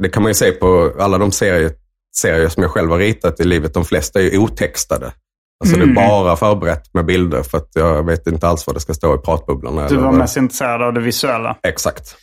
det 0.00 0.08
kan 0.08 0.22
man 0.22 0.30
ju 0.30 0.34
se 0.34 0.52
på 0.52 0.92
alla 0.98 1.18
de 1.18 1.32
serier, 1.32 1.72
serier 2.16 2.48
som 2.48 2.62
jag 2.62 2.72
själv 2.72 2.90
har 2.90 2.98
ritat 2.98 3.40
i 3.40 3.44
livet. 3.44 3.74
De 3.74 3.84
flesta 3.84 4.20
är 4.20 4.24
ju 4.24 4.38
otextade. 4.38 5.12
Alltså 5.64 5.76
det 5.76 5.82
är 5.82 5.94
bara 5.94 6.36
förberett 6.36 6.94
med 6.94 7.04
bilder 7.04 7.42
för 7.42 7.58
att 7.58 7.68
jag 7.74 8.06
vet 8.06 8.26
inte 8.26 8.48
alls 8.48 8.66
vad 8.66 8.76
det 8.76 8.80
ska 8.80 8.94
stå 8.94 9.14
i 9.14 9.18
pratbubblorna. 9.18 9.88
du 9.88 9.96
var 9.96 10.12
mest 10.12 10.36
intresserad 10.36 10.82
av 10.82 10.92
det 10.92 11.00
visuella. 11.00 11.56
Exakt. 11.62 12.16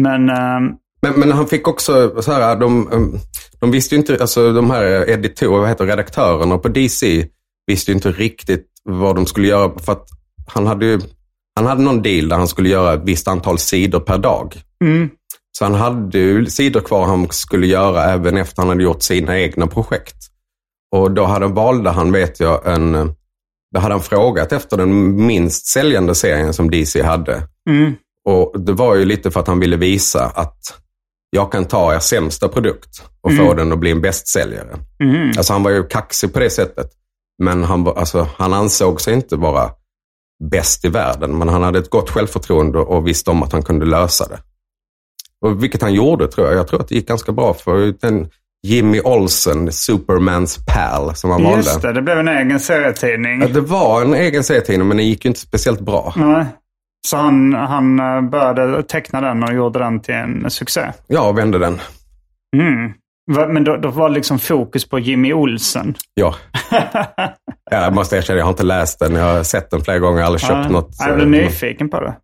Men 0.00 0.28
ehm, 0.28 0.72
Men, 1.02 1.20
men 1.20 1.32
han 1.32 1.46
fick 1.46 1.68
också 1.68 2.22
så 2.22 2.32
här, 2.32 2.56
de, 2.56 2.92
um, 2.92 3.18
de 3.60 3.70
visste 3.70 3.94
ju 3.94 3.98
inte, 3.98 4.16
alltså 4.20 4.52
de 4.52 4.70
här 4.70 5.10
editorer, 5.10 5.60
vad 5.60 5.68
heter 5.68 5.86
redaktörerna 5.86 6.58
på 6.58 6.68
DC 6.68 7.26
visste 7.66 7.90
ju 7.90 7.94
inte 7.94 8.12
riktigt 8.12 8.66
vad 8.84 9.16
de 9.16 9.26
skulle 9.26 9.48
göra. 9.48 9.78
För 9.78 9.92
att 9.92 10.06
han 10.46 10.66
hade 10.66 10.86
ju, 10.86 11.00
han 11.54 11.66
hade 11.66 11.82
någon 11.82 12.02
deal 12.02 12.28
där 12.28 12.36
han 12.36 12.48
skulle 12.48 12.68
göra 12.68 12.94
ett 12.94 13.02
visst 13.04 13.28
antal 13.28 13.58
sidor 13.58 14.00
per 14.00 14.18
dag. 14.18 14.54
mm, 14.84 15.10
Så 15.58 15.64
han 15.64 15.74
hade 15.74 16.18
ju 16.18 16.46
sidor 16.46 16.80
kvar 16.80 17.06
han 17.06 17.28
skulle 17.30 17.66
göra 17.66 18.04
även 18.04 18.36
efter 18.36 18.62
han 18.62 18.68
hade 18.68 18.82
gjort 18.82 19.02
sina 19.02 19.38
egna 19.38 19.66
projekt. 19.66 20.16
Och 20.96 21.10
då 21.10 21.24
hade, 21.24 21.46
valde 21.46 21.90
han, 21.90 22.12
vet 22.12 22.40
jag, 22.40 22.66
en... 22.66 23.14
Då 23.74 23.80
hade 23.80 23.94
han 23.94 24.02
frågat 24.02 24.52
efter 24.52 24.76
den 24.76 25.26
minst 25.26 25.66
säljande 25.66 26.14
serien 26.14 26.54
som 26.54 26.70
DC 26.70 27.02
hade. 27.02 27.42
Mm. 27.70 27.92
Och 28.24 28.60
det 28.60 28.72
var 28.72 28.94
ju 28.94 29.04
lite 29.04 29.30
för 29.30 29.40
att 29.40 29.46
han 29.46 29.60
ville 29.60 29.76
visa 29.76 30.26
att 30.34 30.80
jag 31.30 31.52
kan 31.52 31.64
ta 31.64 31.94
er 31.94 31.98
sämsta 31.98 32.48
produkt 32.48 33.02
och 33.20 33.36
få 33.36 33.54
den 33.54 33.72
att 33.72 33.78
bli 33.78 33.90
en 33.90 34.00
bästsäljare. 34.00 34.76
Mm. 35.02 35.28
Alltså 35.28 35.52
han 35.52 35.62
var 35.62 35.70
ju 35.70 35.82
kaxig 35.82 36.32
på 36.32 36.38
det 36.38 36.50
sättet. 36.50 36.90
Men 37.42 37.64
han, 37.64 37.88
alltså, 37.88 38.28
han 38.36 38.52
ansåg 38.52 39.00
sig 39.00 39.14
inte 39.14 39.36
vara 39.36 39.70
bäst 40.50 40.84
i 40.84 40.88
världen. 40.88 41.38
Men 41.38 41.48
han 41.48 41.62
hade 41.62 41.78
ett 41.78 41.90
gott 41.90 42.10
självförtroende 42.10 42.78
och 42.78 43.06
visste 43.06 43.30
om 43.30 43.42
att 43.42 43.52
han 43.52 43.62
kunde 43.62 43.86
lösa 43.86 44.28
det. 44.28 44.38
Och 45.46 45.62
vilket 45.62 45.82
han 45.82 45.94
gjorde 45.94 46.28
tror 46.28 46.46
jag. 46.46 46.56
Jag 46.56 46.68
tror 46.68 46.80
att 46.80 46.88
det 46.88 46.94
gick 46.94 47.08
ganska 47.08 47.32
bra 47.32 47.54
för 47.54 47.94
den 48.00 48.30
Jimmy 48.62 49.00
Olsen, 49.00 49.72
Supermans 49.72 50.58
pal, 50.66 51.14
som 51.14 51.30
han 51.30 51.56
Just 51.56 51.72
valde. 51.72 51.88
det, 51.88 51.94
det 51.94 52.02
blev 52.02 52.18
en 52.18 52.28
egen 52.28 52.60
serietidning. 52.60 53.40
Ja, 53.40 53.48
det 53.48 53.60
var 53.60 54.02
en 54.02 54.14
egen 54.14 54.44
serietidning 54.44 54.88
men 54.88 54.96
den 54.96 55.06
gick 55.06 55.24
ju 55.24 55.28
inte 55.28 55.40
speciellt 55.40 55.80
bra. 55.80 56.12
Nej. 56.16 56.46
Så 57.06 57.16
han, 57.16 57.52
han 57.54 58.00
eh, 58.00 58.20
började 58.30 58.82
teckna 58.82 59.20
den 59.20 59.42
och 59.42 59.54
gjorde 59.54 59.78
den 59.78 60.00
till 60.00 60.14
en 60.14 60.50
succé. 60.50 60.80
Jag 61.06 61.36
vände 61.36 61.58
den. 61.58 61.80
Mm. 62.56 62.92
Men 63.52 63.64
då, 63.64 63.76
då 63.76 63.88
var 63.88 64.08
liksom 64.08 64.38
fokus 64.38 64.88
på 64.88 64.98
Jimmy 64.98 65.32
Olsen. 65.32 65.94
Ja. 66.14 66.34
jag 67.70 67.94
måste 67.94 68.16
erkänna, 68.16 68.38
jag 68.38 68.44
har 68.44 68.50
inte 68.52 68.62
läst 68.62 68.98
den. 68.98 69.14
Jag 69.14 69.34
har 69.34 69.42
sett 69.42 69.70
den 69.70 69.80
flera 69.80 69.98
gånger. 69.98 70.18
Jag 70.18 70.22
har 70.22 70.26
aldrig 70.26 70.40
köpt 70.40 70.64
Ja, 70.64 70.68
något. 70.68 70.88
Jag 70.98 71.14
blev 71.14 71.34
eh, 71.34 71.44
nyfiken 71.44 71.88
på 71.88 72.00
det. 72.00 72.14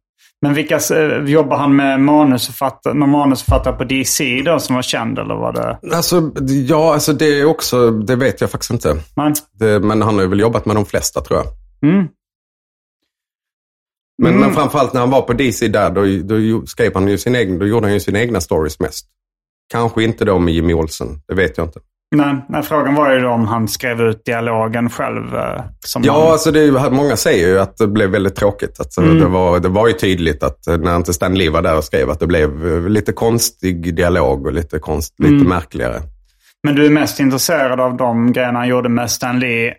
Men 0.43 0.55
vilka, 0.55 0.75
eh, 0.95 1.25
jobbar 1.25 1.57
han 1.57 1.77
med 1.77 2.01
manusförfattare, 2.01 2.95
någon 2.95 3.11
manusförfattare 3.11 3.75
på 3.77 3.85
DC 3.85 4.43
då 4.45 4.59
som 4.59 4.75
var 4.75 4.83
känd 4.83 5.19
eller 5.19 5.35
var 5.35 5.53
det? 5.53 5.97
Alltså, 5.97 6.31
ja, 6.69 6.93
alltså 6.95 7.13
det 7.13 7.41
är 7.41 7.45
också, 7.45 7.91
det 7.91 8.17
vet 8.17 8.41
jag 8.41 8.51
faktiskt 8.51 8.71
inte. 8.71 8.97
Det, 9.59 9.81
men 9.81 10.03
han 10.03 10.19
har 10.19 10.27
väl 10.27 10.41
jobbat 10.41 10.67
med 10.67 10.77
de 10.77 10.87
flesta 10.87 11.21
tror 11.21 11.41
jag. 11.41 11.47
mm. 11.91 12.09
Men, 14.23 14.33
Mm. 14.33 14.41
men 14.45 14.55
framförallt 14.55 14.93
när 14.93 15.01
han 15.01 15.11
var 15.11 15.23
på 15.23 15.33
DC 15.33 15.69
där, 15.69 15.91
då, 15.91 16.05
då 16.35 16.67
skrev 16.67 16.95
han 16.95 17.09
ju 17.09 17.19
sin 17.19 17.35
egen, 17.35 17.59
då 17.59 17.67
gjorde 17.67 17.87
han 17.87 17.95
ju 17.95 18.01
sina 18.01 18.21
egna 18.21 18.41
stories 18.41 18.81
mest. 18.81 19.07
Kanske 19.73 20.03
inte 20.05 20.25
då 20.25 20.39
med 20.39 20.55
Jimmy 20.55 20.75
Olsen, 20.75 21.09
det 21.29 21.35
vet 21.35 21.59
jag 21.59 21.67
inte. 21.67 21.81
Nej, 22.17 22.37
nej, 22.49 22.63
frågan 22.63 22.95
var 22.95 23.13
ju 23.13 23.21
då 23.21 23.29
om 23.29 23.47
han 23.47 23.69
skrev 23.69 24.01
ut 24.01 24.25
dialogen 24.25 24.91
själv. 24.91 25.35
eh, 25.37 25.63
Som 25.87 26.03
Ja, 26.05 26.13
han, 26.23 26.33
alltså 26.33 26.51
det 26.51 26.61
är, 26.61 26.91
många 26.91 27.17
säger 27.17 27.49
ju 27.49 27.59
att 27.61 27.77
det 27.77 27.87
blev 27.87 28.11
väldigt 28.11 28.37
tråkigt. 28.37 28.81
Alltså, 28.81 29.01
Mm. 29.01 29.19
det, 29.19 29.27
var, 29.27 29.61
det 29.61 29.69
var 29.69 29.87
ju 29.89 29.93
tydligt 29.93 30.43
att 30.43 30.67
eh, 30.67 30.79
när 30.79 30.97
inte 30.97 31.13
Stan 31.13 31.35
Lee 31.35 31.51
var 31.51 31.63
där 31.63 31.77
och 31.79 31.85
skrev 31.85 32.11
att 32.11 32.21
det 32.21 32.27
blev 32.27 32.67
eh, 32.75 32.89
lite 32.89 33.13
konstig 33.13 33.95
dialog 33.97 34.47
och 34.47 34.53
lite, 34.53 34.79
konst, 34.79 35.15
lite 35.19 35.35
Mm. 35.35 35.49
märkligare. 35.49 36.03
Men 36.63 36.75
du 36.75 36.87
är 36.87 36.91
mest 36.91 37.21
intresserad 37.21 37.81
av 37.81 37.97
de 37.97 38.33
grejerna 38.33 38.59
han 38.59 38.69
gjorde 38.69 38.89
med 38.89 39.11
Stan 39.11 39.39
Lee. 39.41 39.75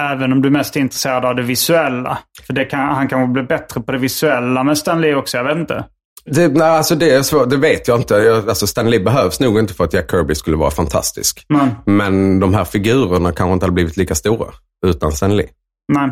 Även 0.00 0.32
om 0.32 0.42
du 0.42 0.48
är 0.48 0.52
mest 0.52 0.76
intresserad 0.76 1.24
av 1.24 1.34
det 1.36 1.42
visuella. 1.42 2.18
För 2.46 2.52
det 2.52 2.64
kan, 2.64 2.80
han 2.80 3.08
kan 3.08 3.32
bli 3.32 3.42
bättre 3.42 3.80
på 3.80 3.92
det 3.92 3.98
visuella 3.98 4.62
med 4.64 4.78
Stan 4.78 5.00
Lee 5.00 5.14
också, 5.14 5.36
jag 5.36 5.44
vet 5.44 5.56
inte. 5.56 5.84
Det, 6.24 6.48
nej, 6.48 6.68
alltså 6.68 6.94
det, 6.94 7.10
är 7.10 7.22
svårt, 7.22 7.50
det 7.50 7.56
vet 7.56 7.88
jag 7.88 8.00
inte. 8.00 8.14
Jag, 8.14 8.48
alltså 8.48 8.66
Stan 8.66 8.90
Lee 8.90 9.00
behövs 9.00 9.40
nog 9.40 9.58
inte 9.58 9.74
för 9.74 9.84
att 9.84 9.92
Jack 9.92 10.10
Kirby 10.10 10.34
skulle 10.34 10.56
vara 10.56 10.70
fantastisk. 10.70 11.46
Men, 11.48 11.70
Men 11.84 12.40
de 12.40 12.54
här 12.54 12.64
figurerna 12.64 13.32
kanske 13.32 13.52
inte 13.52 13.64
hade 13.64 13.74
blivit 13.74 13.96
lika 13.96 14.14
stora 14.14 14.46
utan 14.86 15.12
Stan 15.12 15.36
Lee. 15.36 15.48
nej. 15.92 16.10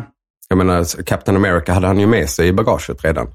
Jag 0.51 0.57
menar, 0.57 1.03
Captain 1.03 1.37
America 1.37 1.73
hade 1.73 1.87
han 1.87 1.99
ju 1.99 2.07
med 2.07 2.29
sig 2.29 2.47
i 2.47 2.53
bagaget 2.53 3.03
redan. 3.03 3.27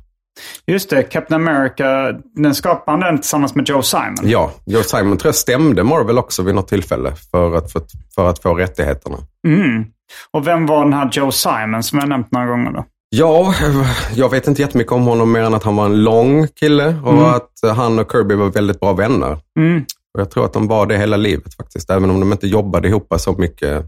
Just 0.66 0.90
det, 0.90 1.02
Captain 1.02 1.48
America, 1.48 2.12
den 2.34 2.54
skapade 2.54 2.90
han 2.90 3.00
den 3.00 3.18
tillsammans 3.20 3.54
med 3.54 3.68
Joe 3.68 3.82
Simon. 3.82 4.16
Ja, 4.22 4.52
Joe 4.66 4.82
Simon 4.82 5.16
tror 5.18 5.28
jag 5.28 5.34
stämde 5.34 5.82
Marvel 5.84 6.18
också 6.18 6.42
vid 6.42 6.54
något 6.54 6.68
tillfälle 6.68 7.12
för 7.30 7.54
att, 7.56 7.72
för, 7.72 7.82
för 8.14 8.30
att 8.30 8.42
få 8.42 8.54
rättigheterna. 8.54 9.16
Mm. 9.46 9.84
Och 10.30 10.46
vem 10.46 10.66
var 10.66 10.84
den 10.84 10.92
här 10.92 11.08
Joe 11.12 11.30
Simon 11.30 11.82
som 11.82 11.98
jag 11.98 12.08
nämnt 12.08 12.32
några 12.32 12.46
gånger 12.46 12.72
då? 12.72 12.84
Ja, 13.08 13.54
jag 14.14 14.30
vet 14.30 14.46
inte 14.48 14.62
jättemycket 14.62 14.92
om 14.92 15.02
honom 15.06 15.32
mer 15.32 15.40
än 15.42 15.54
att 15.54 15.62
han 15.64 15.76
var 15.76 15.84
en 15.86 16.02
lång 16.04 16.48
kille 16.48 16.96
och 17.04 17.36
att 17.36 17.76
han 17.76 17.98
och 17.98 18.12
Kirby 18.12 18.34
var 18.34 18.46
väldigt 18.50 18.80
bra 18.80 18.92
vänner. 18.92 19.38
Mm. 19.58 19.84
Och 20.14 20.20
jag 20.20 20.30
tror 20.30 20.44
att 20.44 20.52
de 20.52 20.68
var 20.68 20.86
det 20.86 20.98
hela 20.98 21.16
livet 21.16 21.54
faktiskt, 21.56 21.90
även 21.90 22.10
om 22.10 22.20
de 22.20 22.32
inte 22.32 22.46
jobbade 22.46 22.88
ihop 22.88 23.14
så 23.16 23.32
mycket 23.32 23.84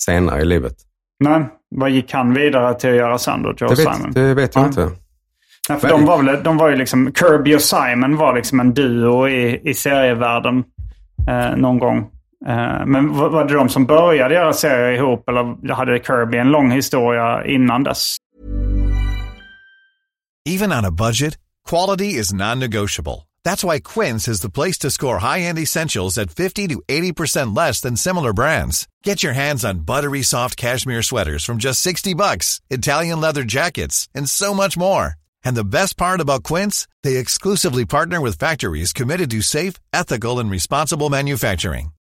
senare 0.00 0.40
i 0.40 0.44
livet. 0.44 0.74
Nej, 1.24 1.44
vad 1.76 1.90
gick 1.90 2.12
han 2.12 2.34
vidare 2.34 2.74
till 2.74 2.90
att 2.90 2.96
göra 2.96 3.18
sen 3.18 3.42
då, 3.42 3.54
Joe 3.58 3.68
Det 3.68 3.76
Simon? 3.76 4.02
vet, 4.04 4.14
det 4.14 4.34
vet 4.34 4.54
jag 4.54 4.64
Ja. 4.64 4.68
inte. 4.68 4.90
Nej, 5.68 5.78
för 5.80 5.88
de 5.88 6.06
var 6.06 6.22
väl, 6.22 6.42
de 6.42 6.56
var 6.56 6.68
ju 6.70 6.76
liksom, 6.76 7.12
Kirby 7.18 7.56
och 7.56 7.60
Simon 7.60 8.16
var 8.16 8.34
liksom 8.34 8.60
en 8.60 8.74
duo 8.74 9.28
i, 9.28 9.60
i 9.70 9.74
serievärlden 9.74 10.64
eh, 11.28 11.56
någon 11.56 11.78
gång. 11.78 12.06
Eh, 12.46 12.86
men 12.86 13.12
var, 13.12 13.44
det 13.44 13.54
de 13.54 13.68
som 13.68 13.86
började 13.86 14.34
göra 14.34 14.52
serier 14.52 14.92
ihop 14.92 15.28
eller 15.28 15.72
hade 15.74 15.98
Kirby 15.98 16.38
en 16.38 16.50
lång 16.50 16.70
historia 16.70 17.44
innan 17.44 17.84
dess? 17.84 18.16
Even 20.48 20.72
on 20.72 20.84
a 20.84 20.90
budget, 20.90 21.38
quality 21.68 22.14
is 22.14 22.32
non-negotiable. 22.32 23.26
That's 23.44 23.64
why 23.64 23.80
Quince 23.80 24.28
is 24.28 24.40
the 24.40 24.50
place 24.50 24.78
to 24.78 24.90
score 24.90 25.18
high-end 25.18 25.58
essentials 25.58 26.18
at 26.18 26.30
50 26.30 26.68
to 26.68 26.82
80% 26.88 27.56
less 27.56 27.80
than 27.80 27.96
similar 27.96 28.32
brands. 28.32 28.86
Get 29.04 29.22
your 29.22 29.34
hands 29.34 29.64
on 29.64 29.80
buttery 29.80 30.22
soft 30.22 30.56
cashmere 30.56 31.02
sweaters 31.02 31.44
from 31.44 31.58
just 31.58 31.80
60 31.80 32.14
bucks, 32.14 32.60
Italian 32.70 33.20
leather 33.20 33.44
jackets, 33.44 34.08
and 34.14 34.28
so 34.28 34.54
much 34.54 34.76
more. 34.76 35.14
And 35.44 35.56
the 35.56 35.64
best 35.64 35.96
part 35.96 36.20
about 36.20 36.42
Quince, 36.42 36.88
they 37.02 37.16
exclusively 37.16 37.84
partner 37.84 38.20
with 38.20 38.38
factories 38.38 38.92
committed 38.92 39.30
to 39.30 39.42
safe, 39.42 39.74
ethical, 39.92 40.38
and 40.38 40.50
responsible 40.50 41.08
manufacturing. 41.08 41.92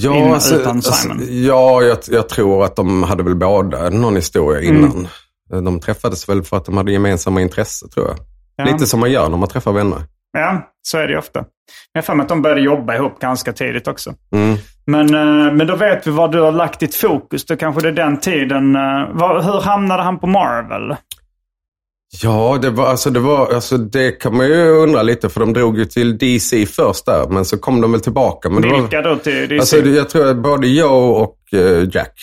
Ja, 0.00 0.14
In- 0.16 0.32
alltså, 0.32 0.54
utan 0.54 0.76
alltså, 0.76 0.92
Simon. 0.92 1.18
ja 1.28 1.82
jag, 1.82 1.98
jag 2.08 2.28
tror 2.28 2.64
att 2.64 2.76
de 2.76 3.02
hade 3.02 3.22
väl 3.22 3.34
båda 3.34 3.90
någon 3.90 4.16
historia 4.16 4.68
Mm. 4.70 4.84
innan. 4.84 5.08
De 5.64 5.80
träffades 5.80 6.28
väl 6.28 6.42
för 6.42 6.56
att 6.56 6.64
de 6.64 6.76
hade 6.76 6.92
gemensamma 6.92 7.40
intresse 7.40 7.88
tror 7.88 8.06
jag. 8.06 8.16
Ja. 8.56 8.72
Lite 8.72 8.86
som 8.86 9.00
man 9.00 9.10
gör 9.10 9.28
när 9.28 9.36
man 9.36 9.48
träffar 9.48 9.72
vänner. 9.72 9.98
Ja, 10.32 10.70
så 10.82 10.98
är 10.98 11.06
det 11.06 11.12
ju 11.12 11.18
ofta. 11.18 11.44
Jag 11.92 12.00
har 12.00 12.02
för 12.04 12.14
mig 12.14 12.22
att 12.22 12.28
de 12.28 12.42
började 12.42 12.60
jobba 12.60 12.94
ihop 12.94 13.20
ganska 13.20 13.52
tidigt 13.52 13.88
också. 13.88 14.14
Mm. 14.34 14.56
Men, 14.86 15.14
eh, 15.14 15.52
men 15.54 15.66
då 15.66 15.76
vet 15.76 16.06
vi 16.06 16.10
var 16.10 16.28
du 16.28 16.40
har 16.40 16.52
lagt 16.52 16.80
ditt 16.80 16.94
fokus. 16.94 17.46
Då 17.46 17.56
kanske 17.56 17.80
det 17.82 17.88
är 17.88 17.92
den 17.92 18.20
tiden. 18.20 18.76
eh, 18.76 18.82
hur 19.42 19.60
hamnade 19.60 20.02
han 20.02 20.18
på 20.18 20.26
Marvel? 20.26 20.96
Ja, 22.22 22.58
det 22.62 22.70
var, 22.70 22.86
alltså, 22.86 23.10
det 23.10 23.20
var, 23.20 23.54
alltså 23.54 23.76
det 23.76 24.10
kan 24.12 24.36
man 24.36 24.46
ju 24.46 24.68
undra 24.68 25.02
lite 25.02 25.28
för 25.28 25.40
de 25.40 25.52
drog 25.52 25.78
ju 25.78 25.84
till 25.84 26.18
DC 26.18 26.66
först 26.66 27.06
där, 27.06 27.26
men 27.28 27.44
så 27.44 27.58
kom 27.58 27.80
de 27.80 27.92
väl 27.92 28.00
tillbaka. 28.00 28.48
Men 28.50 28.62
det 28.62 28.68
var, 28.68 28.80
Vilka 28.80 29.02
då 29.02 29.16
till 29.16 29.48
DC? 29.48 29.58
alltså, 29.58 29.76
jag 29.78 30.08
tror 30.10 30.28
att 30.30 30.36
både 30.36 30.68
Joe 30.68 31.10
och 31.10 31.36
eh, 31.52 31.88
Jack 31.92 32.14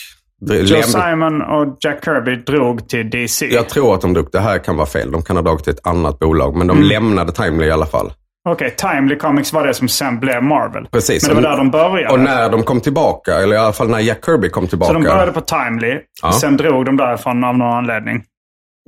Joe 0.52 0.82
Simon 0.82 1.42
och 1.42 1.78
Jack 1.80 2.06
Kirby 2.06 2.36
drog 2.36 2.90
till 2.90 3.10
DC. 3.10 3.46
Jag 3.54 3.70
tror 3.70 3.96
att 3.96 4.02
de 4.02 4.14
drog, 4.14 4.28
det 4.32 4.40
här 4.40 4.58
kan 4.58 4.76
vara 4.78 4.88
fel, 4.88 5.12
de 5.12 5.22
kan 5.24 5.36
ha 5.36 5.44
dragit 5.44 5.64
till 5.64 5.74
ett 5.74 5.88
annat 5.88 6.20
bolag, 6.20 6.56
men 6.56 6.68
de 6.68 6.78
Mm. 6.78 6.90
lämnade 6.90 7.32
Timely 7.32 7.66
i 7.68 7.72
alla 7.72 7.86
fall. 7.86 8.14
Okej, 8.50 8.76
Timely 8.78 9.16
Comics 9.18 9.54
var 9.54 9.68
det 9.68 9.74
som 9.74 9.88
sen 9.88 10.20
blev 10.20 10.44
Marvel. 10.44 10.88
Precis. 10.92 11.28
Men 11.28 11.36
det 11.36 11.42
var 11.42 11.50
där 11.50 11.58
de 11.58 11.72
började. 11.72 12.14
Och 12.14 12.20
när 12.20 12.50
de 12.50 12.64
kom 12.64 12.82
tillbaka, 12.82 13.36
eller 13.36 13.56
i 13.56 13.60
alla 13.60 13.74
fall 13.74 13.90
när 13.90 14.00
Jack 14.00 14.26
Kirby 14.26 14.50
kom 14.50 14.68
tillbaka. 14.68 14.94
Så 14.94 15.00
de 15.00 15.04
började 15.04 15.32
på 15.32 15.42
Timely. 15.42 16.00
Ja. 16.22 16.32
Sen 16.32 16.58
drog 16.58 16.86
de 16.86 16.98
därifrån 16.98 17.44
av 17.44 17.58
någon 17.58 17.72
anledning. 17.78 18.24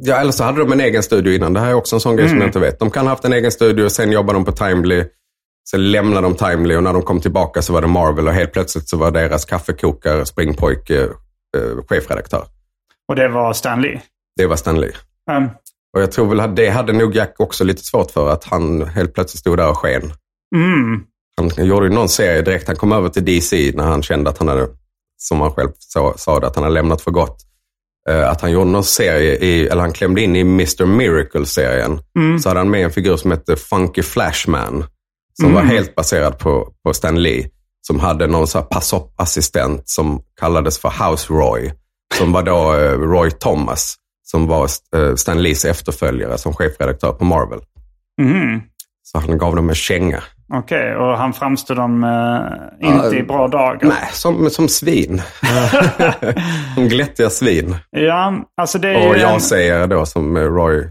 Ja, 0.04 0.16
eller 0.16 0.32
så 0.32 0.44
hade 0.44 0.60
de 0.60 0.72
en 0.72 0.80
egen 0.82 1.04
studio 1.04 1.34
innan. 1.34 1.54
Det 1.54 1.60
här 1.60 1.70
är 1.70 1.74
också 1.74 1.96
en 1.96 2.00
sån 2.00 2.16
grej 2.16 2.26
Mm. 2.26 2.36
som 2.36 2.42
jag 2.42 2.48
inte 2.48 2.60
vet. 2.60 2.80
De 2.80 2.92
kan 2.92 3.06
ha 3.06 3.10
haft 3.10 3.26
en 3.26 3.34
egen 3.34 3.52
studio, 3.52 3.90
sen 3.90 4.12
jobbade 4.12 4.40
de 4.40 4.46
på 4.46 4.52
Timely. 4.52 5.04
Sen 5.70 5.92
lämnade 5.92 6.28
de 6.28 6.36
Timely 6.36 6.76
och 6.76 6.84
när 6.84 6.94
de 6.94 7.02
kom 7.02 7.22
tillbaka 7.22 7.62
så 7.62 7.74
var 7.74 7.82
det 7.82 7.88
Marvel 7.88 8.28
och 8.28 8.34
helt 8.34 8.54
plötsligt 8.54 8.90
så 8.90 8.98
var 8.98 9.12
deras 9.12 9.46
kaffekokare, 9.46 10.26
springpojke, 10.26 11.02
eh, 11.58 11.86
chefredaktör. 11.90 12.46
Och 13.08 13.16
det 13.16 13.28
var 13.28 13.54
Stan 13.54 13.82
Lee. 13.82 14.02
Det 14.36 14.46
var 14.48 14.56
Stan 14.56 14.80
Lee. 14.82 14.92
Um, 15.32 15.50
Och 15.96 16.02
jag 16.02 16.12
tror 16.12 16.26
väl 16.30 16.40
att 16.40 16.56
det 16.56 16.70
hade 16.70 16.94
nog 16.94 17.16
Jack 17.16 17.36
också 17.40 17.64
lite 17.64 17.84
svårt 17.84 18.12
för, 18.12 18.30
att 18.30 18.44
han 18.44 18.82
helt 18.88 19.14
plötsligt 19.14 19.40
stod 19.40 19.58
där 19.58 19.70
och 19.70 19.78
sken. 19.78 20.02
mm. 20.56 21.04
Han 21.38 21.66
gjorde 21.66 21.86
ju 21.88 21.94
någon 21.94 22.10
serie 22.10 22.42
direkt. 22.42 22.68
Han 22.68 22.76
kom 22.76 22.92
över 22.92 23.10
till 23.10 23.26
DC 23.26 23.72
när 23.76 23.84
han 23.84 24.04
kände 24.04 24.30
att 24.30 24.38
han 24.38 24.48
hade, 24.48 24.68
som 25.18 25.42
han 25.42 25.52
själv 25.52 25.70
sa, 25.80 26.14
sa 26.18 26.40
det, 26.40 26.48
att 26.48 26.56
han 26.56 26.64
hade 26.64 26.74
lämnat 26.74 27.02
för 27.02 27.12
gott. 27.12 27.38
Eh, 28.10 28.30
att 28.30 28.42
han 28.42 28.52
gjorde 28.52 28.72
någon 28.72 28.84
serie, 28.84 29.36
i, 29.36 29.68
eller 29.68 29.82
han 29.82 29.94
klämde 29.94 30.22
in 30.22 30.36
i 30.36 30.42
Mr. 30.42 30.86
Miracle-serien. 30.86 32.00
Mm. 32.20 32.40
Så 32.40 32.50
hade 32.50 32.60
han 32.60 32.70
med 32.70 32.84
en 32.84 32.92
figur 32.92 33.18
som 33.18 33.32
hette 33.32 33.56
Funky 33.56 34.02
Flashman. 34.02 34.86
Som 35.42 35.54
var 35.54 35.62
helt 35.62 35.96
baserad 35.96 36.40
på, 36.40 36.74
på 36.84 36.94
Stan 36.94 37.22
Lee. 37.22 37.50
Som 37.82 38.00
hade 38.00 38.28
någon 38.28 38.48
så 38.48 38.62
pass-up-assistent 38.62 39.82
som 39.86 40.22
kallades 40.40 40.80
för 40.80 40.90
House 40.90 41.34
Roy. 41.34 41.72
Som 42.18 42.32
var 42.32 42.44
då 42.44 42.74
eh, 42.74 42.92
Roy 42.92 43.32
Thomas. 43.32 43.96
Som 44.24 44.48
var 44.48 44.70
eh, 44.96 45.16
Stan 45.16 45.44
Lees 45.44 45.66
efterföljare 45.66 46.38
som 46.38 46.54
chefredaktör 46.54 47.12
på 47.12 47.26
Marvel. 47.26 47.60
Mhm. 48.22 48.62
Så 49.04 49.20
han 49.20 49.38
gav 49.38 49.56
dem 49.56 49.70
en 49.70 49.76
känga. 49.76 50.24
Okej, 50.54 50.96
och 50.96 51.18
han 51.18 51.34
framstod 51.34 51.78
dem 51.78 52.04
eh, 52.04 52.90
inte 52.90 53.16
i 53.16 53.24
bra 53.24 53.48
dagar. 53.48 53.88
Nej, 53.88 54.10
som, 54.12 54.50
som 54.50 54.68
svin. 54.68 55.22
som 56.76 56.88
glättiga 56.88 57.30
svin. 57.30 57.76
Ja, 57.90 58.34
alltså 58.62 58.80
det 58.80 58.90
är 58.90 59.10
Och 59.10 59.18
jag 59.18 59.34
en, 59.34 59.42
säger 59.42 59.88
då 59.88 60.06
som 60.06 60.38
eh, 60.38 60.42
Roy. 60.42 60.88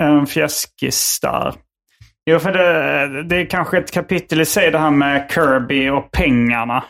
en 0.00 0.26
fjäskis 0.26 1.18
där. 1.22 1.54
Jo, 2.30 2.38
för 2.38 2.52
det, 2.52 3.22
det 3.22 3.36
är 3.36 3.50
kanske 3.50 3.78
ett 3.78 3.92
kapitel 3.92 4.40
i 4.40 4.44
sig 4.44 4.70
det 4.70 4.78
här 4.78 4.90
med 4.90 5.30
Kirby 5.34 5.88
och 5.88 6.10
pengarna. 6.10 6.84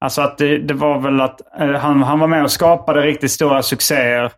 Alltså 0.00 0.22
att 0.22 0.38
det, 0.38 0.58
det 0.58 0.74
var 0.74 0.98
väl 0.98 1.20
att 1.20 1.60
eh, 1.60 1.70
han, 1.70 2.02
han 2.02 2.18
var 2.18 2.26
med 2.26 2.42
och 2.42 2.50
skapade 2.52 3.00
riktigt 3.00 3.30
stora 3.30 3.62
succéer. 3.62 4.32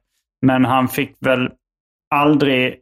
Men 0.46 0.64
han 0.64 0.88
fick 0.88 1.16
väl 1.20 1.48
aldrig... 2.14 2.74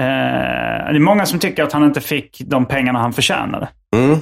Eh, 0.00 0.92
det 0.92 0.96
är 0.96 0.98
många 0.98 1.26
som 1.26 1.38
tycker 1.38 1.62
att 1.62 1.72
han 1.72 1.84
inte 1.84 2.00
fick 2.00 2.42
de 2.46 2.66
pengarna 2.66 2.98
han 2.98 3.12
förtjänade. 3.12 3.68
Mm. 3.96 4.18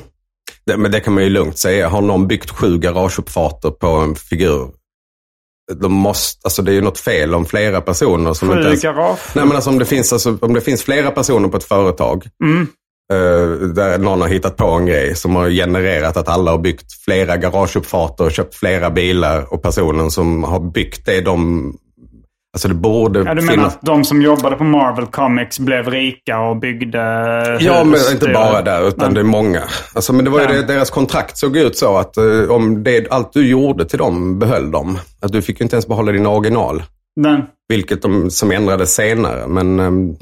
Det, 0.67 0.77
men 0.77 0.91
det 0.91 1.01
kan 1.01 1.15
man 1.15 1.23
ju 1.23 1.31
lugnt 1.31 1.59
säga. 1.59 1.89
Har 1.89 2.01
någon 2.01 2.29
byggt 2.29 2.51
sju 2.51 2.79
garageuppfarter 2.79 3.71
på 3.71 3.87
en 3.87 4.15
figur? 4.15 4.71
De 5.81 5.93
måste, 5.93 6.41
alltså 6.45 6.63
det 6.63 6.73
är 6.73 6.75
ju 6.75 6.81
något 6.81 6.99
fel 6.99 7.35
om 7.35 7.47
flera 7.47 7.81
personer 7.81 8.35
som 8.35 8.53
inte 8.53 8.69
ens... 8.69 8.83
garage. 8.83 9.19
Nej 9.35 9.45
men 9.45 9.55
alltså 9.55 9.71
om 9.71 9.79
det, 9.79 9.85
finns, 9.85 10.13
alltså 10.13 10.39
om 10.41 10.55
det 10.55 10.61
finns 10.61 10.83
flera 10.83 11.11
personer 11.11 11.49
på 11.49 11.57
ett 11.57 11.65
företag. 11.65 12.27
Mm. 12.45 12.67
eh, 13.13 13.69
där 13.69 13.99
någon 13.99 14.21
har 14.21 14.29
hittat 14.29 14.57
på 14.57 14.67
en 14.67 14.87
grej 14.87 15.15
som 15.15 15.37
har 15.37 15.51
genererat 15.51 16.17
att 16.17 16.29
alla 16.29 16.51
har 16.51 16.59
byggt 16.59 16.93
flera 17.05 17.37
garageuppfarter 17.37 18.25
och 18.25 18.33
köpt 18.33 18.55
flera 18.55 18.91
bilar. 18.91 19.53
Och 19.53 19.63
personen 19.63 20.11
som 20.11 20.45
har 20.45 20.61
byggt 20.61 21.07
det, 21.07 21.21
de... 21.21 21.73
Alltså 22.59 22.69
det 22.69 22.75
borde 22.75 23.19
Ja, 23.19 23.35
du 23.35 23.41
finnas... 23.41 23.57
menar 23.57 23.69
att 23.69 23.83
de 23.83 24.05
som 24.05 24.23
jobbade 24.23 24.57
på 24.57 24.65
Marvel 24.65 25.07
Comics 25.07 25.59
blev 25.59 25.91
rika 25.91 26.41
och 26.41 26.57
byggde 26.57 26.99
Ja, 27.61 27.85
men 27.85 28.01
inte 28.13 28.29
bara 28.29 28.63
där, 28.63 28.89
utan 28.89 29.07
Nej. 29.07 29.15
det 29.15 29.21
är 29.21 29.25
många. 29.25 29.63
Alltså, 29.95 30.13
men 30.13 30.25
det 30.25 30.31
var 30.31 30.41
ju 30.41 30.47
det, 30.47 30.63
deras 30.63 30.91
kontrakt 30.91 31.39
såg 31.39 31.57
ut 31.57 31.77
så 31.79 31.97
att 31.97 32.17
eh, 32.17 32.51
om 32.51 32.85
det, 32.85 33.11
allt 33.11 33.33
du 33.33 33.49
gjorde 33.49 33.85
till 33.85 33.99
dem 33.99 34.39
behöll 34.39 34.71
dem. 34.71 34.99
Att 35.23 35.33
du 35.33 35.43
fick 35.43 35.61
ju 35.61 35.63
inte 35.63 35.77
ens 35.77 35.87
behålla 35.89 36.13
dina 36.13 36.29
original. 36.29 36.83
Men, 37.21 37.43
Vilket 37.69 38.03
de, 38.03 38.31
som 38.31 38.51
ändrades 38.53 38.95
senare. 38.95 39.47
Men 39.49 39.81
eh, 39.81 40.17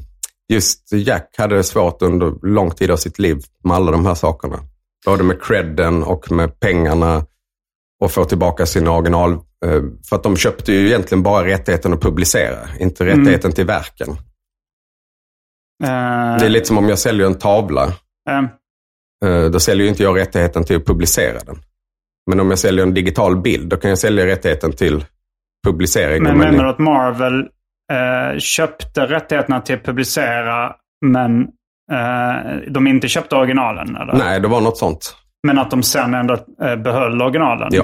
just 0.53 0.93
Jack 0.93 1.35
hade 1.39 1.57
det 1.57 1.65
svårt 1.65 2.03
under 2.03 2.47
lång 2.47 2.71
tid 2.71 2.91
av 2.91 2.97
sitt 2.97 3.19
liv 3.19 3.39
med 3.65 3.77
alla 3.77 3.91
de 3.91 4.07
här 4.07 4.15
sakerna. 4.15 4.59
Både 5.07 5.23
med 5.23 5.43
credden 5.43 6.03
och 6.03 6.33
med 6.33 6.61
pengarna. 6.61 7.25
Och 8.01 8.11
få 8.11 8.25
tillbaka 8.25 8.67
sina 8.67 8.93
original. 8.93 9.39
Eh, 9.67 9.83
För 10.09 10.17
att 10.17 10.23
de 10.23 10.37
köpte 10.37 10.73
ju 10.73 10.87
egentligen 10.87 11.23
bara 11.23 11.47
rättigheten 11.47 11.93
att 11.93 12.01
publicera. 12.01 12.59
Inte 12.81 13.05
rättigheten 13.07 13.53
till 13.53 13.67
verken. 13.67 14.09
eh, 15.85 16.39
Det 16.39 16.45
är 16.47 16.49
lite 16.49 16.67
som 16.67 16.79
om 16.79 16.89
jag 16.89 16.99
säljer 16.99 17.27
en 17.27 17.39
tavla. 17.39 17.85
Eh, 19.25 19.45
Då 19.53 19.61
säljer 19.61 19.87
inte 19.89 20.03
jag 20.03 20.19
rättigheten 20.19 20.65
till 20.65 20.77
att 20.77 20.87
publicera 20.87 21.39
den. 21.47 21.57
Men 22.31 22.41
om 22.41 22.51
jag 22.51 22.59
säljer 22.59 22.83
en 22.87 22.95
digital 22.95 23.37
bild, 23.41 23.69
då 23.69 23.77
kan 23.77 23.89
jag 23.91 23.99
sälja 23.99 24.27
rättigheten 24.27 24.73
till 24.73 25.05
publicering. 25.67 26.23
men 26.23 26.39
menar 26.39 26.65
du 26.65 26.71
att 26.71 26.79
Marvel 26.79 27.41
eh, 27.93 28.39
köpte 28.39 29.07
rättigheterna 29.07 29.61
till 29.61 29.75
att 29.75 29.85
publicera 29.85 30.75
men 31.07 31.47
de 32.69 32.87
inte 32.87 33.09
köpte 33.09 33.37
originalen? 33.37 33.97
Eller? 33.97 34.13
Nej, 34.15 34.41
det 34.41 34.49
var 34.49 34.61
något 34.61 34.79
sånt. 34.79 35.17
Men 35.47 35.59
att 35.59 35.71
de 35.71 35.83
sen 35.83 36.15
ändå 36.15 36.35
eh, 36.63 36.77
behöll 36.77 37.23
originalen? 37.23 37.69
Ja. 37.73 37.83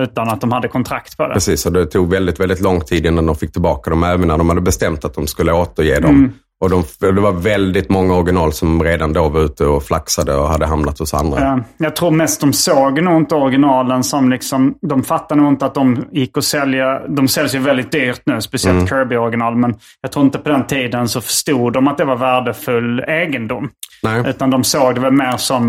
Utan 0.00 0.28
att 0.28 0.40
de 0.40 0.52
hade 0.52 0.68
kontrakt 0.68 1.16
på 1.16 1.26
det? 1.26 1.34
Precis, 1.34 1.66
och 1.66 1.72
det 1.72 1.86
tog 1.86 2.10
väldigt, 2.10 2.40
väldigt 2.40 2.60
lång 2.60 2.80
tid 2.80 3.06
innan 3.06 3.26
de 3.26 3.36
fick 3.36 3.52
tillbaka 3.52 3.90
dem, 3.90 4.04
även 4.04 4.28
när 4.28 4.38
de 4.38 4.48
hade 4.48 4.60
bestämt 4.60 5.04
att 5.04 5.14
de 5.14 5.26
skulle 5.26 5.52
återge 5.52 6.00
dem. 6.00 6.10
Mm. 6.10 6.32
Och 6.60 6.70
de, 6.70 6.84
det 7.00 7.20
var 7.20 7.32
väldigt 7.32 7.90
många 7.90 8.14
original 8.14 8.52
som 8.52 8.82
redan 8.82 9.12
då 9.12 9.28
var 9.28 9.40
ute 9.40 9.64
och 9.64 9.82
flaxade 9.82 10.34
och 10.34 10.48
hade 10.48 10.66
hamnat 10.66 10.98
hos 10.98 11.14
andra. 11.14 11.64
Jag 11.78 11.96
tror 11.96 12.10
mest 12.10 12.40
de 12.40 12.52
såg 12.52 13.02
nog 13.02 13.16
inte 13.16 13.34
originalen 13.34 14.04
som 14.04 14.30
liksom, 14.30 14.74
de 14.82 15.02
fattar 15.02 15.36
nog 15.36 15.48
inte 15.48 15.66
att 15.66 15.74
de 15.74 16.04
gick 16.12 16.36
och 16.36 16.44
sälja, 16.44 17.00
de 17.08 17.28
säljs 17.28 17.54
ju 17.54 17.58
väldigt 17.58 17.92
dyrt 17.92 18.22
nu, 18.24 18.40
speciellt 18.40 18.70
Mm. 18.70 18.86
Kirby-original, 18.86 19.56
men 19.56 19.74
jag 20.00 20.12
tror 20.12 20.24
inte 20.24 20.38
på 20.38 20.48
den 20.48 20.66
tiden 20.66 21.08
så 21.08 21.20
förstod 21.20 21.72
de 21.72 21.88
att 21.88 21.98
det 21.98 22.04
var 22.04 22.16
värdefull 22.16 23.00
egendom. 23.00 23.70
Nej. 24.02 24.22
Utan 24.26 24.50
de 24.50 24.64
såg 24.64 24.94
det 24.94 25.00
väl 25.00 25.12
mer 25.12 25.36
som, 25.36 25.68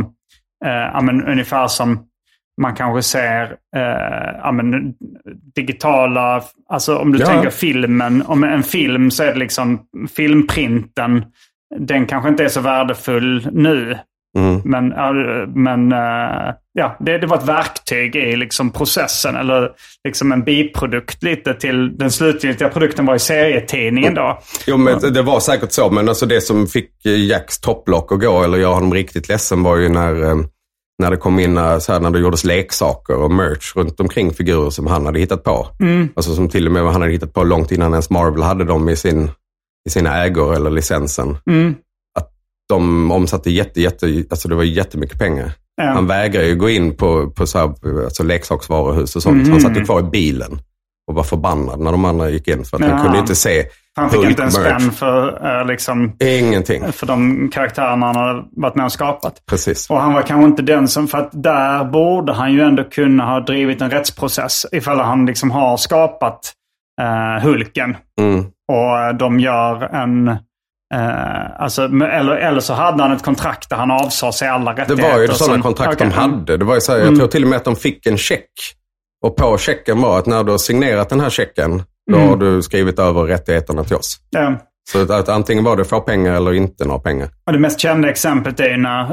eh, 0.66 1.02
men, 1.02 1.28
ungefär 1.28 1.68
som 1.68 2.00
man 2.62 2.76
kanske 2.76 3.02
ser 3.04 3.44
eh, 3.76 4.36
ja, 4.44 4.52
men, 4.52 4.94
digitala, 5.56 6.44
alltså 6.70 6.98
om 6.98 7.12
du 7.12 7.20
Ja. 7.20 7.26
tänker 7.26 7.50
filmen, 7.50 8.24
om 8.28 8.44
en 8.44 8.64
film 8.64 9.12
så 9.12 9.24
är 9.24 9.34
det 9.34 9.40
liksom 9.40 9.80
filmprinten, 10.16 11.26
den 11.80 12.06
kanske 12.06 12.30
inte 12.30 12.44
är 12.44 12.50
så 12.50 12.62
värdefull 12.62 13.48
nu. 13.52 13.98
Mm. 14.38 14.62
Men, 14.66 14.88
men 15.64 15.92
eh, 15.92 16.54
ja, 16.74 16.98
det, 17.00 17.18
det 17.18 17.28
var 17.28 17.38
ett 17.38 17.48
verktyg 17.48 18.16
i 18.16 18.36
liksom 18.36 18.72
processen. 18.72 19.36
Eller 19.36 19.70
liksom 20.04 20.32
en 20.32 20.44
biprodukt 20.44 21.24
lite 21.24 21.54
till 21.54 21.98
den 21.98 22.12
slutgiltiga 22.12 22.70
produkten 22.70 23.06
var 23.06 23.16
i 23.16 23.20
serietidningen 23.20 24.14
då. 24.14 24.40
Jo, 24.68 24.78
men 24.78 25.00
det 25.14 25.22
var 25.22 25.40
säkert 25.40 25.72
så, 25.72 25.90
men 25.92 26.10
alltså 26.10 26.26
det 26.26 26.42
som 26.42 26.68
fick 26.68 27.06
eh, 27.06 27.26
Jacks 27.26 27.60
topplock 27.60 28.12
att 28.12 28.20
gå, 28.22 28.44
eller 28.44 28.58
göra 28.58 28.74
honom 28.74 28.94
riktigt 28.94 29.30
ledsen, 29.30 29.64
var 29.64 29.78
ju 29.78 29.90
när, 29.90 30.24
eh, 30.24 30.36
när 31.02 31.12
det 31.12 31.18
kom 31.18 31.40
in, 31.40 31.58
eh, 31.58 31.78
så 31.80 31.94
här, 31.94 32.00
när 32.00 32.10
det 32.12 32.20
gjordes 32.20 32.44
leksaker 32.44 33.16
och 33.16 33.32
merch 33.32 33.76
runt 33.76 34.00
omkring 34.00 34.34
figurer 34.34 34.70
som 34.70 34.88
han 34.88 35.06
hade 35.06 35.20
hittat 35.20 35.44
på. 35.44 35.68
Alltså 36.16 36.36
som 36.36 36.50
till 36.50 36.66
och 36.66 36.72
med 36.72 36.84
han 36.84 37.02
hade 37.02 37.14
hittat 37.14 37.34
på 37.34 37.44
långt 37.44 37.72
innan 37.72 37.92
ens 37.92 38.10
Marvel 38.10 38.44
hade 38.44 38.64
dem 38.64 38.90
i, 38.90 38.96
sin, 38.96 39.32
i 39.88 39.90
sina 39.90 40.24
ägor 40.24 40.56
eller 40.56 40.70
licensen. 40.70 41.38
Mm. 41.48 41.76
Att 42.20 42.30
de 42.70 43.12
omsatte 43.12 43.52
jätte, 43.52 43.82
jätte, 43.82 44.24
alltså 44.30 44.48
det 44.48 44.56
var 44.56 44.64
jättemycket 44.64 45.20
pengar. 45.20 45.52
Ja. 45.76 45.84
Han 45.84 46.08
vägrade 46.08 46.48
ju 46.48 46.56
gå 46.56 46.70
in 46.70 46.96
på, 46.98 47.30
på 47.30 47.48
så 47.48 47.58
här, 47.58 47.74
alltså 48.04 48.24
leksaksvaruhus 48.24 49.16
och 49.16 49.24
sånt. 49.24 49.42
Mm. 49.42 49.52
Han 49.52 49.62
satt 49.62 49.78
ju 49.78 49.86
kvar 49.86 50.00
i 50.00 50.04
bilen 50.04 50.60
och 51.08 51.16
var 51.16 51.24
förbannad 51.24 51.80
när 51.80 51.92
de 51.92 52.06
andra 52.06 52.30
gick 52.30 52.48
in. 52.48 52.64
För 52.66 52.78
att 52.78 52.84
Ja. 52.84 52.90
han 52.96 53.04
kunde 53.04 53.20
inte 53.20 53.36
se 53.36 53.66
Han 53.96 54.10
fick 54.10 54.24
inte 54.24 54.44
en 54.44 54.52
spänn 54.52 54.92
för, 54.92 55.48
eh, 55.60 55.66
liksom, 55.68 56.16
Ingenting. 56.20 56.92
för 56.92 57.06
de 57.08 57.50
karaktärerna 57.54 58.06
han 58.06 58.16
hade 58.16 58.44
varit 58.52 58.76
med 58.76 58.86
och 58.86 58.92
skapat. 58.92 59.34
Precis. 59.50 59.90
Och 59.90 60.02
han 60.02 60.14
var 60.14 60.22
kanske 60.22 60.46
inte 60.46 60.62
den 60.62 60.88
som, 60.88 61.08
för 61.08 61.18
att 61.18 61.30
där 61.34 61.84
borde 61.84 62.34
han 62.34 62.54
ju 62.54 62.62
ändå 62.62 62.84
kunna 62.84 63.26
ha 63.26 63.40
drivit 63.40 63.82
en 63.82 63.92
rättsprocess 63.92 64.66
ifall 64.72 65.00
han 65.00 65.26
liksom 65.26 65.52
har 65.52 65.78
skapat 65.78 66.54
eh, 67.02 67.44
Hulken. 67.44 67.98
Mm. 68.20 68.46
Och 68.72 69.00
eh, 69.00 69.14
de 69.14 69.40
gör 69.40 69.84
en... 69.84 70.28
Eh, 70.94 71.62
alltså, 71.62 71.84
eller, 71.84 72.36
eller 72.36 72.60
så 72.60 72.74
hade 72.74 73.04
han 73.04 73.12
ett 73.12 73.24
kontrakt 73.24 73.70
där 73.70 73.78
han 73.78 73.92
avsade 73.92 74.34
sig 74.34 74.48
alla 74.48 74.74
Det 74.74 74.82
rättigheter. 74.82 75.14
var 75.14 75.20
ju 75.22 75.28
sådana 75.28 75.62
kontrakt 75.62 75.94
Okej, 75.94 76.10
de 76.10 76.20
mm. 76.20 76.32
hade. 76.32 76.58
Det 76.58 76.66
var 76.66 76.76
ju 76.76 76.82
så 76.82 76.92
här, 76.92 77.00
Jag 77.00 77.16
tror 77.16 77.28
till 77.28 77.44
och 77.44 77.50
med 77.50 77.58
att 77.58 77.66
de 77.66 77.76
fick 77.76 78.06
en 78.06 78.18
check. 78.18 78.50
Och 79.26 79.36
på 79.36 79.58
checken 79.58 80.02
var 80.02 80.20
att 80.20 80.26
när 80.26 80.44
du 80.44 80.52
har 80.52 80.58
signerat 80.58 81.10
den 81.10 81.20
här 81.20 81.30
checken, 81.30 81.84
då 82.12 82.18
Mm. 82.18 82.30
har 82.30 82.38
du 82.38 82.62
skrivit 82.62 83.00
över 83.00 83.22
rättigheterna 83.24 83.84
till 83.84 83.96
oss. 83.96 84.18
Ja. 84.30 84.54
Så 84.92 85.02
att, 85.02 85.10
att 85.10 85.30
antingen 85.30 85.64
var 85.64 85.78
det 85.78 85.86
få 85.86 86.02
pengar 86.02 86.34
eller 86.34 86.54
inte 86.54 86.86
några 86.86 87.00
pengar. 87.00 87.30
Och 87.46 87.54
det 87.54 87.60
mest 87.60 87.80
kända 87.80 88.10
exemplet 88.10 88.60
är 88.60 88.70
ju 88.70 88.78
när 88.78 89.04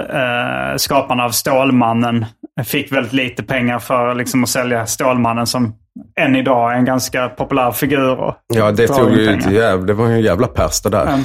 eh, 0.72 0.76
skaparna 0.76 1.24
av 1.24 1.30
Stålmannen 1.30 2.26
fick 2.64 2.92
väldigt 2.92 3.12
lite 3.12 3.42
pengar 3.42 3.78
för 3.78 4.14
liksom, 4.14 4.42
att 4.42 4.48
sälja 4.48 4.86
Stålmannen 4.86 5.46
som 5.46 5.74
än 6.20 6.36
idag 6.36 6.72
är 6.72 6.76
en 6.76 6.84
ganska 6.84 7.28
populär 7.28 7.70
figur. 7.70 8.20
Och 8.20 8.34
Ja, 8.54 8.72
det, 8.72 8.88
tog 8.88 9.10
ju 9.12 9.28
ett 9.34 9.50
jävla, 9.52 9.86
det 9.86 9.94
var 9.94 10.06
ju 10.06 10.12
en 10.14 10.20
jävla 10.20 10.46
pers 10.46 10.80
det 10.82 10.88
där. 10.90 11.06
Mm. 11.06 11.20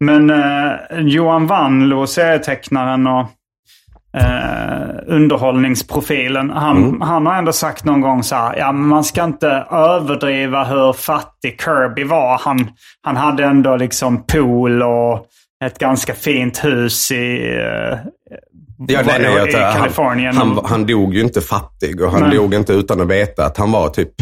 Men 0.00 0.30
eh, 0.30 1.00
Johan 1.00 1.46
Wanlo, 1.46 2.06
serietecknaren 2.06 3.06
och 3.06 3.26
eh, 4.16 4.96
underhållningsprofilen, 5.06 6.50
han, 6.50 6.76
Mm. 6.76 7.00
han 7.00 7.26
har 7.26 7.34
ändå 7.34 7.52
sagt 7.52 7.84
någon 7.84 8.00
gång 8.00 8.22
så 8.22 8.34
här, 8.34 8.56
ja 8.56 8.72
man 8.72 9.04
ska 9.04 9.24
inte 9.24 9.48
överdriva 9.70 10.64
hur 10.64 10.92
fattig 10.92 11.60
Kirby 11.64 12.04
var. 12.04 12.38
Han, 12.38 12.68
han 13.02 13.16
hade 13.16 13.44
ändå 13.44 13.76
liksom 13.76 14.22
pool 14.26 14.82
och 14.82 15.26
ett 15.64 15.78
ganska 15.78 16.14
fint 16.14 16.64
hus 16.64 17.12
i, 17.12 17.54
eh, 17.56 17.98
Ja, 18.88 19.00
nej, 19.06 19.52
i 19.52 19.56
att, 19.56 19.76
Kalifornien. 19.76 20.36
Han, 20.36 20.48
han, 20.48 20.64
han 20.64 20.86
dog 20.86 21.14
ju 21.14 21.20
inte 21.20 21.40
fattig 21.40 22.00
och 22.02 22.10
han 22.12 22.22
Nej. 22.22 22.36
dog 22.36 22.54
inte 22.54 22.72
utan 22.72 23.00
att 23.00 23.06
veta 23.08 23.44
att 23.46 23.56
han 23.56 23.72
var 23.72 23.88
typ 23.88 24.12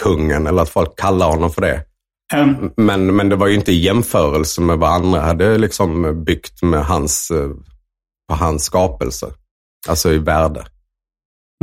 kungen 0.00 0.46
eller 0.46 0.62
att 0.62 0.68
folk 0.68 0.98
kallar 0.98 1.26
honom 1.30 1.50
för 1.50 1.60
det. 1.60 1.80
Ehm, 2.34 2.70
Men, 2.76 3.16
men 3.16 3.28
det 3.28 3.36
var 3.36 3.46
ju 3.46 3.54
inte 3.54 3.72
i 3.72 3.80
jämförelse 3.80 4.60
med 4.60 4.78
vad 4.78 4.90
andra 4.92 5.20
hade 5.20 5.58
liksom 5.58 6.24
byggt 6.24 6.62
med 6.62 6.84
hans, 6.84 7.30
eh, 7.30 7.48
på 8.28 8.34
hans 8.34 8.64
skapelse. 8.64 9.26
Alltså 9.88 10.10
i 10.10 10.18
värde. 10.18 10.64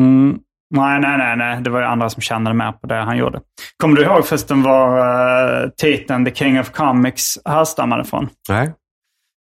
Mm. 0.01 0.39
Nej, 0.75 0.99
nej, 0.99 1.17
nej, 1.17 1.37
nej. 1.37 1.61
Det 1.61 1.69
var 1.69 1.79
ju 1.79 1.85
andra 1.85 2.09
som 2.09 2.21
tjänade 2.21 2.55
mer 2.55 2.71
på 2.71 2.87
det 2.87 2.95
han 2.95 3.17
gjorde. 3.17 3.41
Kommer 3.77 3.95
du 3.95 4.03
ihåg 4.03 4.25
förresten 4.25 4.63
var 4.63 4.99
uh, 5.63 5.69
titeln 5.77 6.25
The 6.25 6.35
King 6.35 6.59
of 6.59 6.71
Comics 6.71 7.37
härstammade 7.45 8.03
från? 8.03 8.29
Nej. 8.49 8.73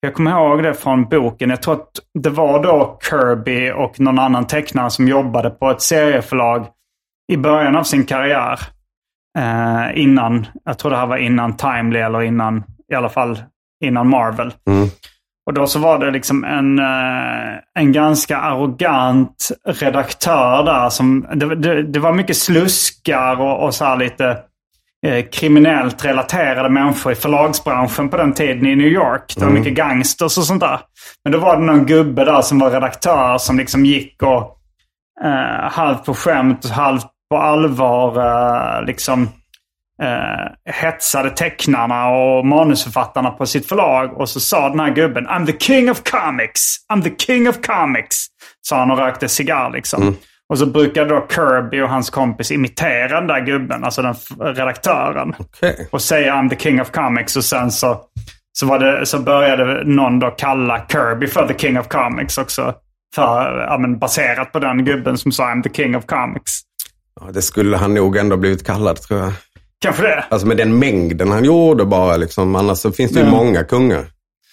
Jag 0.01 0.15
kommer 0.15 0.31
ihåg 0.31 0.63
det 0.63 0.75
från 0.75 1.05
boken. 1.05 1.51
Jag 1.51 1.63
tror 1.63 1.75
att 1.75 1.91
det 2.19 2.31
var 2.31 2.63
då 2.63 2.99
Kirby 3.11 3.71
och 3.71 4.01
någon 4.01 4.19
annan 4.19 4.47
tecknare 4.47 4.91
som 4.91 5.09
jobbade 5.09 5.51
på 5.51 5.71
ett 5.71 5.83
serieförlag 5.83 6.67
i 7.33 7.37
början 7.37 7.77
av 7.77 7.85
sin 7.85 8.05
karriär. 8.05 8.61
Eh, 9.39 10.03
innan, 10.03 10.47
jag 10.65 10.79
tror 10.79 10.91
det 10.91 10.97
här 10.97 11.07
var 11.07 11.17
innan 11.17 11.57
Timely 11.57 12.01
eller 12.01 12.23
innan, 12.23 12.65
i 12.93 12.95
alla 12.95 13.09
fall 13.09 13.43
innan 13.85 14.09
Marvel. 14.09 14.55
Mm. 14.71 14.89
Och 15.51 15.55
då 15.55 15.67
så 15.67 15.79
var 15.79 15.99
det 15.99 16.11
liksom 16.11 16.45
en, 16.45 16.79
eh, 16.79 17.59
en 17.75 17.93
ganska 17.93 18.39
arrogant 18.39 19.49
redaktör 19.67 20.63
där. 20.65 20.89
Som, 20.89 21.27
det, 21.35 21.55
det, 21.55 21.83
det 21.83 21.99
var 21.99 22.13
mycket 22.13 22.37
sluskar 22.37 23.41
och, 23.41 23.65
och 23.65 23.75
så 23.75 23.85
här 23.85 23.97
lite 23.97 24.39
eh, 25.07 25.25
kriminellt 25.33 26.05
relaterade 26.05 26.69
människor 26.69 27.13
i 27.13 27.15
förlagsbranschen 27.15 28.09
på 28.09 28.17
den 28.17 28.33
tiden 28.33 28.67
i 28.67 28.77
New 28.77 28.87
York. 28.87 29.35
Det 29.37 29.45
var 29.45 29.53
mycket 29.53 29.75
gangsters 29.75 30.39
och 30.39 30.45
sånt 30.45 30.61
där. 30.61 30.81
Men 31.25 31.33
då 31.33 31.39
var 31.39 31.57
det 31.57 31.63
någon 31.63 31.87
gubbe 31.87 32.25
där 32.25 32.43
som 32.43 32.59
var 32.59 32.71
redaktör 32.71 33.39
som 33.39 33.59
liksom 33.59 33.87
gick 33.87 34.23
och 34.23 34.57
eh, 35.25 35.71
halvt 35.71 36.05
på 36.05 36.15
skämt 36.15 36.65
och 36.65 36.71
halvt 36.71 37.07
på 37.31 37.39
allvar 37.39 38.19
eh, 38.19 38.87
liksom 38.87 39.29
eh, 40.03 40.73
hetsade 40.73 41.31
tecknarna 41.31 42.09
och 42.09 42.47
manusförfattarna 42.47 43.31
på 43.31 43.47
sitt 43.47 43.69
förlag. 43.69 44.21
Och 44.21 44.29
så 44.29 44.41
sa 44.41 44.69
den 44.69 44.81
här 44.81 44.91
gubben 44.91 45.27
I'm 45.27 45.47
the 45.47 45.59
king 45.59 45.91
of 45.91 46.03
comics! 46.03 46.77
I'm 46.93 47.03
the 47.03 47.25
king 47.25 47.49
of 47.49 47.57
comics! 47.67 48.27
Sa 48.63 48.79
han 48.79 48.91
och 48.91 48.99
rökte 48.99 49.29
cigarr 49.29 49.71
liksom. 49.71 50.17
Och 50.51 50.59
så 50.59 50.67
brukade 50.67 51.15
då 51.15 51.27
Kirby 51.35 51.81
och 51.81 51.89
hans 51.89 52.11
kompis 52.11 52.51
imitera 52.51 53.21
den 53.21 53.27
där 53.27 53.41
gubben, 53.41 53.85
alltså 53.85 54.03
den 54.03 54.15
redaktören. 54.41 55.35
Okej. 55.39 55.89
Och 55.93 56.03
säga 56.03 56.35
I'm 56.35 56.51
the 56.51 56.57
king 56.57 56.81
of 56.81 56.91
comics 56.91 57.37
och 57.37 57.45
sen 57.45 57.71
så, 57.71 58.01
så, 58.53 58.67
var 58.67 58.79
det, 58.79 59.07
så 59.07 59.19
började 59.19 59.85
någon 59.85 60.19
då 60.19 60.31
kalla 60.31 60.87
Kirby 60.93 61.27
för 61.27 61.49
the 61.49 61.59
king 61.59 61.79
of 61.79 61.89
comics 61.89 62.39
också. 62.39 62.75
För, 63.15 63.67
ja, 63.69 63.79
men 63.79 63.99
baserat 63.99 64.53
på 64.53 64.59
den 64.59 64.85
gubben 64.85 65.19
som 65.19 65.33
sa 65.33 65.45
I'm 65.45 65.63
the 65.63 65.71
king 65.71 65.97
of 65.97 66.07
comics. 66.07 66.61
Ja, 67.21 67.27
det 67.33 67.43
skulle 67.43 67.77
han 67.77 67.95
nog 67.95 68.17
ändå 68.17 68.37
blivit 68.37 68.67
kallad 68.67 69.03
tror 69.03 69.21
jag. 69.21 69.33
Kanske 69.81 70.03
det. 70.03 70.25
Alltså 70.29 70.47
med 70.47 70.57
den 70.57 70.79
mängden 70.79 71.31
han 71.31 71.45
gjorde 71.45 71.85
bara 71.85 72.17
liksom. 72.17 72.57
Annars 72.57 72.79
så 72.79 72.93
finns 72.93 73.13
det 73.13 73.21
ju 73.21 73.27
Ja. 73.27 73.31
många 73.33 73.65
kungar. 73.65 74.05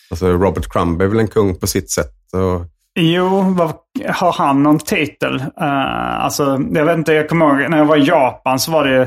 Alltså 0.09 0.27
Robert 0.27 0.69
Crumb 0.73 1.01
är 1.01 1.07
väl 1.07 1.19
en 1.19 1.27
kung 1.27 1.55
på 1.55 1.67
sitt 1.67 1.91
sätt. 1.91 2.13
Och, 2.33 2.65
Jo, 2.99 3.41
vad, 3.57 3.73
har 4.15 4.31
han 4.33 4.63
någon 4.63 4.79
titel? 4.79 5.35
Uh, 5.35 6.23
alltså, 6.25 6.59
jag 6.73 6.85
vet 6.85 6.97
inte, 6.97 7.13
jag 7.13 7.29
kommer 7.29 7.45
ihåg 7.61 7.69
när 7.71 7.77
jag 7.77 7.85
var 7.85 7.97
i 7.97 8.03
Japan 8.03 8.59
så 8.59 8.71
var 8.71 8.83
det 8.85 8.91
ju 8.91 9.01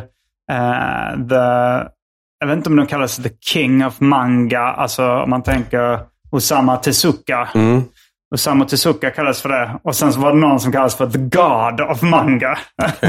eh, 0.53 1.29
the, 1.29 1.35
jag 2.41 2.47
vet 2.47 2.57
inte 2.57 2.71
om 2.71 2.77
de 2.77 2.87
kallas 2.87 3.16
the 3.16 3.31
king 3.41 3.87
of 3.87 4.01
manga. 4.01 4.61
Alltså 4.61 5.09
om 5.12 5.31
man 5.31 5.43
tänker 5.43 5.99
Osama 6.31 6.77
Tezuka. 6.77 7.49
mm. 7.55 7.83
Osamu 8.35 8.64
Tezuka 8.64 9.11
kallas 9.11 9.43
för 9.43 9.49
det. 9.49 9.78
Och 9.83 9.97
sen 9.97 10.12
så 10.12 10.20
var 10.20 10.33
det 10.33 10.39
någon 10.39 10.61
som 10.61 10.72
kallas 10.72 10.97
för 10.97 11.11
The 11.11 11.18
God 11.18 11.81
of 11.91 12.03
Manga. 12.03 12.59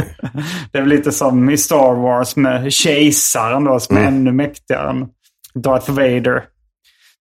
det 0.72 0.78
är 0.78 0.82
väl 0.82 0.89
lite 0.89 1.11
som 1.11 1.49
i 1.49 1.57
Star 1.57 1.95
Wars 1.95 2.36
med 2.36 2.74
kejsaren 2.74 3.63
då, 3.63 3.80
som 3.80 3.97
är 3.97 4.01
ännu 4.01 4.32
mäktigare 4.32 4.89
än 4.89 5.07
Darth 5.53 5.91
Vader. 5.91 6.43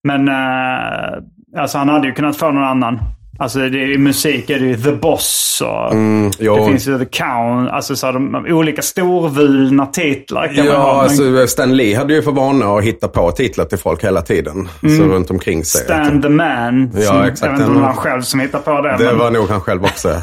Men 0.04 0.28
eh, 0.28 1.60
alltså 1.60 1.78
han 1.78 1.88
hade 1.88 2.06
ju 2.06 2.14
kunnat 2.14 2.36
få 2.36 2.50
någon 2.50 2.64
annan. 2.64 2.98
Alltså 3.40 3.58
det, 3.58 3.78
i 3.78 3.98
musik 3.98 4.50
är 4.50 4.58
det 4.58 4.66
ju 4.66 4.76
The 4.76 4.92
Boss 4.92 5.62
och 5.64 5.92
Mm, 5.92 6.30
det 6.38 6.66
finns 6.66 6.88
ju 6.88 6.98
The 6.98 7.04
Count. 7.04 7.70
Alltså 7.70 7.96
så 7.96 8.12
de 8.12 8.34
olika 8.48 8.82
storvulna 8.82 9.86
titlar 9.86 10.54
kan 10.54 10.66
man 10.66 10.74
ha. 10.76 10.82
Ja, 10.88 10.92
Men 10.92 11.00
alltså 11.00 11.46
Stan 11.46 11.76
Lee 11.76 11.96
hade 11.96 12.14
ju 12.14 12.22
för 12.22 12.32
vana 12.32 12.66
att 12.66 12.84
hitta 12.84 13.08
på 13.08 13.30
titlar 13.32 13.64
till 13.64 13.78
folk 13.78 14.04
hela 14.04 14.22
tiden. 14.22 14.68
Så 14.80 15.02
runt 15.04 15.30
omkring 15.30 15.64
sig. 15.64 15.84
Stan 15.84 16.22
the 16.22 16.28
Man. 16.28 16.90
Ja, 16.94 17.02
som, 17.02 17.22
exakt. 17.22 17.42
Jag 17.42 17.50
vet 17.52 17.60
inte 17.60 17.72
om 17.72 17.82
han 17.82 17.96
själv 17.96 18.22
som 18.22 18.40
hittade 18.40 18.64
på 18.64 18.80
det. 18.80 18.96
Det 18.98 19.04
men- 19.04 19.18
var 19.18 19.30
nog 19.30 19.48
han 19.48 19.60
själv 19.60 19.84
också. 19.84 20.08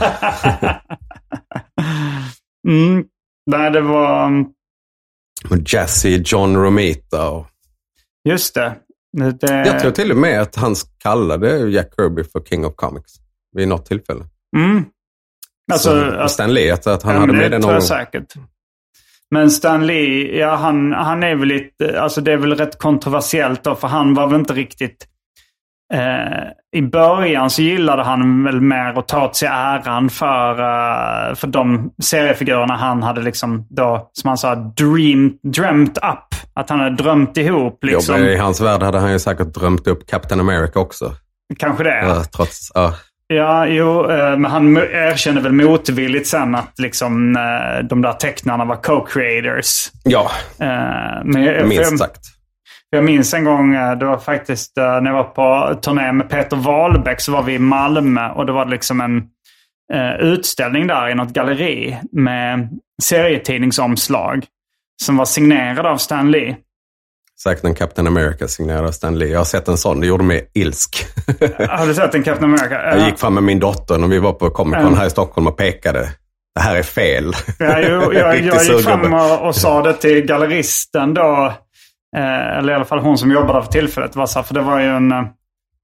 Mm. 2.67 3.03
Nej, 3.51 3.71
det 3.71 3.81
var... 3.81 4.45
Jazzy, 5.65 6.21
John 6.25 6.55
Romita 6.57 7.29
och... 7.29 7.45
Just 8.29 8.55
det. 8.55 8.75
Det, 9.13 9.31
det 9.31 9.67
Jag 9.67 9.79
tror 9.79 9.91
till 9.91 10.11
och 10.11 10.17
med 10.17 10.41
att 10.41 10.55
han 10.55 10.75
kallade 10.97 11.69
Jack 11.69 11.87
Kirby 11.95 12.23
för 12.23 12.39
King 12.39 12.65
of 12.65 12.75
Comics 12.75 13.11
vid 13.55 13.67
något 13.67 13.85
tillfälle. 13.85 14.25
Mm. 14.57 14.85
Alltså, 15.71 15.89
Så, 15.89 16.17
att, 16.17 16.31
Stan 16.31 16.53
Lee, 16.53 16.73
att, 16.73 16.87
att 16.87 17.03
han 17.03 17.13
ja, 17.13 17.19
hade 17.19 17.33
med 17.33 17.51
det 17.51 17.59
tror 17.59 17.59
någon 17.59 17.69
jag 17.71 17.79
gång. 17.79 17.87
säkert. 17.87 18.33
Men 19.31 19.51
Stan 19.51 19.87
Lee, 19.87 20.37
ja, 20.39 20.55
han, 20.55 20.91
han 20.93 21.23
är 21.23 21.35
väl 21.35 21.47
lite, 21.47 22.01
alltså 22.01 22.21
det 22.21 22.31
är 22.33 22.37
väl 22.37 22.55
rätt 22.55 22.77
kontroversiellt 22.77 23.63
då, 23.63 23.75
för 23.75 23.87
han 23.87 24.13
var 24.13 24.27
väl 24.27 24.39
inte 24.39 24.53
riktigt... 24.53 25.07
Eh, 25.93 26.79
I 26.79 26.81
början 26.81 27.49
så 27.49 27.61
gillade 27.61 28.03
han 28.03 28.43
väl 28.43 28.61
mer 28.61 28.99
att 28.99 29.07
ta 29.07 29.25
åt 29.25 29.35
sig 29.35 29.47
äran 29.51 30.09
för, 30.09 30.51
eh, 30.59 31.35
för 31.35 31.47
de 31.47 31.91
seriefigurerna 32.03 32.75
han 32.75 33.03
hade 33.03 33.21
liksom 33.21 33.67
då, 33.69 34.09
som 34.13 34.27
han 34.27 34.37
sa, 34.37 34.55
dream, 34.55 35.33
drömt 35.43 35.97
up. 35.97 36.35
Att 36.53 36.69
han 36.69 36.79
hade 36.79 36.95
drömt 36.95 37.37
ihop 37.37 37.79
Jo, 37.81 37.87
liksom. 37.87 38.15
men 38.15 38.29
I 38.29 38.35
hans 38.35 38.61
värld 38.61 38.83
hade 38.83 38.99
han 38.99 39.11
ju 39.11 39.19
säkert 39.19 39.47
drömt 39.53 39.87
upp 39.87 40.07
Captain 40.09 40.39
America 40.41 40.79
också. 40.79 41.13
Kanske 41.59 41.83
det. 41.83 41.99
Ja, 41.99 42.23
trots, 42.35 42.71
ja. 42.75 42.93
Ja, 43.29 43.65
jo, 43.67 44.11
eh, 44.11 44.37
men 44.37 44.51
han 44.51 44.77
erkände 44.77 45.41
väl 45.41 45.51
motvilligt 45.51 46.27
sen 46.27 46.55
att 46.55 46.79
liksom, 46.79 47.35
eh, 47.35 47.87
de 47.87 48.01
där 48.01 48.13
tecknarna 48.13 48.65
var 48.65 48.75
co-creators. 48.75 49.89
ja, 50.03 50.31
Eh, 50.59 50.67
Men 51.23 51.67
minst 51.67 51.97
sagt. 51.97 52.21
Jag 52.97 53.03
minns 53.03 53.33
en 53.33 53.43
gång, 53.43 53.75
eh, 53.75 53.97
det 53.97 54.05
var 54.05 54.17
faktiskt 54.17 54.77
eh, 54.77 55.01
när 55.01 55.11
jag 55.11 55.13
var 55.13 55.23
på 55.23 55.79
turné 55.81 56.11
med 56.11 56.29
Peter 56.29 56.57
Wahlbeck 56.57 57.21
så 57.21 57.31
var 57.31 57.43
vi 57.43 57.53
i 57.53 57.59
Malmö 57.59 58.29
och 58.29 58.45
det 58.45 58.51
var 58.51 58.65
liksom 58.65 59.01
en 59.01 59.17
eh, 59.93 60.19
utställning 60.19 60.87
där 60.87 61.09
i 61.09 61.15
något 61.15 61.33
galleri 61.33 61.97
med 62.11 62.69
serietidningsomslag 63.03 64.45
som 65.03 65.17
var 65.17 65.25
signerad 65.25 65.85
av 65.85 65.97
Stan 65.97 66.31
Lee. 66.31 66.55
Säkert 67.43 67.63
en 67.63 67.75
Captain 67.75 68.07
America 68.07 68.47
signerad 68.47 68.85
av 68.85 68.91
Stan 68.91 69.19
Lee. 69.19 69.29
Jag 69.29 69.39
har 69.39 69.45
sett 69.45 69.67
en 69.67 69.77
sån. 69.77 69.99
Det 69.99 70.07
gjorde 70.07 70.23
mig 70.23 70.51
ilsk. 70.53 71.05
Har 71.69 71.87
du 71.87 71.93
sett 71.93 72.15
en 72.15 72.23
Captain 72.23 72.53
America? 72.53 72.97
Jag 72.97 73.05
gick 73.05 73.19
fram 73.19 73.33
med 73.33 73.43
min 73.43 73.59
dotter 73.59 73.97
när 73.97 74.07
vi 74.07 74.19
var 74.19 74.33
på 74.33 74.49
Comic 74.49 74.83
Con 74.83 74.95
här 74.95 75.07
i 75.07 75.09
Stockholm 75.09 75.47
och 75.47 75.57
pekade. 75.57 76.09
Det 76.55 76.61
här 76.61 76.75
är 76.75 76.83
fel. 76.83 77.33
Ja, 77.59 77.79
jo, 77.79 77.89
jag, 78.13 78.41
jag 78.41 78.63
gick 78.63 78.83
fram 78.83 79.13
och, 79.13 79.47
och 79.47 79.55
sa 79.55 79.81
det 79.81 79.93
till 79.93 80.25
galleristen 80.25 81.13
då. 81.13 81.53
Eh, 82.17 82.57
eller 82.57 82.71
i 82.71 82.75
alla 82.75 82.85
fall 82.85 82.99
hon 82.99 83.17
som 83.17 83.31
jobbade 83.31 83.61
för 83.63 83.71
tillfället. 83.71 84.15
Var 84.15 84.25
så 84.25 84.39
här, 84.39 84.43
för 84.43 84.53
det 84.53 84.61
var 84.61 84.79
ju 84.79 84.87
en, 84.87 85.11
eh, 85.11 85.23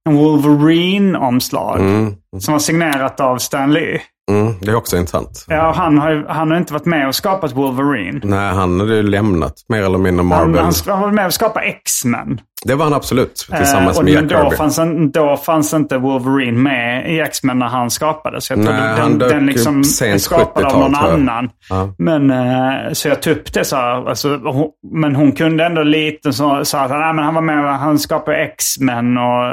en 0.10 0.16
Wolverine-omslag. 0.16 1.80
Mm, 1.80 2.16
Som 2.40 2.52
var 2.52 2.60
signerat 2.60 3.20
av 3.20 3.38
Stan 3.38 3.74
Lee. 3.74 4.02
Mm, 4.32 4.54
det 4.62 4.72
är 4.72 4.76
också 4.76 4.98
intressant. 4.98 5.46
Ja, 5.48 5.74
han 5.76 5.98
har, 5.98 6.26
han 6.30 6.52
har 6.52 6.58
inte 6.58 6.74
varit 6.74 6.86
med 6.86 7.08
och 7.08 7.16
skapat 7.16 7.52
Wolverine. 7.52 8.20
Nej, 8.24 8.54
han 8.54 8.80
hade 8.80 8.96
ju 8.96 9.04
lämnat 9.04 9.54
mer 9.70 9.84
eller 9.84 9.98
mindre 9.98 10.24
Marvel. 10.24 10.60
han 10.60 10.74
han 10.88 11.02
var 11.02 11.12
med 11.12 11.26
och 11.26 11.34
skapa 11.34 11.62
X-Men. 11.62 12.42
Det 12.66 12.76
var 12.76 12.84
han 12.84 12.94
absolut, 12.94 13.36
tillsammans 13.58 13.98
Eh, 13.98 14.04
med 14.04 14.14
Jack 14.14 14.24
då 14.24 14.38
Kirby. 14.38 14.56
fanns, 14.56 14.80
en, 14.80 15.12
då 15.12 15.38
fanns 15.38 15.74
inte 15.74 15.98
Wolverine 15.98 16.58
med 16.60 17.14
i 17.14 17.20
X-Men 17.20 17.60
när 17.60 17.68
han 17.68 17.92
skapades. 17.92 18.50
Jag 18.50 18.60
Nej, 18.60 18.74
den, 18.74 19.00
han 19.00 19.18
dök 19.18 19.32
den 19.32 19.46
liksom 19.46 19.84
sent 19.84 20.22
skapad 20.22 20.64
av 20.66 20.72
70-tal, 20.72 20.80
någon 20.82 20.96
annan. 20.96 21.50
Ja. 21.70 21.90
Men 21.98 22.32
eh, 22.32 22.94
så 22.94 23.08
jag 23.08 23.22
tog 23.22 23.34
upp 23.34 23.54
det 23.54 23.66
så 23.66 23.76
här. 23.76 24.10
Alltså, 24.10 24.38
hon, 24.38 24.68
men 24.94 25.16
hon 25.16 25.32
kunde 25.32 25.66
ändå 25.66 25.84
lite 25.84 26.34
så, 26.34 26.66
så 26.66 26.78
att 26.78 26.90
Nej, 26.90 27.14
men 27.14 27.26
han 27.26 27.34
var 27.36 27.42
med 27.42 27.80
han 27.80 28.00
skapade 28.00 28.38
X-Men 28.38 29.18
och 29.18 29.44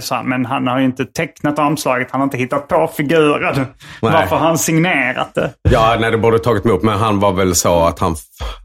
så 0.00 0.14
här, 0.14 0.22
men 0.22 0.46
han 0.46 0.66
har 0.66 0.78
ju 0.78 0.84
inte 0.84 1.04
tecknat 1.04 1.58
omslaget, 1.58 2.08
han 2.10 2.20
har 2.20 2.24
inte 2.26 2.36
hittat 2.36 2.68
på 2.68 2.90
figuren. 2.96 3.66
Varför 4.00 4.36
har 4.36 4.46
han 4.46 4.58
signerat 4.58 5.34
det? 5.34 5.52
Ja, 5.70 5.96
nej, 6.00 6.10
det 6.10 6.18
borde 6.18 6.38
tagit 6.38 6.66
emot. 6.66 6.82
Men 6.82 6.98
han 6.98 7.20
var 7.20 7.32
väl 7.32 7.54
så 7.54 7.80
att 7.86 7.98
han, 7.98 8.16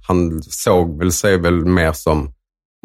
han 0.08 0.42
såg 0.44 1.00
väl 1.00 1.12
sig 1.12 1.38
väl 1.38 1.66
mer 1.66 1.92
som 1.92 2.32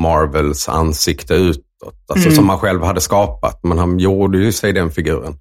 Marvels 0.02 0.68
ansikte 0.68 1.34
utåt. 1.34 1.64
Alltså 2.12 2.28
Mm. 2.28 2.36
som 2.36 2.48
han 2.48 2.58
själv 2.58 2.82
hade 2.84 3.00
skapat. 3.00 3.60
Men 3.62 3.78
han 3.78 3.98
gjorde 3.98 4.38
ju 4.38 4.52
sig 4.52 4.72
den 4.72 4.90
figuren. 4.90 5.34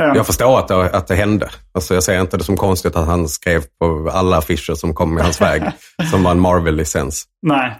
Ja. 0.00 0.12
Jag 0.16 0.26
förstår 0.26 0.58
att 0.58 0.68
det, 0.68 0.90
att 0.90 1.06
det 1.06 1.14
hände. 1.14 1.48
Alltså 1.74 1.94
jag 1.94 2.02
ser 2.02 2.20
inte 2.20 2.36
det 2.36 2.44
som 2.44 2.56
konstigt 2.56 2.96
att 2.96 3.06
han 3.06 3.28
skrev 3.28 3.62
på 3.80 4.10
alla 4.12 4.36
affischer 4.38 4.74
som 4.74 4.94
kom 4.94 5.18
i 5.18 5.22
hans 5.22 5.40
väg 5.40 5.62
som 6.10 6.22
var 6.22 6.30
en 6.30 6.40
Marvel-licens. 6.40 7.24
Nej. 7.42 7.76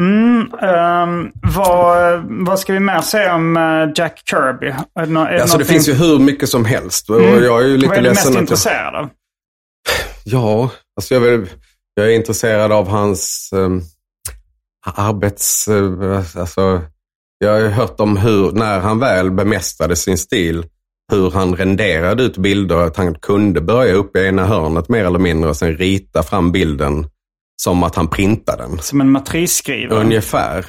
Mm, 0.00 0.40
ehm, 0.62 1.30
vad, 1.56 2.22
vad 2.46 2.58
ska 2.58 2.72
vi 2.72 2.80
mer 2.80 3.00
säga 3.00 3.34
om 3.34 3.56
eh, 3.56 3.88
Jack 3.96 4.22
Kirby? 4.30 4.66
Är 5.00 5.06
det, 5.06 5.20
är 5.20 5.40
Alltså 5.40 5.58
det 5.58 5.64
finns 5.64 5.88
ju 5.88 5.92
hur 5.92 6.18
mycket 6.18 6.48
som 6.48 6.64
helst. 6.64 7.10
Och 7.10 7.20
Mm. 7.20 7.44
jag 7.44 7.62
är 7.62 7.66
ju 7.66 7.76
lite 7.76 7.88
Vad 7.88 7.98
är 7.98 8.02
du 8.02 8.08
mest 8.08 8.30
jag- 8.34 8.40
intresserad 8.42 8.94
av? 8.94 9.08
Ja, 10.24 10.70
alltså 10.96 11.14
jag, 11.14 11.20
vill, 11.20 11.46
jag 11.94 12.06
är 12.06 12.10
intresserad 12.16 12.72
av 12.72 12.88
hans 12.88 13.50
um, 13.54 13.82
arbets... 14.96 15.68
eh, 15.68 16.20
alltså, 16.40 16.82
jag 17.38 17.52
har 17.52 17.58
ju 17.60 17.68
hört 17.68 18.00
om 18.00 18.16
hur, 18.16 18.52
när 18.52 18.80
han 18.80 18.98
väl 18.98 19.30
bemästrade 19.30 19.96
sin 19.96 20.18
stil, 20.18 20.64
hur 21.12 21.30
han 21.30 21.56
renderade 21.56 22.22
ut 22.22 22.36
bilder. 22.38 22.76
Att 22.76 22.96
han 22.96 23.14
kunde 23.14 23.60
börja 23.60 23.92
uppe 23.94 24.20
i 24.20 24.26
ena 24.28 24.44
hörnet 24.46 24.88
mer 24.88 25.04
eller 25.04 25.18
mindre 25.18 25.50
och 25.50 25.56
sen 25.56 25.76
rita 25.76 26.22
fram 26.22 26.52
bilden 26.52 27.06
som 27.56 27.82
att 27.82 27.94
han 27.94 28.08
printade 28.08 28.62
den. 28.62 28.78
Som 28.78 29.00
en 29.00 29.10
matrisskrivare? 29.10 30.00
Ungefär. 30.00 30.66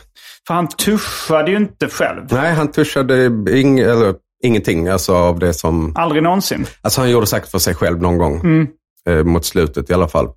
För 0.48 0.54
han 0.54 0.68
tuschade 0.68 1.52
ju 1.52 1.58
inte 1.58 1.90
själv. 1.90 2.22
Nej, 2.32 2.54
han 2.54 2.72
tuschade 2.72 3.26
ing, 3.50 3.80
eller, 3.80 4.16
ingenting 4.44 4.88
alltså, 4.88 5.16
av 5.16 5.40
det 5.40 5.54
som... 5.54 5.94
Aldrig 5.96 6.24
någonsin. 6.24 6.66
Alltså 6.82 7.02
han 7.02 7.10
gjorde 7.10 7.28
säkert 7.28 7.50
för 7.50 7.60
sig 7.60 7.76
själv 7.76 8.02
någon 8.02 8.18
gång. 8.18 8.40
Mm. 8.40 8.68
Eh, 9.10 9.24
mot 9.24 9.46
slutet 9.46 9.90
i 9.90 9.94
alla 9.94 10.08
fall. 10.08 10.30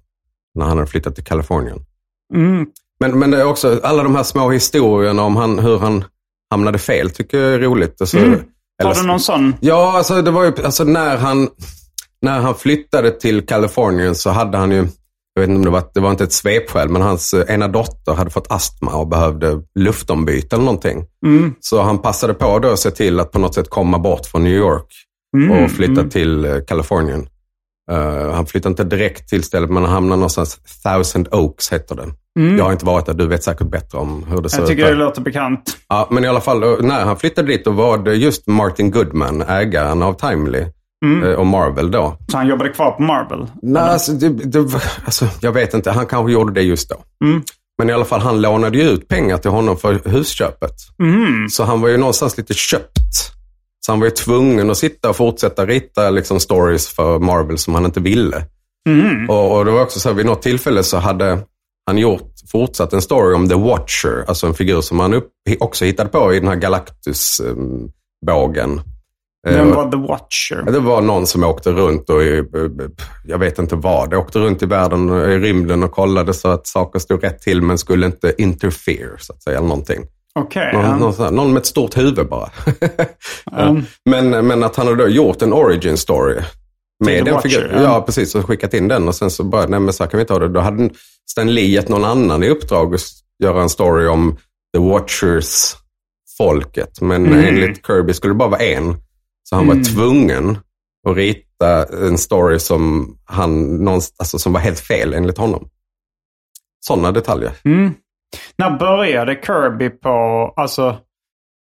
När 0.55 0.65
han 0.65 0.79
hade 0.79 0.91
flyttat 0.91 1.15
till 1.15 1.25
Kalifornien. 1.25 1.79
Mm. 2.35 2.67
Men, 3.01 3.19
men 3.19 3.31
det 3.31 3.41
är 3.41 3.45
också 3.45 3.81
alla 3.83 4.03
de 4.03 4.17
här 4.17 4.23
små 4.23 4.51
historierna 4.51 5.23
om 5.23 5.37
han, 5.37 5.59
hur 5.59 5.79
han 5.79 6.05
hamnade 6.51 6.79
fel 6.79 7.11
tycker 7.11 7.39
jag 7.39 7.55
är 7.55 7.59
roligt. 7.59 8.01
Alltså, 8.01 8.19
Mm. 8.19 8.41
Har 8.83 8.95
du 8.95 9.03
någon 9.03 9.21
sån? 9.21 9.55
Ja, 9.61 9.97
alltså 9.97 10.23
det 10.23 10.31
var 10.31 10.45
ju, 10.45 10.53
alltså 10.65 10.85
när 10.85 11.17
han, 11.17 11.49
när 12.23 12.41
han 12.41 12.55
flyttade 12.55 13.11
till 13.11 13.47
Kalifornien 13.47 14.15
så 14.15 14.31
hade 14.31 14.59
han 14.59 14.71
ju, 14.71 14.87
jag 15.41 15.49
vet 15.49 15.57
inte 15.57 15.59
om 15.59 15.65
det 15.65 15.71
var, 15.71 15.91
det 15.95 16.01
var 16.01 16.11
inte 16.11 16.25
ett 16.25 16.33
svepskäl, 16.33 16.89
men 16.89 17.03
hans 17.03 17.35
eh, 17.35 17.55
ena 17.55 17.69
dotter 17.69 18.13
hade 18.15 18.31
fått 18.31 18.53
astma 18.53 18.93
och 18.95 19.09
behövde 19.09 19.63
luftombyte 19.75 20.57
eller 20.57 20.65
någonting. 20.65 21.05
Mm. 21.27 21.55
Så 21.61 21.83
han 21.83 21.99
passade 21.99 22.35
på 22.35 22.59
då 22.59 22.69
att 22.69 22.79
se 22.79 22.91
till 22.91 23.21
att 23.21 23.33
på 23.33 23.39
något 23.39 23.55
sätt 23.55 23.71
komma 23.71 23.99
bort 23.99 24.27
från 24.27 24.45
New 24.45 24.53
York 24.53 24.87
Mm, 25.37 25.65
och 25.65 25.71
flytta 25.71 25.93
mm. 25.93 26.11
till 26.11 26.45
eh, 26.45 26.57
Kalifornien. 26.67 27.29
Eh, 27.91 28.33
han 28.33 28.47
flyttade 28.47 28.71
inte 28.71 28.85
direkt 28.85 29.29
till 29.29 29.43
stället, 29.43 29.71
men 29.71 29.83
han 29.83 29.93
hamnade 29.93 30.17
någonstans, 30.17 30.59
Thousand 30.83 31.29
Oaks 31.33 31.73
heter 31.73 31.95
det. 31.95 32.09
Mm. 32.41 32.59
Jag 32.59 32.65
har 32.65 32.73
inte 32.73 32.85
varit 32.85 33.07
där, 33.07 33.15
du 33.15 33.27
vet 33.27 33.43
säkert 33.45 33.67
bättre 33.71 33.99
om 33.99 34.25
hur 34.29 34.43
det 34.43 34.49
ser 34.51 34.59
Jag 34.59 34.63
ut 34.65 34.69
tycker 34.69 34.85
där. 34.85 34.91
det 34.91 34.99
låter 34.99 35.21
bekant. 35.21 35.77
Ja, 35.89 36.09
men 36.11 36.25
i 36.25 36.29
alla 36.29 36.41
fall, 36.41 36.85
när 36.85 37.05
han 37.05 37.17
flyttade 37.17 37.49
dit 37.49 37.65
då 37.65 37.71
var 37.71 37.99
det 37.99 38.15
just 38.15 38.47
Martin 38.47 38.91
Goodman, 38.91 39.43
ägaren 39.43 40.03
av 40.03 40.15
Timely 40.15 40.65
Mm. 41.05 41.29
eh, 41.29 41.35
och 41.35 41.47
Marvel 41.47 41.91
då. 41.91 42.17
Så 42.29 42.37
han 42.37 42.49
jobbade 42.49 42.71
kvar 42.71 42.91
på 42.91 43.03
Marvel? 43.03 43.47
Nej, 43.63 43.83
alltså, 43.83 44.13
det, 44.13 44.29
det, 44.29 44.59
alltså, 45.05 45.27
jag 45.41 45.53
vet 45.53 45.75
inte, 45.75 45.91
han 45.91 46.07
kanske 46.07 46.33
gjorde 46.33 46.53
det 46.53 46.63
just 46.63 46.89
då. 46.89 46.97
Mm. 47.25 47.43
Men 47.79 47.91
i 47.91 47.93
alla 47.93 48.05
fall, 48.05 48.21
han 48.21 48.41
lånade 48.41 48.79
ju 48.79 48.85
ut 48.85 49.09
pengar 49.09 49.39
till 49.39 49.51
honom 49.51 49.77
för 49.77 50.01
husköpet. 50.05 50.75
Mm. 51.03 51.49
Så 51.49 51.65
han 51.65 51.81
var 51.81 51.89
ju 51.89 51.97
någonstans 51.97 52.37
lite 52.37 52.55
köpt. 52.55 52.99
Så 53.87 53.93
han 53.93 54.01
var 54.01 54.07
ju 54.07 54.11
tvungen 54.11 54.71
att 54.71 54.79
sitta 54.79 55.11
och 55.11 55.17
fortsätta 55.17 55.67
rita 55.67 56.11
liksom, 56.11 56.41
stories 56.41 56.89
för 56.89 57.19
Marvel 57.19 57.59
som 57.59 57.75
han 57.75 57.85
inte 57.85 58.01
ville. 58.01 58.45
Mm. 58.89 59.31
Och, 59.31 59.57
och 59.57 59.65
det 59.65 59.71
var 59.71 59.83
också 59.83 60.01
så 60.01 60.09
här, 60.09 60.17
vid 60.17 60.27
något 60.27 60.43
tillfälle 60.43 60.83
så 60.83 60.99
hade 60.99 61.39
han 61.87 61.99
gjort, 61.99 62.33
fortsatt 62.53 62.93
en 62.93 63.03
story 63.03 63.35
om 63.35 63.49
The 63.49 63.55
Watcher, 63.55 64.25
alltså 64.29 64.47
en 64.47 64.55
figur 64.55 64.81
som 64.81 65.01
han 65.01 65.15
upp, 65.15 65.29
också 65.61 65.85
hittade 65.85 66.09
på 66.09 66.35
i 66.35 66.41
den 66.41 66.49
här 66.49 66.57
Galactus-bågen. 66.57 68.81
Vem 69.49 69.71
var 69.71 69.91
The 69.91 69.97
Watcher? 69.97 70.73
Det 70.73 70.79
var 70.81 71.01
någon 71.01 71.27
som 71.27 71.45
åkte 71.45 71.71
runt 71.73 72.11
och, 72.11 72.23
i- 72.23 72.45
jag 73.25 73.39
vet 73.39 73.59
inte 73.59 73.77
vad, 73.77 74.15
åkte 74.15 74.39
runt 74.39 74.63
i 74.63 74.67
världen, 74.67 75.11
och 75.11 75.31
i 75.31 75.39
rymden 75.39 75.83
och 75.83 75.93
kollade 75.93 76.35
så 76.35 76.49
att 76.49 76.67
saker 76.67 76.99
stod 76.99 77.25
rätt 77.25 77.43
till 77.43 77.63
men 77.63 77.79
skulle 77.79 78.07
inte 78.07 78.35
interfere, 78.39 79.11
så 79.19 79.33
att 79.33 79.43
säga, 79.43 79.59
eller 79.59 79.69
någonting. 79.69 80.03
Okej. 80.35 80.73
Någon, 80.73 80.85
ja. 80.85 80.97
någon, 80.97 81.15
här- 81.19 81.31
någon 81.31 81.53
med 81.53 81.61
ett 81.61 81.67
stort 81.67 81.97
huvud 81.97 82.29
bara. 82.29 82.51
Mm. 83.59 83.83
men, 84.11 84.47
men 84.47 84.63
att 84.65 84.77
han 84.77 84.87
hade 84.87 85.03
då 85.03 85.09
gjort 85.09 85.43
en 85.43 85.53
origin 85.53 85.97
story. 85.97 86.41
Med 87.05 87.25
den 87.25 87.35
Watcher, 87.35 87.49
figuren. 87.49 87.71
ja. 87.75 87.83
Ja. 87.83 88.03
precis. 88.03 88.35
Och 88.35 88.47
skickat 88.47 88.75
in 88.75 88.89
den 88.89 89.09
och 89.09 89.15
sen 89.15 89.31
så 89.31 89.45
bara, 89.45 89.67
nej 89.67 89.81
men 89.81 89.93
så 89.93 90.05
här 90.05 90.11
kan 90.11 90.19
vi 90.19 90.23
inte 90.23 90.33
ha 90.33 90.41
det. 90.41 90.49
Då 90.49 90.61
hade 90.61 90.91
Stan 91.31 91.55
Lee 91.55 91.65
gett 91.67 91.89
någon 91.89 92.05
annan 92.05 92.43
i 92.43 92.49
uppdrag 92.49 92.95
att 92.95 93.01
göra 93.43 93.63
en 93.63 93.69
story 93.69 94.07
om 94.07 94.37
The 94.77 94.81
Watchers 94.83 95.77
folket. 96.39 97.01
Men 97.01 97.27
Mm. 97.27 97.45
enligt 97.45 97.87
Kirby 97.87 98.13
skulle 98.15 98.31
det 98.35 98.39
bara 98.39 98.49
vara 98.49 98.61
en. 98.61 98.97
Så 99.51 99.57
han 99.57 99.65
Mm. 99.65 99.77
var 99.79 99.85
tvungen 99.85 100.59
att 101.09 101.17
rita 101.17 101.85
en 102.07 102.19
story 102.19 102.59
som, 102.59 103.15
han, 103.25 103.89
alltså, 103.89 104.39
som 104.39 104.53
var 104.53 104.61
helt 104.61 104.81
fel 104.81 105.15
enligt 105.15 105.39
honom. 105.39 105.69
Sådana 106.81 107.13
detaljer. 107.13 107.53
Mm. 107.65 107.95
När 108.59 108.79
började 108.79 109.35
Kirby 109.47 109.91
på, 109.91 110.09
alltså, 110.57 110.97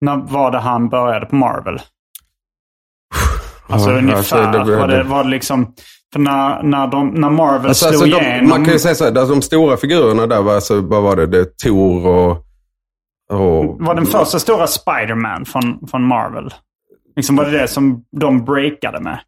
när 0.00 0.16
var 0.16 0.50
det 0.50 0.58
han 0.58 0.88
började 0.88 1.26
på 1.26 1.34
Marvel? 1.36 1.80
Alltså 3.70 3.90
Ja, 3.90 3.98
ungefär. 3.98 4.16
alltså, 4.18 4.36
det- 4.36 4.76
var, 4.76 4.88
det, 4.88 5.02
var 5.02 5.24
det 5.24 5.30
liksom, 5.30 5.74
för 6.12 6.20
när, 6.20 6.62
när, 6.62 6.86
de, 6.86 7.08
när 7.08 7.30
Marvel 7.30 7.68
Alltså, 7.68 7.88
slog 7.88 8.02
alltså, 8.12 8.20
igenom. 8.30 8.48
man 8.48 8.64
kan 8.64 8.72
ju 8.72 8.78
säga 8.78 8.94
så 8.94 9.04
här, 9.04 9.18
alltså, 9.18 9.34
de 9.34 9.42
stora 9.42 9.76
figurerna 9.76 10.26
där 10.26 10.42
var, 10.42 10.54
alltså, 10.54 10.80
vad 10.80 11.02
var 11.02 11.16
det, 11.16 11.26
det 11.26 11.38
är 11.38 11.44
Thor 11.44 12.06
och... 12.06 12.30
och 13.30 13.78
var 13.80 13.94
den 13.94 14.06
första 14.06 14.38
stora 14.38 14.66
Spider-Man 14.66 15.44
från, 15.44 15.88
från 15.90 16.02
Marvel? 16.02 16.54
Liksom 17.18 17.36
var 17.36 17.44
det 17.44 17.50
det 17.50 17.68
som 17.68 18.02
de 18.20 18.44
breakade 18.44 19.00
med? 19.00 19.18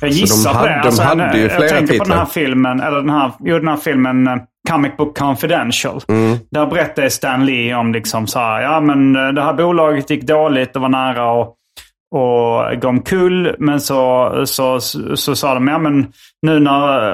Jag 0.00 0.12
Så 0.12 0.16
de 0.16 0.20
gissar 0.20 0.52
på 0.52 0.58
hade- 0.58 0.68
det. 0.70 0.80
de 0.80 0.86
Alltså, 0.86 1.02
hade 1.02 1.22
jag, 1.26 1.36
ju 1.36 1.42
jag 1.42 1.52
flera 1.52 1.68
tänker 1.68 1.98
på 1.98 2.04
den 2.04 2.18
här 2.18 2.24
filmen, 2.26 2.80
eller 2.80 2.96
den 2.96 3.10
här, 3.10 3.32
jo, 3.40 3.58
den 3.58 3.68
här 3.68 3.76
filmen 3.76 4.26
eh, 4.26 4.36
Comic 4.70 4.96
Book 4.96 5.18
Confidential. 5.18 6.00
Mm. 6.08 6.38
Där 6.50 6.66
berättade 6.66 7.10
Stan 7.10 7.46
Lee 7.46 7.74
om 7.74 7.92
liksom 7.92 8.26
så 8.26 8.38
här, 8.38 8.62
ja 8.62 8.80
men 8.80 9.16
eh, 9.16 9.28
det 9.28 9.42
här 9.42 9.52
bolaget 9.54 10.10
gick 10.10 10.22
dåligt, 10.22 10.72
det 10.72 10.78
var 10.78 10.88
nära 10.88 11.30
och 11.30 11.54
och 12.14 12.80
gå 12.80 12.88
omkull. 12.88 13.56
Men 13.58 13.80
så, 13.80 14.32
så, 14.46 14.80
så, 14.80 15.16
så 15.16 15.36
sa 15.36 15.54
de, 15.54 15.68
ja 15.68 15.78
men 15.78 16.06
nu 16.42 16.60
när... 16.60 17.10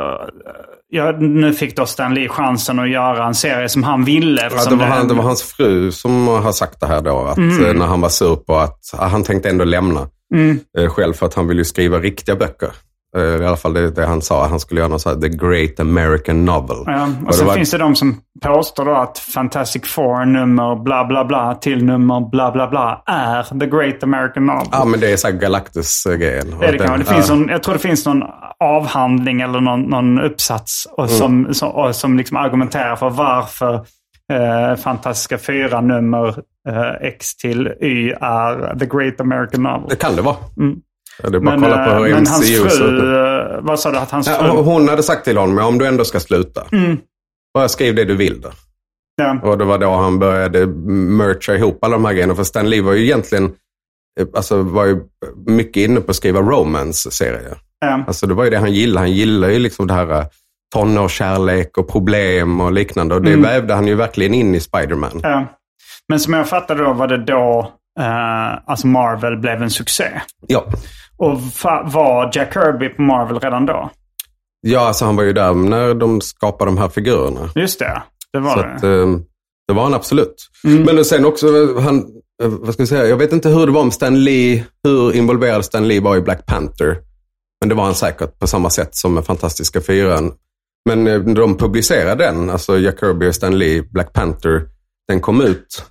Ja, 0.92 1.12
nu 1.18 1.52
fick 1.54 1.76
då 1.76 1.86
Stan 1.86 2.14
Lee 2.14 2.28
chansen 2.28 2.78
att 2.78 2.90
göra 2.90 3.26
en 3.26 3.34
serie 3.34 3.68
som 3.68 3.82
han 3.82 4.04
ville. 4.04 4.42
Ja, 4.42 4.64
det, 4.70 4.76
var 4.76 4.86
han, 4.86 5.08
det 5.08 5.14
var 5.14 5.22
hans 5.22 5.42
fru 5.42 5.92
som 5.92 6.26
har 6.28 6.52
sagt 6.52 6.80
det 6.80 6.86
här 6.86 7.00
då. 7.00 7.18
Att, 7.18 7.38
Mm. 7.38 7.64
eh, 7.64 7.74
När 7.74 7.86
han 7.86 8.00
var 8.00 8.08
sur 8.08 8.36
på 8.36 8.56
att 8.56 8.78
han 8.98 9.24
tänkte 9.24 9.48
ändå 9.50 9.64
lämna 9.64 10.08
Mm. 10.34 10.58
eh, 10.78 10.88
själv 10.90 11.12
för 11.12 11.26
att 11.26 11.34
han 11.34 11.48
ville 11.48 11.64
skriva 11.64 11.98
riktiga 11.98 12.36
böcker. 12.36 12.70
Eh, 13.16 13.22
I 13.42 13.46
alla 13.46 13.56
fall 13.56 13.72
det, 13.72 13.90
det 13.90 14.06
han 14.06 14.22
sa. 14.22 14.46
Han 14.46 14.60
skulle 14.60 14.80
göra 14.80 14.88
något 14.88 15.00
så 15.00 15.08
här, 15.08 15.16
The 15.16 15.28
Great 15.28 15.80
American 15.80 16.44
Novel. 16.44 16.76
Ja, 16.86 17.08
Och 17.22 17.28
och 17.28 17.34
sen 17.34 17.46
var- 17.46 17.54
finns 17.54 17.70
det 17.70 17.78
de 17.78 17.94
som 17.94 18.20
påstår 18.42 18.84
då 18.84 18.94
att 18.94 19.18
Fantastic 19.18 19.86
Four 19.86 20.24
nummer 20.24 20.82
bla 20.82 21.04
bla 21.04 21.24
bla 21.24 21.54
till 21.54 21.84
nummer 21.84 22.30
bla 22.30 22.50
bla 22.52 22.68
bla 22.68 23.02
är 23.06 23.58
The 23.60 23.66
Great 23.66 24.02
American 24.02 24.46
Novel. 24.46 24.66
Ja, 24.72 24.84
men 24.84 25.00
det 25.00 25.12
är 25.12 25.16
så 25.16 25.28
här 25.28 25.34
Galactus-grejen. 25.34 26.46
Det 26.60 26.66
är 26.66 26.72
det. 26.72 26.96
Det 26.98 27.04
finns 27.04 27.30
någon, 27.30 27.48
jag 27.48 27.62
tror 27.62 27.74
det 27.74 27.80
finns 27.80 28.06
någon 28.06 28.22
avhandling 28.64 29.40
eller 29.40 29.60
någon, 29.60 29.82
någon 29.82 30.20
uppsats 30.20 30.86
och 30.96 31.04
Mm. 31.06 31.18
som, 31.18 31.54
som, 31.54 31.68
och 31.70 31.94
som 31.96 32.16
liksom 32.18 32.36
argumenterar 32.36 32.96
för 32.96 33.10
varför 33.10 33.74
eh, 34.32 34.76
Fantastiska 34.76 35.38
Fyra 35.38 35.80
nummer 35.80 36.28
eh, 36.68 36.90
X 37.08 37.36
till 37.36 37.66
Y 37.80 38.10
är 38.20 38.78
The 38.78 38.86
Great 38.86 39.20
American 39.20 39.62
Novel. 39.62 39.88
Det 39.88 39.96
kan 39.96 40.16
det 40.16 40.22
vara. 40.22 40.36
Mm. 40.58 40.76
Ja, 41.22 41.30
Det 41.30 41.36
är 41.36 41.40
bara 41.40 41.56
Men, 41.56 41.70
kolla 41.70 41.84
på 41.84 42.04
eh, 42.06 42.14
men 42.14 42.26
hans 42.26 42.50
fru, 42.50 43.54
eh, 43.54 43.60
vad 43.62 43.80
sa 43.80 43.90
du 43.90 43.98
att 43.98 44.10
hans 44.10 44.28
fru... 44.28 44.34
Ja, 44.46 44.60
hon 44.60 44.88
hade 44.88 45.02
sagt 45.02 45.24
till 45.24 45.36
honom, 45.38 45.58
om 45.66 45.78
du 45.78 45.86
ändå 45.86 46.04
ska 46.04 46.20
sluta, 46.20 46.66
Mm. 46.72 46.96
bara 47.54 47.68
skriv 47.68 47.94
det 47.94 48.04
du 48.04 48.16
vill 48.16 48.40
då. 48.40 48.48
Ja. 49.16 49.40
Och 49.42 49.58
det 49.58 49.64
var 49.64 49.78
då 49.78 49.90
han 49.90 50.18
började 50.18 50.66
mercha 50.66 51.54
ihop 51.54 51.84
alla 51.84 51.92
de 51.96 52.04
här 52.04 52.12
grejerna. 52.12 52.34
För 52.34 52.44
Stan 52.44 52.70
Lee 52.70 52.82
var 52.82 52.92
ju 52.92 53.04
egentligen, 53.04 53.44
eh, 54.20 54.26
alltså 54.36 54.62
var 54.62 54.84
ju 54.86 55.00
mycket 55.46 55.76
inne 55.76 56.00
på 56.00 56.10
att 56.10 56.16
skriva 56.16 56.40
romance-serier. 56.40 57.56
Ja. 57.80 58.04
Alltså 58.06 58.26
det 58.26 58.34
var 58.34 58.44
ju 58.44 58.50
det 58.50 58.58
han 58.58 58.72
gillade. 58.72 58.98
Han 59.06 59.12
gillade 59.12 59.52
ju 59.52 59.58
liksom 59.58 59.86
det 59.86 59.94
här 59.94 60.26
tonårskärlek 60.74 61.78
och 61.78 61.88
problem 61.88 62.60
och 62.60 62.72
liknande. 62.72 63.14
Och 63.14 63.22
det 63.22 63.28
Mm. 63.32 63.42
vävde 63.42 63.74
han 63.74 63.86
ju 63.86 63.94
verkligen 63.94 64.34
in 64.34 64.54
i 64.54 64.60
Spider-Man. 64.60 65.20
Ja. 65.22 65.46
Men 66.08 66.20
som 66.20 66.32
jag 66.32 66.48
fattade 66.48 66.84
då 66.84 66.92
var 66.92 67.08
det 67.08 67.24
då 67.24 67.72
eh, 68.00 68.52
alltså 68.66 68.86
Marvel 68.86 69.36
blev 69.36 69.62
en 69.62 69.70
succé. 69.70 70.04
Ja. 70.46 70.64
Och 71.20 71.40
var 71.92 72.30
Jack 72.34 72.52
Kirby 72.54 72.88
på 72.88 73.02
Marvel 73.02 73.38
redan 73.40 73.66
då? 73.66 73.90
ja, 74.66 74.80
alltså 74.80 75.04
han 75.04 75.16
var 75.16 75.24
ju 75.24 75.32
där 75.32 75.54
när 75.54 75.94
de 75.94 76.20
skapade 76.20 76.70
de 76.70 76.78
här 76.78 76.88
figurerna. 76.88 77.50
Just 77.54 77.78
det, 77.78 78.02
det 78.32 78.38
var 78.40 78.56
Så 78.56 78.62
det. 78.62 78.74
att, 78.74 78.82
eh, 78.82 79.06
det 79.68 79.74
var 79.74 79.82
han 79.82 79.94
absolut. 79.94 80.34
Men 80.62 81.04
sen 81.04 81.24
också, 81.24 81.46
han, 81.80 81.98
eh, 82.42 82.48
vad 82.48 82.72
ska 82.74 82.80
jag 82.80 82.88
säga, 82.88 83.06
jag 83.06 83.16
vet 83.16 83.32
inte 83.32 83.48
hur 83.48 83.66
det 83.66 83.72
var 83.72 83.84
med 83.84 83.92
Stan 83.92 84.24
Lee, 84.24 84.64
hur 84.84 85.12
involverad 85.16 85.64
Stan 85.64 85.88
Lee 85.88 86.00
var 86.00 86.16
i 86.16 86.20
Black 86.20 86.46
Panther. 86.46 86.98
Men 87.60 87.68
det 87.68 87.74
var 87.74 87.84
han 87.84 87.94
säkert 87.94 88.38
på 88.38 88.46
samma 88.46 88.70
sätt 88.70 88.94
som 88.96 89.14
med 89.14 89.24
Fantastiska 89.24 89.80
Fyran. 89.80 90.32
Men 90.88 91.06
eh, 91.06 91.20
de 91.20 91.56
publicerade 91.56 92.24
den, 92.24 92.50
alltså 92.50 92.78
Jack 92.78 93.00
Kirby 93.00 93.28
och 93.30 93.34
Stan 93.34 93.58
Lee, 93.58 93.82
Black 93.82 94.12
Panther, 94.12 94.62
den 95.08 95.20
kom 95.20 95.40
ut 95.40 95.84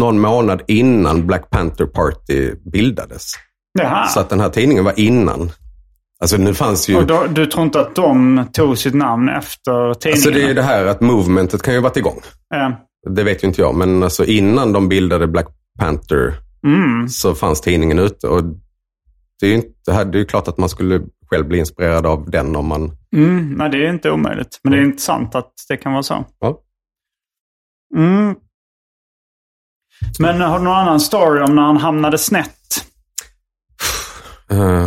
någon 0.00 0.20
månad 0.20 0.62
innan 0.66 1.26
Black 1.26 1.50
Panther 1.50 1.86
Party 1.86 2.52
bildades. 2.72 3.32
Jaha. 3.78 4.06
Så 4.08 4.20
att 4.20 4.28
den 4.28 4.40
här 4.40 4.48
tidningen 4.48 4.84
var 4.84 5.00
innan. 5.00 5.52
Alltså 6.20 6.36
nu 6.36 6.54
fanns 6.54 6.88
ju... 6.88 6.96
Och 6.96 7.06
då, 7.06 7.26
du 7.26 7.46
tror 7.46 7.64
inte 7.64 7.80
att 7.80 7.94
de 7.94 8.44
tog 8.52 8.78
sitt 8.78 8.94
namn 8.94 9.28
efter 9.28 9.94
tidningen? 9.94 10.16
Alltså 10.16 10.30
det 10.30 10.42
är 10.42 10.48
ju 10.48 10.54
det 10.54 10.62
här 10.62 10.86
att 10.86 11.00
movementet 11.00 11.62
kan 11.62 11.74
ju 11.74 11.80
ha 11.80 11.84
varit 11.88 11.96
igång. 11.96 12.20
Ja. 12.48 12.86
Det 13.10 13.24
vet 13.24 13.44
ju 13.44 13.48
inte 13.48 13.60
jag, 13.60 13.74
men 13.74 14.02
alltså 14.02 14.24
innan 14.24 14.72
de 14.72 14.88
bildade 14.88 15.26
Black 15.26 15.46
Panther 15.78 16.34
Mm. 16.66 17.08
så 17.08 17.34
fanns 17.34 17.60
tidningen 17.60 17.98
ute. 17.98 18.28
Och 18.28 18.44
det 19.40 19.46
är 19.46 19.50
ju 19.50 19.54
inte, 19.54 20.04
det 20.04 20.18
är 20.18 20.20
ju 20.20 20.24
klart 20.24 20.48
att 20.48 20.58
man 20.58 20.68
skulle 20.68 21.00
själv 21.30 21.48
bli 21.48 21.58
inspirerad 21.58 22.06
av 22.06 22.30
den 22.30 22.56
om 22.56 22.66
man... 22.66 22.96
Mm. 23.16 23.48
Nej, 23.52 23.70
det 23.70 23.86
är 23.86 23.90
inte 23.90 24.10
omöjligt. 24.10 24.60
Men 24.62 24.72
det 24.72 24.78
är 24.78 24.82
intressant 24.82 25.34
att 25.34 25.52
det 25.68 25.76
kan 25.76 25.92
vara 25.92 26.02
så. 26.02 26.24
Ja. 26.40 26.60
Mm. 27.96 28.34
Men 30.18 30.40
har 30.40 30.58
du 30.58 30.64
någon 30.64 30.76
annan 30.76 31.00
story 31.00 31.42
om 31.42 31.54
när 31.54 31.62
han 31.62 31.76
hamnade 31.76 32.18
snett? 32.18 32.86
Eh, 34.50 34.86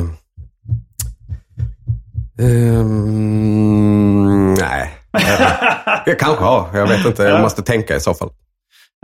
ehm, 3.14 4.54
nej. 4.54 4.92
Jag 6.06 6.20
kanske 6.20 6.44
har. 6.44 6.68
Jag 6.74 6.88
vet 6.88 7.06
inte. 7.06 7.24
Jag 7.24 7.42
måste 7.42 7.62
tänka 7.64 7.96
i 7.96 8.00
så 8.00 8.14
fall. 8.14 8.30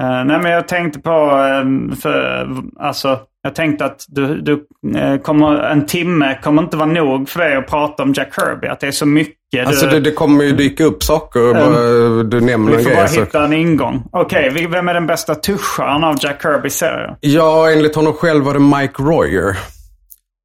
Eh, 0.01 0.24
nej, 0.26 0.39
men 0.39 0.51
jag 0.51 0.68
tänkte 0.68 0.99
på, 0.99 1.10
eh, 1.12 1.95
för, 2.01 2.47
alltså, 2.80 3.20
jag 3.43 3.55
tänkte 3.55 3.86
att 3.86 4.05
du, 4.07 4.41
du 4.41 4.66
eh, 4.99 5.18
kommer, 5.18 5.55
en 5.64 5.86
timme 5.86 6.39
kommer 6.43 6.62
inte 6.62 6.78
vara 6.78 6.86
nog 6.89 7.30
för 7.30 7.39
dig 7.39 7.55
att 7.55 7.68
prata 7.68 8.03
om 8.03 8.14
Jack 8.14 8.34
Kirby. 8.36 8.68
Att 8.68 8.80
det 8.80 8.88
är 8.88 8.91
så 8.91 9.05
mycket. 9.05 9.68
Alltså 9.68 9.86
du, 9.86 9.91
det, 9.91 9.99
det 9.99 10.12
kommer 10.12 10.43
ju 10.43 10.51
dyka 10.51 10.84
upp 10.84 11.03
saker. 11.03 11.47
och 11.49 11.55
bara, 11.55 12.24
du 12.24 12.41
nämner 12.41 12.78
vi 12.78 12.84
får 12.84 12.95
bara 12.95 13.07
Så. 13.07 13.20
hitta 13.20 13.43
en 13.43 13.53
ingång. 13.53 14.03
Okej, 14.12 14.49
vi- 14.53 14.68
vem 14.68 14.88
är 14.89 14.93
den 14.93 15.07
bästa 15.07 15.36
tuscharen 15.36 16.03
av 16.03 16.16
Jack 16.22 16.41
Kirbys 16.41 16.76
serier? 16.76 17.16
Ja, 17.20 17.72
enligt 17.72 17.95
honom 17.95 18.14
själv 18.14 18.45
var 18.45 18.53
det 18.53 18.60
Mike 18.60 19.03
Royer. 19.03 19.57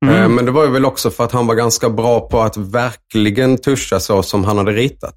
Eh, 0.09 0.29
Men 0.29 0.45
det 0.45 0.51
var 0.51 0.65
ju 0.65 0.71
väl 0.71 0.85
också 0.85 1.11
för 1.11 1.25
att 1.25 1.33
han 1.33 1.47
var 1.47 1.55
ganska 1.55 1.91
bra 1.91 2.21
på 2.29 2.41
att 2.41 2.57
verkligen 2.57 3.59
tuscha 3.59 4.01
så 4.01 4.23
som 4.23 4.45
han 4.45 4.59
hade 4.59 4.73
ritat. 4.73 5.17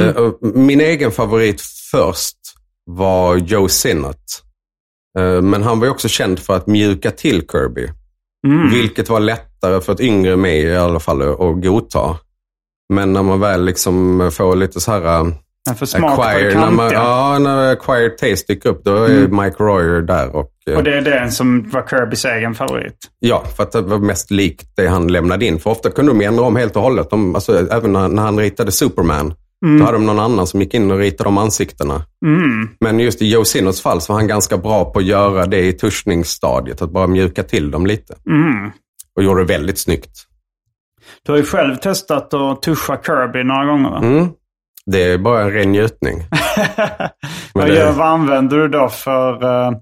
Eh, 0.00 0.16
och 0.16 0.38
Min 0.42 0.80
egen 0.80 1.10
favorit 1.12 1.60
först 1.90 2.36
var 2.90 3.36
Joe 3.36 3.68
Sinnott. 3.68 4.42
Eh, 5.18 5.42
Men 5.42 5.62
han 5.62 5.78
var 5.80 5.86
ju 5.86 5.90
också 5.90 6.08
känd 6.08 6.38
för 6.38 6.56
att 6.56 6.66
mjuka 6.66 7.10
till 7.10 7.42
Kirby. 7.52 7.88
Vilket 8.70 9.08
var 9.08 9.20
lättare 9.20 9.80
för 9.80 9.92
ett 9.92 10.00
yngre 10.00 10.36
mig 10.36 10.60
i 10.60 10.76
alla 10.76 11.00
fall 11.00 11.22
att 11.22 11.62
godta. 11.62 12.18
Men 12.94 13.12
när 13.12 13.22
man 13.22 13.40
väl 13.40 13.64
liksom 13.64 14.30
får 14.34 14.56
lite 14.56 14.80
så 14.80 14.92
här... 14.92 15.32
eh, 15.66 15.70
En 15.70 15.76
för 15.76 15.86
smak 15.86 16.18
acquired, 16.18 16.56
när 16.56 16.70
man, 16.70 16.90
ja, 16.92 17.38
när 17.38 17.72
acquired 17.72 18.18
taste 18.18 18.52
dyker 18.52 18.68
upp, 18.68 18.84
då 18.84 19.04
är 19.04 19.28
Mike 19.28 19.56
Royer 19.62 20.02
där. 20.02 20.36
Och, 20.36 20.50
eh, 20.66 20.76
Och 20.76 20.84
det 20.84 20.96
är 20.96 21.00
den 21.00 21.32
som 21.32 21.70
var 21.70 21.86
Kirbys 21.90 22.24
egen 22.24 22.54
favorit. 22.54 22.96
Ja, 23.18 23.44
för 23.56 23.62
att 23.62 23.72
det 23.72 23.80
var 23.80 23.98
mest 23.98 24.30
likt 24.30 24.66
det 24.76 24.86
han 24.86 25.08
lämnade 25.08 25.44
in. 25.46 25.58
För 25.60 25.70
ofta 25.70 25.90
kunde 25.90 26.12
de 26.12 26.20
ändra 26.20 26.44
om 26.44 26.56
helt 26.56 26.76
och 26.76 26.82
hållet. 26.82 27.10
De, 27.10 27.34
alltså, 27.34 27.72
även 27.72 27.92
när, 27.92 28.08
när 28.08 28.22
han 28.22 28.38
ritade 28.38 28.72
Superman, 28.72 29.34
då 29.78 29.84
hade 29.84 29.96
de 29.96 30.06
någon 30.06 30.18
annan 30.20 30.46
som 30.46 30.60
gick 30.60 30.74
in 30.74 30.90
och 30.90 30.98
ritade 30.98 31.28
om 31.28 31.38
ansiktena. 31.38 32.02
Men 32.80 33.00
just 33.00 33.22
i 33.22 33.30
Joe 33.30 33.44
Sinnotts 33.44 33.80
fall 33.82 34.00
så 34.00 34.12
var 34.12 34.20
han 34.20 34.28
ganska 34.28 34.56
bra 34.56 34.84
på 34.84 34.98
att 34.98 35.04
göra 35.04 35.46
det 35.46 35.60
i 35.66 35.72
tuschningsstadiet. 35.72 36.82
Att 36.82 36.90
bara 36.90 37.06
mjuka 37.06 37.42
till 37.42 37.70
dem 37.70 37.86
lite. 37.86 38.14
Och 39.16 39.22
gjorde 39.24 39.40
det 39.40 39.46
väldigt 39.46 39.78
snyggt. 39.78 40.10
Du 41.26 41.32
har 41.32 41.36
ju 41.38 41.44
själv 41.44 41.76
testat 41.76 42.34
att 42.34 42.62
tuscha 42.62 42.98
Kirby 43.06 43.44
några 43.44 43.64
gånger 43.64 43.90
va? 43.90 43.98
Mm. 43.98 44.28
Det 44.90 45.02
är 45.12 45.18
bara 45.18 45.42
en 45.42 45.50
ren 45.52 45.72
njutning. 45.72 46.18
Vad, 47.54 47.66
det- 47.66 47.74
gör, 47.74 47.92
vad 47.92 48.06
använder 48.06 48.56
du 48.56 48.68
då 48.68 48.88
för... 48.88 49.44
eh, 49.44 49.72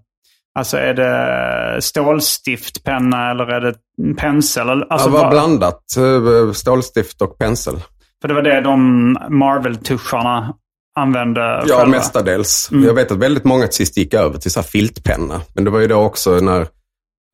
alltså 0.58 0.76
är 0.76 0.94
det 0.94 1.82
stålstiftpenna 1.82 3.30
eller 3.30 3.44
är 3.46 3.60
det 3.60 3.74
en 4.02 4.14
pensel? 4.16 4.68
Alltså, 4.90 5.08
det 5.08 5.12
var 5.18 5.30
blandat. 5.30 5.82
eh, 5.96 6.52
Stålstift 6.52 7.22
och 7.22 7.38
pensel. 7.38 7.74
För 8.20 8.28
det 8.28 8.34
var 8.34 8.42
det 8.42 8.60
de 8.60 9.12
Marvel-tuscharna 9.30 10.54
använde 10.98 11.40
Ja, 11.40 11.76
själva. 11.76 11.86
mestadels. 11.86 12.68
Jag 12.72 12.94
vet 12.94 13.10
att 13.12 13.18
väldigt 13.18 13.44
många 13.44 13.66
till 13.66 13.74
sist 13.76 13.96
gick 13.96 14.14
över 14.14 14.38
till 14.38 14.50
så 14.50 14.62
filtpenna. 14.62 15.40
Men 15.54 15.64
det 15.64 15.70
var 15.70 15.80
ju 15.80 15.86
då 15.86 15.96
också 15.96 16.30
när, 16.30 16.66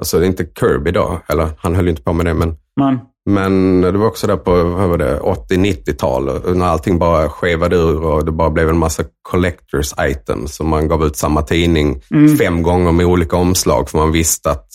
alltså 0.00 0.24
inte 0.24 0.44
Kirby 0.60 0.90
då, 0.90 1.20
eller 1.28 1.48
han 1.58 1.74
höll 1.74 1.84
ju 1.84 1.90
inte 1.90 2.02
på 2.02 2.12
med 2.12 2.26
det, 2.26 2.34
men, 2.34 2.56
Men, 2.76 3.00
men 3.28 3.80
det 3.80 3.92
var 3.98 4.06
också 4.06 4.26
där 4.26 4.36
på 4.36 4.64
vad 4.64 4.88
var 4.88 4.98
det, 4.98 5.20
80-90-tal 5.20 6.28
och 6.28 6.56
när 6.56 6.66
allting 6.66 6.98
bara 6.98 7.28
skevade 7.28 7.76
ur 7.76 8.04
och 8.04 8.24
det 8.24 8.32
bara 8.32 8.50
blev 8.50 8.68
en 8.68 8.78
massa 8.78 9.04
collectors 9.22 9.92
items. 10.00 10.54
som 10.54 10.68
man 10.68 10.88
gav 10.88 11.04
ut 11.04 11.16
samma 11.16 11.42
tidning 11.42 12.00
fem 12.38 12.62
gånger 12.62 12.92
med 12.92 13.06
olika 13.06 13.36
omslag 13.36 13.90
för 13.90 13.98
man 13.98 14.12
visste 14.12 14.50
att 14.50 14.66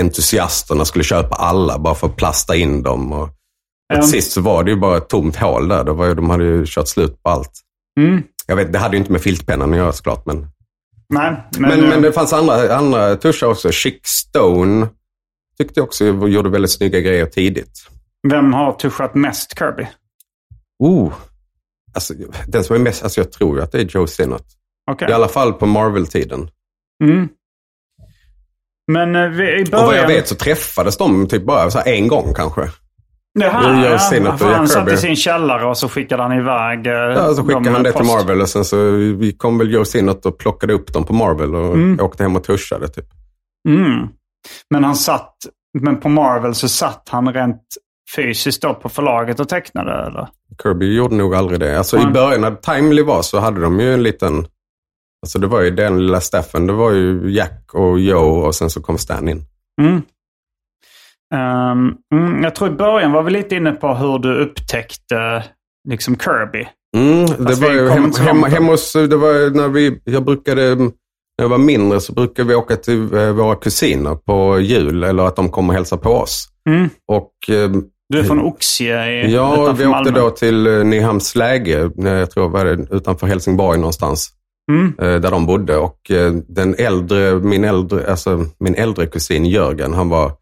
entusiasterna 0.00 0.84
skulle 0.84 1.04
köpa 1.04 1.36
alla 1.36 1.78
bara 1.78 1.94
för 1.94 2.06
att 2.06 2.16
plasta 2.16 2.56
in 2.56 2.82
dem. 2.82 3.12
Och, 3.12 3.28
till 3.94 4.02
sist 4.10 4.32
så 4.32 4.40
var 4.40 4.64
det 4.64 4.70
ju 4.70 4.76
bara 4.76 4.96
ett 4.96 5.08
tomt 5.08 5.36
hål 5.36 5.68
där. 5.68 5.84
Det 5.84 5.92
var 5.92 6.06
ju, 6.06 6.14
de 6.14 6.30
hade 6.30 6.44
ju 6.44 6.64
kört 6.66 6.88
slut 6.88 7.22
på 7.22 7.30
allt. 7.30 7.52
mm, 8.00 8.22
Jag 8.46 8.56
vet, 8.56 8.72
det 8.72 8.78
hade 8.78 8.96
ju 8.96 8.98
inte 9.00 9.12
med 9.12 9.20
filtpennan 9.20 9.70
att 9.70 9.76
göra 9.76 9.92
såklart, 9.92 10.26
men, 10.26 10.36
nej, 11.08 11.48
men, 11.58 11.70
men, 11.70 11.80
men, 11.80 11.92
eh, 11.92 12.00
det 12.00 12.12
fanns 12.12 12.32
andra, 12.32 12.76
andra 12.76 13.16
tuschar 13.16 13.46
också. 13.46 13.70
Chic 13.70 14.00
Stone 14.04 14.88
tyckte 15.60 15.80
jag 15.80 15.84
också 15.84 16.04
gjorde 16.04 16.48
väldigt 16.48 16.70
snygga 16.70 17.00
grejer 17.00 17.26
tidigt. 17.26 17.86
vem 18.28 18.52
har 18.52 18.72
tuschat 18.72 19.14
mest 19.14 19.58
Kirby? 19.58 19.86
Oh, 20.78 21.12
alltså, 21.94 22.14
den 22.46 22.64
som 22.64 22.76
är 22.76 22.80
mest, 22.80 23.02
alltså 23.02 23.20
jag 23.20 23.32
tror 23.32 23.56
ju 23.56 23.62
att 23.62 23.72
det 23.72 23.78
är 23.80 23.84
Joe 23.84 24.06
Sinnott. 24.06 24.46
Okej. 24.90 25.10
I 25.10 25.12
alla 25.12 25.28
fall 25.28 25.52
på 25.52 25.66
Marvel-tiden. 25.66 26.50
Mm. 27.04 27.28
Men 28.92 29.16
eh, 29.16 29.28
vi, 29.28 29.60
i 29.60 29.64
början... 29.64 29.84
Och 29.84 29.92
vad 29.92 29.98
jag 29.98 30.06
vet 30.06 30.28
så 30.28 30.34
träffades 30.34 30.96
de 30.96 31.28
typ 31.28 31.42
bara 31.42 31.70
så 31.70 31.80
en 31.86 32.08
gång 32.08 32.34
kanske. 32.34 32.70
Jaha, 33.32 33.84
ja, 33.84 34.36
för 34.36 34.52
han 34.52 34.68
satt 34.68 34.92
i 34.92 34.96
sin 34.96 35.16
källare 35.16 35.66
och 35.66 35.78
så 35.78 35.88
skickade 35.88 36.22
han 36.22 36.32
iväg 36.32 36.86
eh, 36.86 36.92
Ja, 36.92 37.34
så 37.34 37.42
skickade 37.42 37.70
han 37.70 37.82
det 37.82 37.92
till 37.92 37.98
post. 37.98 38.12
Marvel 38.12 38.40
och 38.40 38.48
sen 38.48 38.64
så 38.64 38.76
kom 39.36 39.58
väl 39.58 39.72
Joe 39.72 39.84
Sinnott 39.84 40.26
och 40.26 40.38
plockade 40.38 40.72
upp 40.72 40.92
dem 40.92 41.04
på 41.04 41.12
Marvel 41.12 41.54
och 41.54 42.04
åkte 42.04 42.22
hem 42.22 42.36
och 42.36 42.44
tuschade 42.44 42.88
typ. 42.88 43.06
Mm. 43.68 44.08
Men 44.70 44.84
han 44.84 44.96
satt, 44.96 45.34
men 45.78 46.00
på 46.00 46.08
Marvel 46.08 46.54
så 46.54 46.68
satt 46.68 47.08
han 47.08 47.34
rent 47.34 47.62
fysiskt 48.16 48.62
då 48.62 48.74
på 48.74 48.88
förlaget 48.88 49.40
och 49.40 49.48
tecknade 49.48 49.92
eller? 49.92 50.28
Kirby 50.62 50.96
gjorde 50.96 51.14
nog 51.14 51.34
aldrig 51.34 51.60
det. 51.60 51.78
Alltså 51.78 51.96
Nej. 51.96 52.06
i 52.06 52.10
början 52.10 52.40
när 52.40 52.54
Timely 52.54 53.02
var 53.02 53.22
så 53.22 53.38
hade 53.38 53.60
de 53.60 53.80
ju 53.80 53.94
en 53.94 54.02
liten, 54.02 54.46
alltså 55.22 55.38
det 55.38 55.46
var 55.46 55.60
ju 55.60 55.70
den 55.70 56.06
lilla 56.06 56.20
Steffen, 56.20 56.66
det 56.66 56.72
var 56.72 56.92
ju 56.92 57.30
Jack 57.30 57.74
och 57.74 58.00
Joe 58.00 58.46
och 58.46 58.54
sen 58.54 58.70
så 58.70 58.82
kom 58.82 58.98
Stan 58.98 59.28
in. 59.28 59.44
Mm. 59.80 60.02
Mm, 62.14 62.42
jag 62.42 62.54
tror 62.54 62.68
i 62.68 62.74
början 62.74 63.12
var 63.12 63.22
vi 63.22 63.30
lite 63.30 63.56
inne 63.56 63.72
på 63.72 63.94
hur 63.94 64.18
du 64.18 64.38
upptäckte 64.38 65.44
liksom 65.88 66.18
Kirby. 66.18 66.68
Mm, 66.96 67.26
det 67.26 67.54
var 67.54 67.72
ju 67.72 67.88
hemma, 67.88 68.46
då. 68.48 68.54
hemma 68.54 68.72
hos, 68.72 68.92
det 68.92 69.16
var 69.16 69.32
ju 69.32 69.50
när 69.50 69.68
vi, 69.68 70.00
jag 70.04 70.24
brukade, 70.24 70.76
när 71.40 71.44
jag 71.44 71.50
var 71.50 71.58
mindre 71.58 72.00
så 72.00 72.12
brukade 72.12 72.48
vi 72.48 72.54
åka 72.54 72.76
till 72.76 73.14
eh, 73.14 73.30
våra 73.30 73.56
kusiner 73.56 74.14
på 74.14 74.60
jul 74.60 75.04
eller 75.04 75.22
att 75.22 75.36
de 75.36 75.48
kom 75.48 75.68
och 75.68 75.74
hälsade 75.74 76.02
på 76.02 76.10
oss. 76.10 76.48
Mm. 76.68 76.88
Och 77.08 77.32
eh, 77.54 77.70
Du 78.08 78.18
är 78.18 78.22
från 78.24 78.40
Oxie 78.40 79.06
i, 79.26 79.32
ja, 79.34 79.52
utanför 79.54 79.72
vi 79.84 79.86
åkte 79.86 80.10
Malmö. 80.12 80.20
då 80.20 80.30
till 80.30 80.66
eh, 80.66 80.84
Nyhamns 80.84 81.34
läge, 81.36 81.90
eh, 82.04 82.08
jag 82.12 82.30
tror 82.30 82.48
var 82.48 82.64
det 82.64 82.86
utanför 82.96 83.26
Helsingborg 83.26 83.78
någonstans. 83.78 84.28
Mm. 84.72 84.92
eh, 84.98 85.20
där 85.20 85.30
de 85.30 85.46
bodde. 85.46 85.76
Och 85.76 86.10
eh, 86.10 86.32
den 86.48 86.74
äldre, 86.78 87.34
min 87.34 87.64
äldre, 87.64 88.10
alltså 88.10 88.44
min 88.58 88.74
äldre 88.74 89.06
kusin 89.06 89.44
Jörgen, 89.46 89.94
han 89.94 90.08
var 90.08 90.32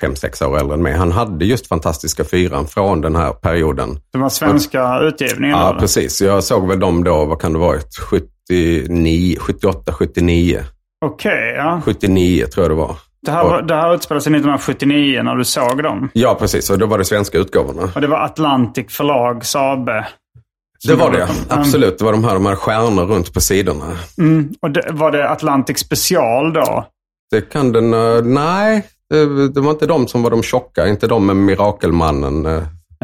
fem, 0.00 0.16
sex 0.16 0.42
år 0.42 0.58
äldre 0.58 0.74
än 0.74 0.82
mig. 0.82 0.92
Han 0.92 1.12
hade 1.12 1.44
just 1.44 1.66
Fantastiska 1.66 2.24
Fyran 2.24 2.66
från 2.66 3.00
den 3.00 3.16
här 3.16 3.32
perioden. 3.32 3.98
Det 4.12 4.18
var 4.18 4.28
svenska 4.28 5.00
utgivningen 5.00 5.58
Ja, 5.58 5.72
då? 5.72 5.78
precis. 5.80 6.22
Jag 6.22 6.44
såg 6.44 6.68
väl 6.68 6.80
dem 6.80 7.04
då, 7.04 7.24
vad 7.24 7.40
kan 7.40 7.52
det 7.52 7.58
varit, 7.58 7.96
79, 8.50 9.36
78, 9.40 9.92
79. 9.92 10.60
Okej, 11.06 11.54
ja. 11.56 11.80
79 11.84 12.46
tror 12.46 12.64
jag 12.64 12.70
det 12.70 12.74
var. 12.74 12.96
Det 13.26 13.30
här, 13.30 13.44
var, 13.44 13.62
det 13.62 13.74
här 13.74 13.94
utspelade 13.94 14.22
sig 14.24 14.30
1979 14.30 15.22
när 15.22 15.34
du 15.36 15.44
såg 15.44 15.82
dem. 15.82 16.08
Ja, 16.12 16.34
precis. 16.34 16.70
Och 16.70 16.78
då 16.78 16.86
var 16.86 16.98
det 16.98 17.04
svenska 17.04 17.38
utgåvorna. 17.38 17.92
Och 17.94 18.00
det 18.00 18.06
var 18.06 18.18
Atlantic 18.24 18.86
förlag, 18.92 19.44
Sabe. 19.44 20.06
Det 20.86 20.94
var 20.94 21.10
det, 21.10 21.22
Mm. 21.22 21.34
absolut. 21.48 21.98
Det 21.98 22.04
var 22.04 22.12
de 22.12 22.24
här, 22.24 22.34
de 22.34 22.46
här 22.46 22.54
stjärnor 22.56 23.04
runt 23.06 23.34
på 23.34 23.40
sidorna. 23.40 23.84
Mm. 24.18 24.48
Och 24.62 24.70
det, 24.70 24.88
var 24.90 25.10
det 25.10 25.28
Atlantic 25.30 25.78
special 25.78 26.52
då? 26.52 26.86
Det 27.30 27.40
kan 27.40 27.72
den... 27.72 27.94
eh, 27.94 28.22
nej, 28.24 28.86
det, 29.10 29.48
det 29.48 29.60
var 29.60 29.70
inte 29.70 29.86
de 29.86 30.08
som 30.08 30.22
var 30.22 30.30
de 30.30 30.42
tjocka. 30.42 30.88
Inte 30.88 31.06
de 31.06 31.26
med 31.26 31.36
Mirakelmannen. 31.36 32.46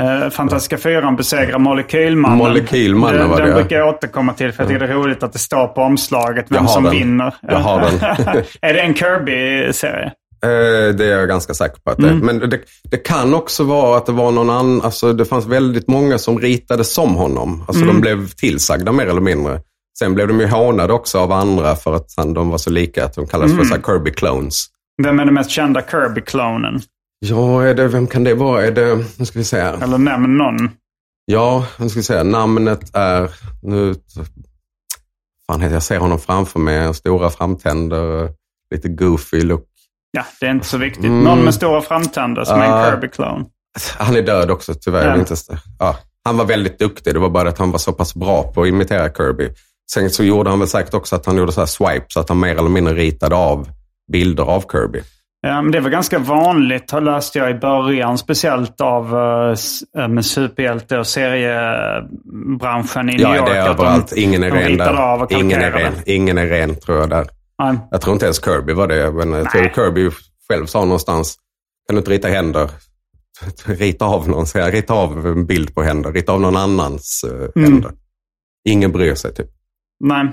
Eh, 0.01 0.31
Fantastiska 0.31 0.79
fyran 0.79 1.17
besegrar 1.17 1.59
Molekylmannen. 1.59 2.39
Molekylmannen 2.39 3.29
var 3.31 3.41
det, 3.41 3.47
Den 3.47 3.55
brukar 3.55 3.77
jag 3.77 3.89
återkomma 3.89 4.33
till 4.33 4.53
för 4.53 4.63
jag 4.63 4.69
tycker 4.69 4.87
det 4.87 4.93
är 4.93 4.97
roligt 4.97 5.23
att 5.23 5.33
det 5.33 5.39
står 5.39 5.67
på 5.67 5.81
omslaget 5.83 6.47
vem 6.49 6.69
som 6.69 6.83
den. 6.85 6.93
vinner. 6.93 7.35
Jag 7.43 7.59
har 7.59 7.81
den. 7.81 7.95
är 8.61 8.75
det 8.75 8.81
en 8.81 8.95
Kirby-serie? 8.95 10.13
Eh, 10.45 10.95
Det 10.95 11.05
är 11.05 11.19
jag 11.19 11.29
ganska 11.29 11.55
säker 11.55 11.81
på 11.85 11.91
att 11.91 11.99
det 11.99 12.09
är. 12.09 12.15
Men 12.15 12.39
det, 12.39 12.61
det 12.91 12.97
kan 12.97 13.35
också 13.35 13.65
vara 13.65 13.97
att 13.97 14.07
det 14.07 14.13
var 14.13 14.31
någon 14.31 14.51
annan, 14.51 14.83
alltså 14.83 15.13
det 15.13 15.25
fanns 15.25 15.47
väldigt 15.47 15.89
många 15.89 16.19
som 16.19 16.39
ritade 16.39 16.85
som 16.85 17.15
honom. 17.15 17.65
Alltså 17.69 17.85
de 17.85 18.01
blev 18.01 18.29
tillsagda 18.29 18.93
mer 18.93 19.07
eller 19.07 19.21
mindre. 19.21 19.61
Sen 19.99 20.15
blev 20.15 20.29
de 20.29 20.41
ju 20.41 20.47
hånade 20.47 20.93
också 20.93 21.19
av 21.19 21.33
andra 21.33 21.77
för 21.77 21.95
att 21.95 22.07
han, 22.17 22.35
de 22.35 22.51
var 22.51 22.59
så 22.59 22.71
lika 22.71 23.05
att 23.05 23.15
de 23.15 23.27
kallades 23.27 23.57
för 23.57 23.65
så 23.65 23.75
här 23.75 23.83
Kirby 23.83 24.11
clones. 24.11 24.67
Vem 25.03 25.21
är 25.21 25.25
den 25.25 25.35
mest 25.35 25.51
kända 25.51 25.83
Kirby-klonen? 25.91 26.81
Ja, 27.27 27.63
är 27.63 27.75
det, 27.75 27.89
vem 27.89 28.07
kan 28.07 28.25
det 28.25 28.35
vara? 28.35 28.67
Är 28.67 28.71
det, 28.71 29.05
nu 29.17 29.25
ska 29.25 29.39
vi 29.39 29.61
här. 29.61 29.83
Eller 29.83 29.99
nämn 29.99 30.39
någon. 30.39 30.71
Ja, 31.25 31.67
nu 31.79 31.89
ska 31.89 31.99
vi 31.99 32.05
se. 32.05 32.23
Namnet 32.23 32.97
är, 32.97 33.31
nu, 33.63 33.95
fan 35.47 35.61
heter 35.61 35.75
jag, 35.75 35.83
ser 35.83 35.99
honom 35.99 36.19
framför 36.19 36.59
mig, 36.59 36.95
stora 36.95 37.31
framtänder, 37.31 38.29
lite 38.75 38.89
goofy 38.89 39.41
look. 39.41 39.67
Ja, 40.11 40.25
det 40.41 40.47
är 40.47 40.51
inte 40.51 40.67
så 40.67 40.79
viktigt. 40.79 41.05
Mm. 41.05 41.25
Någon 41.25 41.45
med 41.45 41.55
stora 41.55 41.81
framtänder 41.81 42.45
som 42.45 42.61
är 42.61 42.65
en. 42.65 42.91
Kirby-klon. 42.91 43.47
Han 43.99 44.17
är 44.17 44.23
död 44.23 44.51
också 44.51 44.75
tyvärr. 44.75 45.09
Ja. 45.09 45.19
Inte, 45.19 45.35
ja, 45.79 45.97
han 46.25 46.37
var 46.37 46.45
väldigt 46.45 46.79
duktig, 46.79 47.15
det 47.15 47.21
var 47.21 47.31
bara 47.31 47.49
att 47.49 47.59
han 47.59 47.71
var 47.71 47.79
så 47.79 47.93
pass 47.93 48.15
bra 48.15 48.53
på 48.53 48.63
att 48.63 48.69
imitera 48.69 49.13
Kirby. 49.13 49.49
Sen 49.93 50.11
så 50.11 50.25
gjorde 50.25 50.51
han 50.51 50.59
väl 50.59 50.69
säkert 50.69 50.95
också 50.95 51.17
att 51.17 51.27
han 51.27 51.37
gjorde 51.37 51.53
så 51.53 51.61
här 51.61 51.67
swipes, 51.67 52.17
att 52.17 52.29
han 52.29 52.41
mer 52.41 52.57
eller 52.57 52.69
mindre 52.69 52.95
ritade 52.95 53.37
av 53.37 53.69
bilder 54.13 54.45
av 54.45 54.65
Kirby. 54.73 55.03
Ja, 55.43 55.63
det 55.73 55.81
var 55.81 55.91
ganska 55.91 56.19
vanligt, 56.19 56.93
läste 57.03 57.39
jag 57.39 57.51
i 57.51 57.55
början, 57.55 58.19
speciellt 58.19 58.81
av 58.81 59.15
s- 59.53 59.81
eh, 59.99 60.09
med 60.09 60.27
superhjälte 60.27 60.99
och 60.99 61.07
seriebranschen 61.07 63.11
i 63.11 63.13
New 63.13 63.21
Ja, 63.21 63.37
York. 63.37 63.47
det 63.47 63.57
är 63.57 63.71
att 63.71 63.77
de- 63.77 63.83
överallt. 63.85 64.13
Ingen 64.13 64.43
är 64.43 64.51
ren 64.51 64.77
där. 64.77 65.33
Ingen 65.41 65.63
är 65.63 65.71
ren. 65.71 65.93
Ingen 66.07 66.39
är 66.39 66.47
ren, 66.47 66.75
tror 66.81 66.99
jag 66.99 67.11
där. 67.11 67.27
Nej. 67.63 67.79
Jag 67.91 68.01
tror 68.01 68.13
inte 68.13 68.25
ens 68.27 68.45
Kirby 68.45 68.73
var 68.73 68.87
det, 68.89 69.13
men 69.13 69.33
jag 69.33 69.51
tror. 69.51 69.63
Kirby 69.75 70.11
själv 70.49 70.67
sa 70.67 70.85
någonstans, 70.85 71.37
kan 71.87 71.97
du 71.97 72.01
inte 72.01 72.11
rita 72.11 72.29
händer? 72.29 72.71
Rita 73.67 74.05
av 74.05 74.29
någon, 74.29 74.47
säger 74.47 74.67
jag. 74.67 74.75
rita 74.75 74.95
av 74.95 75.27
en 75.27 75.47
bild 75.47 75.75
på 75.75 75.83
händer, 75.83 76.13
rita 76.13 76.33
av 76.33 76.41
någon 76.41 76.57
annans 76.57 77.25
eh, 77.25 77.49
Mm. 77.63 77.73
händer. 77.73 77.93
Ingen 78.69 78.93
bryr 78.93 79.15
sig 79.15 79.35
typ. 79.35 79.47
Nej. 80.05 80.33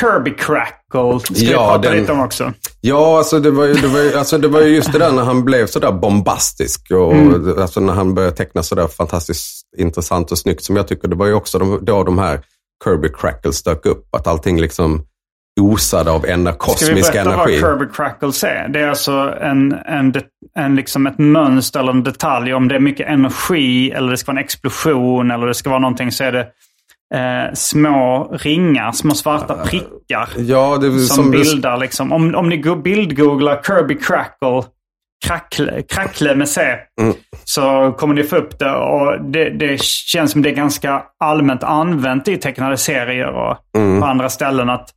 Kirby 0.00 0.34
Crackle 0.36 1.20
ska 1.20 1.34
vi 1.34 1.52
Ja, 1.52 1.58
prata 1.66 1.78
den- 1.90 2.00
lite 2.00 2.12
om 2.12 2.20
också. 2.20 2.52
Ja, 2.80 3.18
alltså 3.18 3.40
det, 3.40 3.50
var 3.50 3.64
ju, 3.64 3.74
det, 3.74 3.86
var 3.88 4.00
ju, 4.00 4.14
alltså 4.18 4.38
det 4.38 4.48
var 4.48 4.60
ju 4.60 4.74
just 4.74 4.92
det 4.92 4.98
där 4.98 5.12
när 5.12 5.22
han 5.24 5.44
blev 5.44 5.66
sådär 5.66 5.92
bombastisk 5.92 6.90
och 6.90 7.12
Mm. 7.12 7.58
alltså 7.58 7.80
när 7.80 7.92
han 7.92 8.14
började 8.14 8.36
teckna 8.36 8.62
sådär 8.62 8.86
fantastiskt 8.86 9.62
intressant 9.78 10.32
och 10.32 10.38
snyggt 10.38 10.64
som 10.64 10.76
jag 10.76 10.88
tycker. 10.88 11.08
Det 11.08 11.16
var 11.16 11.26
ju 11.26 11.34
också 11.34 11.58
de, 11.58 11.78
då 11.84 12.04
de 12.04 12.18
här 12.18 12.40
Kirby 12.84 13.08
Crackles 13.08 13.62
dök 13.62 13.86
upp. 13.86 14.14
Att 14.16 14.26
allting 14.26 14.60
liksom 14.60 15.02
osade 15.60 16.10
av 16.10 16.26
ena 16.26 16.52
Ska 16.52 16.66
vi 16.66 16.72
kosmisk 16.72 17.12
berätta 17.12 17.32
energi. 17.34 17.60
vad 17.60 17.70
Kirby 17.78 17.92
Crackles 17.92 18.44
är? 18.44 18.68
Det 18.68 18.80
är 18.80 18.88
alltså 18.88 19.12
en, 19.40 19.72
en, 19.72 20.14
en, 20.58 20.76
liksom 20.76 21.06
ett 21.06 21.18
mönster 21.18 21.80
eller 21.80 21.92
en 21.92 22.02
detalj. 22.02 22.54
Om 22.54 22.68
det 22.68 22.74
är 22.74 22.80
mycket 22.80 23.08
energi 23.08 23.90
eller 23.90 24.10
det 24.10 24.16
ska 24.16 24.32
vara 24.32 24.38
en 24.40 24.44
explosion 24.44 25.30
eller 25.30 25.46
det 25.46 25.54
ska 25.54 25.70
vara 25.70 25.80
någonting 25.80 26.12
så 26.12 26.24
är 26.24 26.32
det 26.32 26.46
eh, 27.14 27.54
små 27.54 28.28
ringar, 28.40 28.92
små 28.92 29.14
svarta 29.14 29.54
prickar. 29.54 30.28
Ja, 30.36 30.76
det, 30.80 30.90
som, 30.90 31.16
som, 31.16 31.30
bildar 31.30 31.76
liksom. 31.76 32.12
Om, 32.12 32.34
om 32.34 32.48
ni 32.48 32.56
go- 32.56 32.76
bildgooglar 32.82 33.62
Kirby 33.66 33.94
Crackle, 33.94 34.62
crackle, 35.26 35.82
crackle 35.82 36.34
med 36.34 36.48
C, 36.48 36.60
Mm. 37.00 37.14
så 37.44 37.92
kommer 37.98 38.14
ni 38.14 38.22
få 38.22 38.36
upp 38.36 38.58
det. 38.58 38.70
Och 38.74 39.20
det, 39.30 39.50
det 39.50 39.82
känns 39.82 40.32
som 40.32 40.42
det 40.42 40.50
är 40.50 40.54
ganska 40.54 41.02
allmänt 41.24 41.62
använt 41.62 42.28
i 42.28 42.36
tecknade 42.36 42.76
serier 42.76 43.28
och 43.28 43.56
Mm. 43.76 44.00
på 44.00 44.06
andra 44.06 44.28
ställen. 44.28 44.70
att 44.70 44.88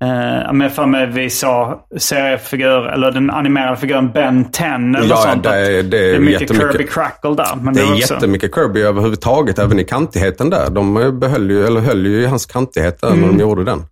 eh, 0.00 0.52
men 0.52 0.70
för 0.70 0.86
mig 0.86 1.06
vi 1.06 1.30
sa 1.30 1.86
seriefigur, 1.98 2.86
eller 2.88 3.10
den 3.12 3.30
animerade 3.30 3.76
figuren 3.76 4.10
Ben 4.12 4.44
10 4.52 4.66
eller 4.66 5.08
Ja, 5.08 5.16
sånt. 5.16 5.42
det 5.42 5.50
är- 5.78 5.82
det 5.82 6.14
är 6.14 6.18
mycket. 6.18 6.48
Kirby 6.56 6.86
Crackle 6.86 7.34
där. 7.34 7.56
Men 7.62 7.74
Det 7.74 7.80
är 7.80 7.86
var 7.86 7.94
också- 7.94 8.14
jättemycket 8.14 8.54
Kirby 8.54 8.80
överhuvudtaget, 8.80 9.58
även 9.58 9.78
i 9.80 9.84
kantigheten 9.84 10.50
där. 10.50 10.70
De 10.70 10.96
eh, 10.96 11.10
behöll 11.12 11.50
ju, 11.50 11.66
eller 11.66 11.80
höll 11.80 12.06
ju 12.06 12.22
i 12.22 12.26
hans 12.26 12.46
kantighet 12.46 13.00
där 13.00 13.08
när 13.10 13.16
Mm. 13.16 13.36
de 13.36 13.42
gjorde 13.42 13.64
den. 13.64 13.82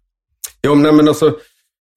Jo, 0.62 0.74
nej, 0.74 0.92
men 0.92 1.08
alltså, 1.08 1.26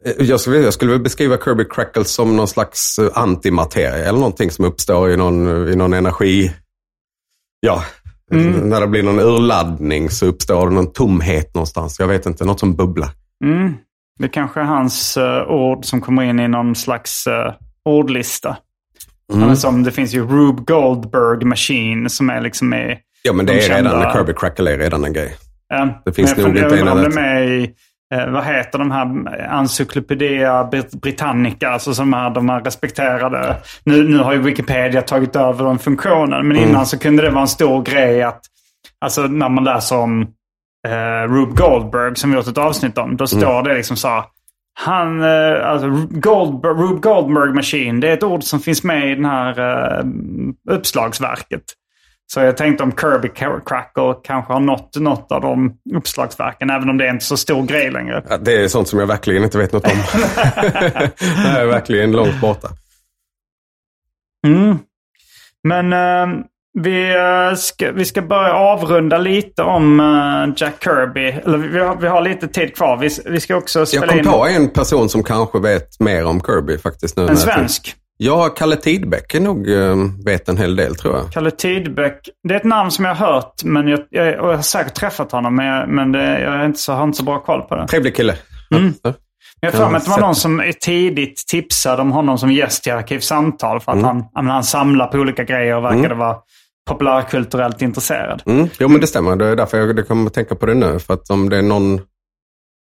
eh, 0.06 0.14
jag 0.20 0.40
skulle, 0.40 0.58
jag 0.58 0.74
skulle 0.74 1.00
beskriva 1.00 1.38
Kirby 1.38 1.66
Crackles 1.70 2.12
som 2.12 2.36
någon 2.38 2.48
slags 2.48 3.00
antimateria 3.14 3.96
eller 4.06 4.20
någonting 4.20 4.52
som 4.52 4.66
uppstår 4.66 5.12
i 5.12 5.18
någon, 5.18 5.68
i 5.70 5.76
någon 5.76 5.94
energi. 5.94 6.52
Ja, 7.60 7.84
Mm. 8.32 8.52
när 8.70 8.82
det 8.82 8.88
blir 8.88 9.04
någon 9.04 9.20
urladdning 9.20 10.10
så 10.10 10.26
uppstår 10.26 10.70
det 10.70 10.76
någon 10.76 10.94
tomhet 10.94 11.56
någonstans. 11.56 12.00
Jag 12.00 12.08
vet 12.08 12.26
inte, 12.26 12.46
något 12.46 12.60
som 12.60 12.76
bubblar. 12.76 13.10
Mm. 13.46 13.74
Det 14.20 14.28
kanske 14.28 14.60
är 14.60 14.64
hans 14.64 15.18
eh, 15.18 15.44
ord 15.48 15.86
som 15.86 16.02
kommer 16.02 16.24
in 16.24 16.40
i 16.40 16.48
någon 16.48 16.76
slags 16.76 17.28
uh, 17.28 17.54
ordlista. 17.86 18.58
Mm. 19.34 19.50
Är 19.50 19.56
som, 19.56 19.84
det 19.84 19.92
finns 19.92 20.14
ju 20.14 20.28
Rube 20.28 20.62
Goldberg 20.74 21.46
Machine 21.46 22.10
som 22.10 22.30
är 22.30 22.42
liksom 22.42 22.70
med... 22.70 22.98
Ja, 23.24 23.34
men 23.34 23.46
det 23.46 23.54
de 23.54 23.58
är 23.60 23.62
kända- 23.68 24.00
redan, 24.00 24.14
Kirby 24.14 24.34
Crackle 24.34 24.74
är 24.74 24.78
redan 24.78 25.04
en 25.06 25.14
grej. 25.14 25.36
Ja, 25.70 26.02
Det 26.06 26.14
finns 26.14 26.38
nog 26.38 26.48
inte 26.58 26.80
en 26.80 26.88
är 26.88 27.10
med 27.10 27.50
i, 27.50 27.74
eh, 28.14 28.30
vad 28.32 28.44
heter 28.46 28.80
de 28.80 28.92
här, 28.92 29.36
Encyclopedia 29.60 30.64
Brit- 30.64 31.02
Britannica, 31.02 31.70
alltså 31.70 31.94
som 31.94 32.14
är 32.14 32.30
de 32.30 32.50
här 32.50 32.62
respekterade. 32.62 33.56
Nu, 33.84 34.10
nu 34.10 34.18
har 34.18 34.34
ju 34.34 34.40
Wikipedia 34.42 35.02
tagit 35.02 35.36
över 35.36 35.66
den 35.66 35.80
funktionen, 35.80 36.48
men 36.48 36.58
Mm. 36.58 36.70
innan 36.70 36.86
så 36.86 37.00
kunde 37.00 37.24
det 37.24 37.30
vara 37.30 37.42
en 37.42 37.48
stor 37.48 37.84
grej 37.84 38.24
att, 38.24 38.42
alltså 39.02 39.22
när 39.22 39.50
man 39.50 39.64
läser 39.64 39.98
om 39.98 40.28
eh, 40.88 41.28
Rube 41.34 41.56
Goldberg 41.56 42.16
som 42.16 42.30
vi 42.32 42.36
gjort 42.38 42.48
ett 42.48 42.58
avsnitt 42.58 42.98
om, 42.98 43.18
då 43.18 43.28
står 43.28 43.52
Mm. 43.52 43.64
det 43.64 43.74
liksom 43.76 43.98
så 43.98 44.08
här, 44.08 44.24
han, 44.74 45.22
eh, 45.24 45.70
alltså 45.70 45.90
Goldberg, 46.10 46.74
Rube 46.74 47.00
Goldberg 47.02 47.54
Machine, 47.54 48.00
det 48.00 48.10
är 48.10 48.14
ett 48.14 48.24
ord 48.24 48.44
som 48.44 48.60
finns 48.60 48.84
med 48.84 49.12
i 49.12 49.16
den 49.16 49.26
här 49.26 49.60
eh, 50.00 50.06
uppslagsverket. 50.72 51.64
Så 52.32 52.40
jag 52.40 52.58
tänkte 52.58 52.84
om 52.84 52.92
Kirby 52.92 53.30
Crackle 53.66 54.14
kanske 54.24 54.54
har 54.54 54.60
nått 54.60 54.96
något 55.00 55.32
av 55.32 55.42
de 55.42 55.74
uppslagsverken, 55.96 56.70
även 56.70 56.90
om 56.90 56.98
det 56.98 57.06
är 57.08 57.10
inte 57.14 57.26
så 57.26 57.38
stor 57.38 57.64
grej 57.66 57.92
längre. 57.92 58.24
Ja, 58.30 58.38
Det 58.38 58.64
är 58.64 58.68
sånt 58.68 58.88
som 58.88 59.00
jag 59.00 59.08
verkligen 59.08 59.44
inte 59.44 59.58
vet 59.58 59.72
något 59.74 59.86
om. 59.86 59.92
det 61.24 61.60
är 61.60 61.66
verkligen 61.66 62.12
långt 62.12 62.42
borta. 62.42 62.68
Mm. 64.48 64.78
Men 65.64 65.94
eh, 65.94 66.44
vi, 66.74 67.16
eh, 67.16 67.56
ska, 67.56 67.92
vi 67.92 68.06
ska 68.06 68.22
börja 68.22 68.54
avrunda 68.54 69.18
lite 69.18 69.64
om 69.64 70.00
eh, 70.00 70.54
Jack 70.58 70.84
Kirby. 70.84 71.28
Eller 71.46 71.58
vi 71.58 71.80
har, 71.80 71.96
vi 71.96 72.08
har 72.08 72.22
lite 72.22 72.48
tid 72.48 72.76
kvar. 72.76 72.98
Vi, 72.98 73.10
vi 73.26 73.40
ska 73.40 73.56
också 73.56 73.86
spela 73.86 74.06
Jag 74.06 74.10
kom 74.10 74.20
in 74.20 74.26
på 74.26 74.46
en 74.46 74.70
person 74.70 75.10
som 75.10 75.24
kanske 75.24 75.60
vet 75.60 76.00
mer 76.00 76.26
om 76.26 76.42
Kirby 76.42 76.78
faktiskt. 76.78 77.18
Nu 77.18 77.28
en 77.28 77.38
svensk. 77.38 77.96
Ja, 78.22 78.50
Kalle 78.50 78.76
Tidbeck 78.76 79.34
är 79.36 79.40
nog 79.40 79.70
eh, 79.70 79.96
vet 80.26 80.50
en 80.50 80.58
hel 80.58 80.76
del 80.76 80.96
tror 80.96 81.16
jag. 81.16 81.32
Kalle 81.32 81.52
Tidbeck. 81.52 82.30
Det 82.48 82.54
är 82.54 82.58
ett 82.58 82.64
namn 82.64 82.92
som 82.92 83.06
jag 83.06 83.16
har 83.16 83.34
hört, 83.34 83.64
men 83.64 83.88
jag, 83.88 84.00
jag, 84.10 84.28
jag 84.28 84.56
har 84.56 84.62
säkert 84.62 84.94
träffat 84.94 85.32
honom. 85.32 85.56
Men, 85.56 85.66
jag, 85.66 85.90
men 85.90 86.12
det, 86.12 86.40
jag 86.42 86.54
är 86.54 86.66
inte 86.66 86.80
så, 86.80 86.94
har 86.94 87.04
inte 87.04 87.18
så 87.18 87.24
bra 87.24 87.40
koll 87.40 87.62
på 87.62 87.76
det. 87.76 87.88
Trevlig 87.88 88.16
kille. 88.16 88.36
Mm. 88.76 88.94
Ja. 89.02 89.14
Jag 89.62 89.92
mig 89.92 89.98
att 89.98 90.06
det 90.06 90.12
var 90.12 90.20
någon 90.20 90.36
som 90.36 90.72
tidigt 90.82 91.48
tipsade 91.48 92.02
om 92.02 92.12
honom 92.12 92.38
som 92.38 92.52
gäst 92.52 92.88
i 92.88 92.90
Arkivsamtal. 92.92 93.80
För 93.80 93.92
att 93.92 94.02
han, 94.02 94.24
ja, 94.34 94.42
men 94.42 94.52
han 94.52 94.64
samlar 94.64 95.08
på 95.08 95.18
olika 95.18 95.44
grejer 95.44 95.76
och 95.76 95.84
verkade 95.84 96.16
vara 96.16 96.36
populärkulturellt 96.90 97.82
intresserad. 97.82 98.44
Mm. 98.46 98.68
Jo, 98.80 98.88
men 98.88 99.02
det 99.02 99.08
stämmer. 99.08 99.36
Det 99.36 99.46
är 99.46 99.56
därför 99.56 99.78
jag 99.78 100.08
kommer 100.08 100.26
att 100.28 100.34
tänka 100.34 100.56
på 100.56 100.66
det 100.66 100.74
nu. 100.74 101.00
För 101.00 101.14
att 101.14 101.30
om 101.30 101.50
det 101.50 101.58
är 101.58 101.62
någon... 101.62 102.02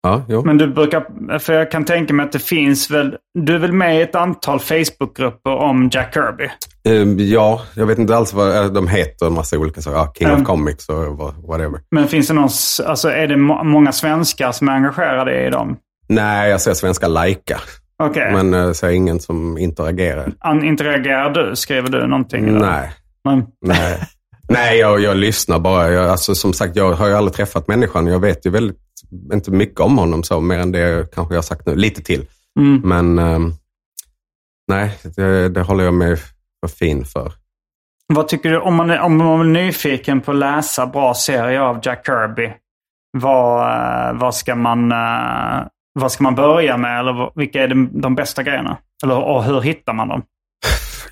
Ja, 0.02 0.22
jo. 0.28 0.42
Men 0.44 0.58
du 0.58 0.66
brukar, 0.74 1.38
för 1.38 1.52
jag 1.52 1.70
kan 1.70 1.84
tänka 1.84 2.14
mig 2.14 2.26
att 2.26 2.32
det 2.32 2.38
finns 2.38 2.90
väl, 2.90 3.16
du 3.38 3.54
är 3.54 3.58
väl 3.58 3.72
med 3.72 3.98
i 3.98 4.02
ett 4.02 4.14
antal 4.14 4.60
Facebookgrupper 4.60 5.50
om 5.50 5.88
Jack 5.92 6.14
Kirby? 6.14 6.44
Eh, 6.88 7.26
ja, 7.26 7.62
jag 7.74 7.86
vet 7.86 7.98
inte 7.98 8.16
alls 8.16 8.32
vad 8.32 8.56
eh, 8.56 8.64
de 8.72 8.88
heter. 8.88 9.26
En 9.26 9.32
massa 9.32 9.58
olika 9.58 9.80
saker. 9.80 9.98
Ja, 10.00 10.12
King 10.18 10.28
Mm. 10.28 10.40
of 10.42 10.46
Comics 10.46 10.88
och 10.88 11.16
vad- 11.16 11.34
whatever. 11.48 11.80
Men 11.90 12.08
finns 12.08 12.28
det 12.28 12.34
någon, 12.34 12.48
alltså 12.86 13.08
är 13.08 13.26
det 13.26 13.36
må, 13.36 13.64
många 13.64 13.92
svenskar 13.92 14.52
som 14.52 14.68
är 14.68 14.72
engagerade 14.72 15.46
i 15.46 15.50
dem? 15.50 15.76
Nej, 16.08 16.50
jag 16.50 16.60
ser 16.60 16.74
svenska 16.74 17.08
lajka. 17.08 17.60
Okej. 18.02 18.32
Men 18.32 18.52
jag 18.52 18.76
ser 18.76 18.88
ingen 18.88 19.20
som 19.20 19.58
interagerar. 19.58 20.32
An- 20.40 20.64
Interagerar 20.64 21.30
du? 21.30 21.56
Skriver 21.56 21.88
du 21.88 22.06
någonting? 22.06 22.48
eller? 22.48 22.60
Nej. 22.60 22.90
Men, 23.26 23.46
Nej, 23.60 23.98
Nej 24.48 24.78
jag, 24.78 25.00
jag 25.00 25.16
lyssnar 25.16 25.58
bara. 25.58 25.90
Jag, 25.90 26.10
alltså, 26.10 26.34
som 26.34 26.52
sagt, 26.52 26.76
jag 26.76 26.92
har 26.92 27.08
ju 27.08 27.14
aldrig 27.14 27.34
träffat 27.34 27.68
människan. 27.68 28.06
Jag 28.06 28.20
vet 28.20 28.46
ju 28.46 28.50
väldigt, 28.50 28.78
inte 29.32 29.50
mycket 29.50 29.80
om 29.80 29.98
honom 29.98 30.22
så, 30.22 30.40
mer 30.40 30.58
än 30.58 30.72
det 30.72 31.14
kanske 31.14 31.34
jag 31.34 31.38
har 31.38 31.42
sagt 31.42 31.66
nu. 31.66 31.76
Lite 31.76 32.02
till. 32.02 32.26
Mm. 32.60 32.80
Men 32.84 33.18
ehm, 33.18 33.52
nej, 34.68 34.98
det, 35.16 35.48
det 35.48 35.62
håller 35.62 35.84
jag 35.84 35.94
mig 35.94 36.16
för 36.60 36.68
fin 36.68 37.04
för. 37.04 37.32
Vad 38.14 38.28
tycker 38.28 38.50
du, 38.50 38.58
om 38.58 38.74
man, 38.74 38.90
är, 38.90 39.00
om 39.00 39.16
man 39.16 39.40
är 39.40 39.44
nyfiken 39.44 40.20
på 40.20 40.30
att 40.30 40.36
läsa 40.36 40.86
bra 40.86 41.14
serier 41.14 41.60
av 41.60 41.80
Jack 41.82 42.06
Kirby, 42.06 42.52
vad, 43.18 43.60
eh, 43.60 44.20
vad, 44.20 44.34
ska, 44.34 44.54
man, 44.54 44.92
eh, 44.92 45.66
vad 45.92 46.12
ska 46.12 46.22
man 46.22 46.34
börja 46.34 46.76
med? 46.76 47.00
Eller 47.00 47.30
vilka 47.34 47.62
är 47.62 47.68
de, 47.68 48.00
de 48.00 48.14
bästa 48.14 48.42
grejerna? 48.42 48.78
Eller, 49.04 49.18
och 49.22 49.44
hur 49.44 49.60
hittar 49.60 49.92
man 49.92 50.08
dem? 50.08 50.22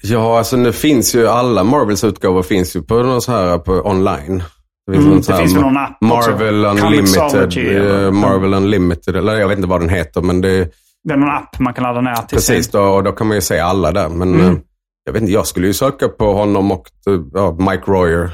Ja, 0.07 0.39
alltså 0.39 0.57
nu 0.57 0.73
finns 0.73 1.15
ju 1.15 1.29
alla 1.29 1.65
Marvels 1.65 2.05
utgåvor 2.05 2.43
finns 2.43 2.77
ju 2.77 2.83
på 2.83 2.95
någon 3.03 3.23
så 3.23 3.33
här 3.33 3.59
på 3.59 3.73
online. 3.73 4.43
Det 4.87 4.93
finns, 4.93 5.07
Mm, 5.07 5.21
det 5.21 5.37
finns 5.37 5.55
väl 5.55 5.63
någon 5.63 5.77
app 5.77 5.97
också? 6.01 6.31
Marvel 6.31 6.79
Comixology 6.79 7.61
Unlimited. 7.61 7.77
eller- 7.77 8.05
eh, 8.05 8.11
Marvel 8.11 8.55
Unlimited, 8.55 9.17
eller 9.17 9.37
jag 9.37 9.49
vet 9.49 9.57
inte 9.59 9.69
vad 9.69 9.81
den 9.81 9.89
heter, 9.89 10.21
men 10.21 10.41
det 10.41 10.69
Det 11.05 11.13
är 11.13 11.17
någon 11.17 11.31
app 11.31 11.59
man 11.59 11.75
kan 11.75 11.83
ladda 11.85 12.01
ner 12.01 12.15
till 12.15 12.37
Precis, 12.37 12.69
då, 12.71 12.81
och 12.83 13.05
då 13.05 13.13
kan 13.13 13.27
man 13.27 13.37
ju 13.37 13.41
se 13.41 13.59
alla 13.59 13.93
där. 13.93 14.09
Men 14.09 14.35
Mm. 14.35 14.47
eh, 14.47 14.57
jag 15.05 15.13
vet 15.13 15.23
inte, 15.23 15.33
jag 15.35 15.47
skulle 15.47 15.67
ju 15.67 15.73
söka 15.73 16.09
på 16.09 16.33
honom 16.35 16.73
och 16.73 16.87
eh, 17.09 17.21
ja, 17.33 17.57
Mike 17.59 17.83
Royer 17.91 18.31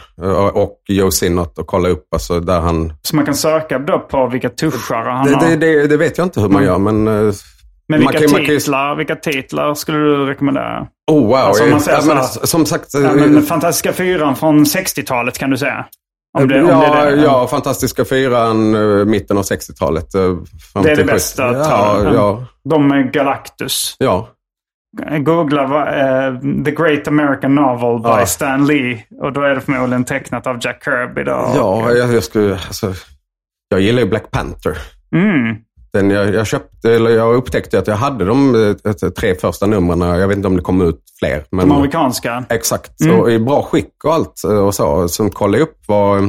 och 0.54 0.76
Joe 0.88 1.10
Sinnott 1.10 1.58
och 1.58 1.66
kolla 1.66 1.88
upp 1.88 2.04
alltså, 2.14 2.40
där 2.40 2.60
han... 2.60 2.92
Så 3.02 3.16
man 3.16 3.24
kan 3.24 3.34
söka 3.34 3.78
då 3.78 3.98
på 3.98 4.26
vilka 4.26 4.48
tuschar 4.48 5.02
han 5.10 5.26
Det, 5.26 5.34
har. 5.34 5.46
det, 5.48 5.56
det, 5.56 5.86
det 5.86 5.96
vet 5.96 6.18
jag 6.18 6.26
inte 6.26 6.40
hur 6.40 6.48
man 6.48 6.64
gör, 6.64 6.78
men... 6.78 7.32
eh, 7.94 7.98
Men 7.98 8.08
vilka, 8.08 8.18
kan- 8.18 8.30
man 8.32 8.40
kan 8.40 8.46
titlar, 8.58 8.94
vilka 8.96 9.16
titlar 9.16 9.74
skulle 9.74 9.98
du 9.98 10.26
rekommendera? 10.26 10.86
Oh 11.10 11.26
wow! 11.26 11.34
Alltså, 11.34 11.64
om 11.64 11.70
man 11.70 11.80
säger 11.80 11.98
ja, 11.98 12.04
men, 12.06 12.16
här- 12.16 12.46
som 12.46 12.66
sagt... 12.66 12.94
eh, 12.94 13.00
Ja, 13.00 13.12
men 13.14 13.42
Fantastiska 13.42 13.92
fyran 13.92 14.36
från 14.36 14.64
60-talet 14.64 15.38
kan 15.38 15.50
du 15.50 15.56
säga. 15.56 15.86
Om 16.38 16.48
det, 16.48 16.62
om 16.62 16.68
ja, 16.68 16.80
det 16.80 16.86
är 17.10 17.16
det. 17.16 17.22
ja, 17.22 17.46
Fantastiska 17.46 18.04
Fyran, 18.04 18.74
eh, 18.74 19.04
mitten 19.04 19.38
av 19.38 19.42
60-talet. 19.44 20.14
eh, 20.14 20.20
Det 20.82 20.90
är 20.90 20.96
det 20.96 21.04
bästa, 21.04 21.52
Ja, 21.52 22.12
ja, 22.14 22.44
De 22.64 22.88
med 22.88 23.12
Galactus. 23.12 23.96
ja. 23.98 24.28
Googla 25.18 25.62
eh, 25.96 26.34
The 26.64 26.70
Great 26.70 27.08
American 27.08 27.54
Novel 27.54 28.02
by 28.02 28.08
Ja. 28.08 28.26
Stan 28.26 28.66
Lee. 28.66 29.04
Och 29.22 29.32
då 29.32 29.42
är 29.42 29.54
det 29.54 29.60
förmodligen 29.60 30.04
tecknat 30.04 30.46
av 30.46 30.58
Jack 30.60 30.84
Kirby. 30.84 31.22
Då. 31.24 31.30
Ja, 31.56 31.92
jag, 31.92 32.12
jag 32.14 32.24
skulle... 32.24 32.52
Alltså, 32.54 32.92
jag 33.68 33.80
gillar 33.80 34.02
ju 34.02 34.08
Black 34.08 34.30
Panther. 34.30 34.78
Mm. 35.14 35.56
Den 35.92 36.10
jag, 36.10 36.34
jag 36.34 36.46
köpte, 36.46 36.92
eller 36.94 37.10
jag 37.10 37.34
upptäckte 37.34 37.78
att 37.78 37.86
jag 37.86 37.96
hade 37.96 38.24
de 38.24 38.54
eh, 38.84 38.92
tre 39.10 39.34
första 39.34 39.66
numren. 39.66 40.00
Jag 40.00 40.28
vet 40.28 40.36
inte 40.36 40.48
om 40.48 40.56
det 40.56 40.62
kom 40.62 40.82
ut 40.82 41.02
fler. 41.18 41.44
Men, 41.50 41.68
De 41.68 41.74
amerikanska. 41.76 42.44
Exakt, 42.48 43.00
Mm. 43.00 43.20
och 43.20 43.32
i 43.32 43.38
bra 43.38 43.62
skick 43.62 44.04
och 44.04 44.14
allt 44.14 44.44
eh, 44.44 44.50
och 44.50 44.74
så. 44.74 45.08
Som 45.08 45.30
kollade 45.30 45.62
upp 45.62 45.76
vad, 45.86 46.22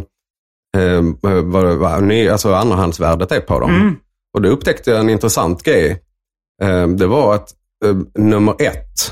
eh, 0.77 1.01
vad, 1.43 1.75
vad 1.77 2.03
ny, 2.03 2.27
alltså 2.29 2.53
andrahandsvärdet 2.53 3.31
är 3.31 3.39
på 3.39 3.59
dem. 3.59 3.75
Mm. 3.75 3.95
Och 4.33 4.41
då 4.41 4.49
upptäckte 4.49 4.91
jag 4.91 4.99
en 4.99 5.09
intressant 5.09 5.63
grej. 5.63 6.01
Eh, 6.63 6.87
det 6.87 7.07
var 7.07 7.35
att 7.35 7.49
eh, 7.85 7.95
nummer 8.23 8.55
ett 8.59 9.11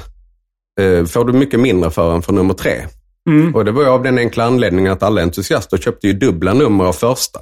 eh, 0.81 1.05
får 1.05 1.25
du 1.25 1.33
mycket 1.33 1.59
mindre 1.59 1.89
för 1.89 2.15
än 2.15 2.21
för 2.21 2.33
nummer 2.33 2.53
tre. 2.53 2.85
Mm. 3.29 3.55
Och 3.55 3.65
det 3.65 3.71
var 3.71 3.85
av 3.85 4.03
den 4.03 4.17
enkla 4.17 4.43
anledningen 4.45 4.91
att 4.93 5.03
alla 5.03 5.21
entusiaster 5.21 5.77
köpte 5.77 6.07
ju 6.07 6.13
dubbla 6.13 6.53
nummer 6.53 6.85
av 6.85 6.93
första. 6.93 7.39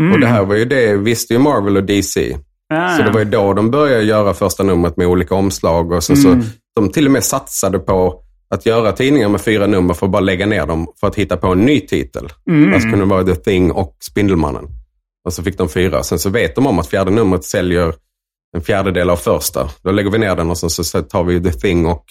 Mm. 0.00 0.12
Och 0.12 0.20
det 0.20 0.26
här 0.26 0.44
var 0.44 0.54
ju 0.56 0.64
det, 0.64 0.96
visste 0.96 1.32
ju 1.32 1.38
Marvel 1.38 1.76
och 1.76 1.84
DC. 1.84 2.36
Ja, 2.68 2.96
Så 2.96 3.02
det 3.02 3.10
var 3.10 3.18
ju 3.18 3.24
då 3.24 3.52
de 3.52 3.70
började 3.70 4.02
göra 4.04 4.34
första 4.34 4.62
numret 4.62 4.96
med 4.96 5.06
olika 5.06 5.34
omslag. 5.34 5.92
Och 5.92 6.04
sen 6.04 6.16
Mm. 6.16 6.42
så 6.42 6.48
de 6.80 6.90
till 6.90 7.06
och 7.06 7.12
med 7.12 7.24
satsade 7.24 7.78
på 7.78 8.22
att 8.54 8.66
göra 8.66 8.92
tidningar 8.92 9.28
med 9.28 9.40
fyra 9.40 9.66
nummer 9.66 9.94
för 9.94 10.06
att 10.06 10.12
bara 10.12 10.20
lägga 10.20 10.46
ner 10.46 10.66
dem 10.66 10.86
för 11.00 11.06
att 11.06 11.16
hitta 11.16 11.36
på 11.36 11.46
en 11.46 11.58
ny 11.64 11.80
titel. 11.80 12.28
Mm. 12.50 12.70
Det 12.70 12.80
skulle 12.80 13.04
vara 13.04 13.24
The 13.24 13.34
Thing 13.34 13.72
och 13.72 13.96
Spindelmannen. 14.00 14.64
Och 15.24 15.32
så 15.32 15.42
fick 15.42 15.58
de 15.58 15.68
fyra. 15.68 16.02
Sen 16.02 16.18
så 16.18 16.30
vet 16.30 16.54
de 16.54 16.66
om 16.66 16.78
att 16.78 16.86
fjärde 16.86 17.10
numret 17.10 17.44
säljer 17.44 17.94
en 18.56 18.62
fjärdedel 18.62 19.10
av 19.10 19.16
första. 19.16 19.70
Då 19.82 19.90
lägger 19.92 20.10
vi 20.10 20.18
ner 20.18 20.36
den 20.36 20.50
och 20.50 20.58
sen 20.58 20.70
så 20.70 21.02
tar 21.02 21.24
vi 21.24 21.42
The 21.42 21.52
Thing 21.52 21.86
och 21.86 22.04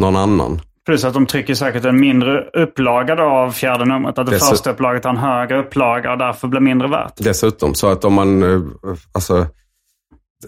någon 0.00 0.16
annan. 0.16 0.60
Plus 0.86 1.04
att 1.04 1.14
de 1.14 1.26
trycker 1.26 1.54
säkert 1.54 1.84
en 1.84 2.00
mindre 2.00 2.40
upplaga 2.52 3.22
av 3.22 3.50
fjärde 3.52 3.84
numret. 3.84 4.18
Att 4.18 4.26
det 4.26 4.32
Dessutom- 4.32 4.50
första 4.50 4.70
upplaget 4.70 5.04
har 5.04 5.10
en 5.10 5.16
högre 5.16 5.58
upplaga 5.58 6.12
och 6.12 6.18
därför 6.18 6.48
blir 6.48 6.60
mindre 6.60 6.88
värt. 6.88 7.12
Dessutom, 7.16 7.74
så 7.74 7.88
att 7.92 8.04
om 8.04 8.12
man, 8.14 8.42
eh, 8.42 8.60
alltså, 9.12 9.46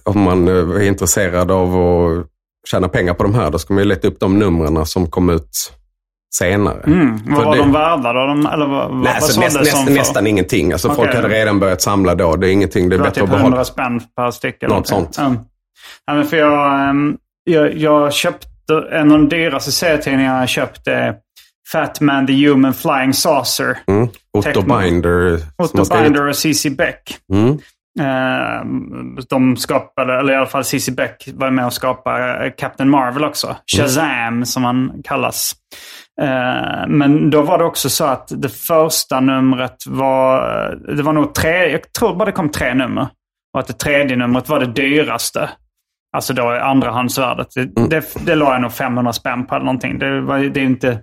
om 0.05 0.21
man 0.23 0.49
eh, 0.49 0.55
är 0.55 0.83
intresserad 0.83 1.51
av 1.51 1.77
att 1.77 2.27
tjäna 2.71 2.89
pengar 2.89 3.15
på 3.15 3.23
de 3.23 3.35
här, 3.35 3.51
då 3.51 3.59
ska 3.59 3.75
man 3.75 3.83
ju 3.83 3.89
leta 3.89 4.09
upp 4.09 4.21
de 4.21 4.39
numren 4.39 4.87
som 4.87 5.11
kom 5.11 5.31
ut 5.31 5.73
senare. 6.35 6.81
Mm. 6.87 7.19
Vad 7.27 7.45
var 7.45 7.53
det- 7.57 7.59
de 7.63 7.73
värda 7.73 8.13
då? 8.13 8.27
De, 8.27 8.47
eller 8.47 8.67
vad, 8.67 8.91
Nej, 8.95 9.03
vad 9.05 9.15
alltså, 9.15 9.41
näst, 9.41 9.57
näst, 9.61 9.91
nästan 9.91 10.27
ingenting. 10.27 10.73
Alltså, 10.73 10.89
Okej. 10.89 10.97
Folk 10.97 11.15
hade 11.15 11.29
redan 11.29 11.61
börjat 11.61 11.83
samla 11.83 12.15
då. 12.15 12.37
Det 12.37 12.49
är 12.49 12.53
ingenting. 12.53 12.89
Det 12.89 12.95
är 12.95 12.99
Det 12.99 13.03
var 13.03 13.11
bättre 13.11 13.21
typ 13.21 13.25
att 13.25 13.31
behålla. 13.31 13.47
100 13.57 13.65
spänn 13.65 14.01
per 14.17 14.31
styck. 14.31 14.63
eller 14.63 14.75
Något 14.75 14.87
sånt. 14.89 15.19
Mm. 15.19 15.39
Ja, 16.07 16.15
men 16.15 16.25
för 16.27 16.37
jag, 16.37 16.89
ehm, 16.89 17.17
jag, 17.45 17.75
jag 17.77 18.13
köpte, 18.13 18.47
en 18.71 19.13
av 19.13 19.19
de 19.19 19.29
dyraste 19.29 19.73
serietidningarna 19.73 20.41
jag 20.41 20.49
köpte 20.49 21.15
Fat 21.73 22.01
Man 22.01 22.27
the 22.27 22.47
Human 22.47 22.75
Flying 22.75 23.13
Saucer. 23.13 23.79
Mm. 23.87 24.09
Otto. 24.33 24.63
Binder. 24.63 25.39
som 25.39 25.81
Otto 25.81 26.03
Binder 26.03 26.29
och 26.29 26.37
C.C. 26.37 26.71
Beck. 26.71 27.19
Mm. 27.33 27.59
Eh, 28.01 28.65
de 29.29 29.57
skapade, 29.57 30.19
eller 30.19 30.33
i 30.33 30.37
alla 30.37 30.47
fall 30.47 30.65
C.C. 30.65 30.93
Beck 30.93 31.29
var 31.35 31.51
med 31.51 31.67
och 31.67 31.73
skapade 31.73 32.51
Captain 32.51 32.91
Marvel 32.91 33.25
också. 33.25 33.57
Shazam 33.77 34.47
som 34.47 34.65
han 34.65 34.93
kallas. 35.05 35.53
Eh, 36.21 36.89
men 36.89 37.31
då 37.31 37.43
var 37.43 37.59
det 37.59 37.65
också 37.65 37.91
så 37.91 38.05
att 38.05 38.33
det 38.37 38.49
första 38.49 39.21
numret 39.21 39.87
var, 39.87 40.97
det 40.97 41.03
var 41.03 41.13
nog 41.13 41.35
tre, 41.35 41.71
jag 41.71 41.93
tror 41.93 42.17
bara 42.17 42.25
det 42.25 42.33
kom 42.33 42.49
tre 42.49 42.75
nummer. 42.75 43.09
Och 43.55 43.61
att 43.61 43.67
det 43.67 43.79
tredje 43.79 44.17
numret 44.17 44.49
var 44.49 44.61
det 44.61 44.67
dyraste. 44.67 45.51
Alltså 46.17 46.33
då 46.33 46.51
andrahandsvärdet. 46.51 47.49
Det, 47.55 47.89
det, 47.89 48.27
det 48.27 48.35
la 48.35 48.53
jag 48.53 48.63
nog 48.63 48.73
500 48.73 49.13
spänn 49.13 49.47
på 49.47 49.55
eller 49.55 49.65
någonting. 49.65 49.99
Det, 49.99 50.21
var, 50.21 50.39
det 50.39 50.61
är 50.61 50.65
inte 50.65 50.99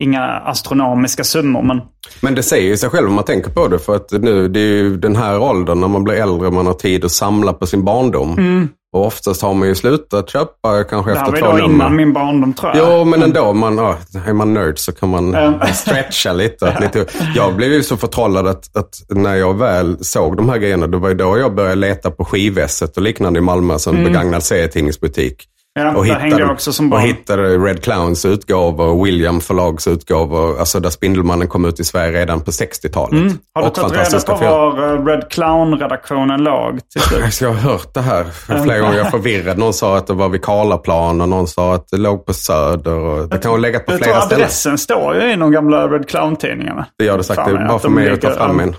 inga 0.00 0.22
astronomiska 0.24 1.24
summor. 1.24 1.62
Men 1.62 1.80
Men 2.20 2.34
det 2.34 2.42
säger 2.42 2.66
ju 2.68 2.76
sig 2.76 2.90
själv 2.90 3.08
om 3.08 3.14
man 3.14 3.24
tänker 3.24 3.50
på 3.50 3.68
det. 3.68 3.78
För 3.78 3.96
att 3.96 4.10
nu, 4.12 4.48
det 4.48 4.60
är 4.60 4.64
ju 4.64 4.96
den 4.96 5.16
här 5.16 5.38
åldern 5.38 5.80
när 5.80 5.88
man 5.88 6.04
blir 6.04 6.14
äldre, 6.14 6.50
man 6.50 6.66
har 6.66 6.74
tid 6.74 7.04
att 7.04 7.12
samla 7.12 7.52
på 7.52 7.66
sin 7.66 7.84
barndom. 7.84 8.68
Och 8.92 9.06
oftast 9.06 9.42
har 9.42 9.54
man 9.54 9.68
ju 9.68 9.74
slutat 9.74 10.30
köpa 10.30 10.84
kanske 10.84 11.10
Mm. 11.10 11.14
det 11.14 11.20
här 11.20 11.26
efter 11.28 11.40
var 11.46 11.50
två 11.50 11.56
ju 11.56 11.62
då 11.62 11.66
nummer. 11.68 11.74
innan 11.84 11.96
min 11.96 12.12
barndom 12.12 12.52
tror 12.54 12.76
jag. 12.76 12.98
Jo, 12.98 13.04
men 13.04 13.22
ändå. 13.22 13.52
Man, 13.52 13.76
ja, 13.78 13.96
är 14.26 14.32
man 14.32 14.54
nörd 14.54 14.78
så 14.78 14.92
kan 14.92 15.08
man 15.08 15.34
Mm. 15.34 15.54
stretcha 15.74 16.32
lite, 16.32 16.78
lite. 16.80 17.06
Jag 17.34 17.56
blev 17.56 17.72
ju 17.72 17.82
så 17.82 17.96
förtrollad 17.96 18.46
att, 18.46 18.76
att 18.76 18.94
när 19.08 19.34
jag 19.34 19.58
väl 19.58 19.96
såg 20.04 20.36
de 20.36 20.48
här 20.48 20.58
grejerna, 20.58 20.86
det 20.86 20.96
var 20.96 21.08
ju 21.08 21.14
då 21.14 21.38
jag 21.38 21.54
började 21.54 21.74
leta 21.76 22.10
på 22.10 22.24
skivesset 22.24 22.96
och 22.96 23.02
liknande 23.02 23.38
i 23.38 23.42
Malmö, 23.42 23.78
som 23.78 23.96
en 23.96 24.04
begagnad 24.04 24.42
serietidningsbutik. 24.42 25.44
Ja, 25.74 26.02
hängde 26.02 26.38
jag 26.40 26.50
också 26.50 26.72
som 26.72 26.92
och 26.92 27.00
hittade 27.00 27.42
Red 27.58 27.82
Clowns 27.82 28.24
utgåvor 28.24 28.86
och 28.86 29.06
William 29.06 29.40
förlags 29.40 29.86
utgåvor. 29.86 30.58
Alltså 30.58 30.80
där 30.80 30.90
Spindelmannen 30.90 31.48
kom 31.48 31.64
ut 31.64 31.80
i 31.80 31.84
Sverige 31.84 32.20
redan 32.20 32.40
på 32.40 32.50
60-talet. 32.50 33.12
Mm. 33.12 33.38
Har 33.54 33.62
du 33.62 33.68
Och 33.68 33.74
tagit 33.74 34.12
reda 34.12 34.20
på 34.20 34.34
var 34.44 34.94
eh, 34.94 35.04
Red 35.04 35.30
Clown-redaktionen 35.30 36.44
låg? 36.44 36.78
till 36.88 37.00
slut? 37.00 37.40
Jag 37.40 37.48
har 37.48 37.70
hört 37.70 37.94
det 37.94 38.00
här 38.00 38.24
flera 38.64 38.78
gånger. 38.78 38.96
Jag 38.98 39.06
är 39.06 39.10
förvirrad. 39.10 39.58
Någon 39.58 39.74
sa 39.74 39.96
att 39.96 40.06
det 40.06 40.12
var 40.12 40.28
vid 40.28 40.42
Karlaplan 40.42 41.20
och 41.20 41.28
någon 41.28 41.46
sa 41.46 41.74
att 41.74 41.88
det 41.90 41.96
låg 41.96 42.26
på 42.26 42.32
Söder. 42.32 42.98
Och 42.98 43.28
det 43.28 43.38
kan 43.38 43.50
ha 43.50 43.58
legat 43.58 43.86
på 43.86 43.92
Jag 43.92 44.00
flera 44.02 44.20
ställen. 44.20 44.42
adressen 44.42 44.78
står 44.78 45.14
ju 45.14 45.32
i 45.32 45.36
de 45.36 45.52
gamla 45.52 45.88
Red 45.88 46.08
Clown-tidningarna. 46.08 46.86
Det 46.98 47.04
gör 47.04 47.16
det 47.18 47.24
sagt. 47.24 47.44
Det 47.44 47.50
är 47.50 47.68
bara 47.68 47.78
för 47.78 47.88
mig 47.88 48.10
att 48.10 48.20
ta 48.20 48.30
fram 48.30 48.60
en. 48.60 48.76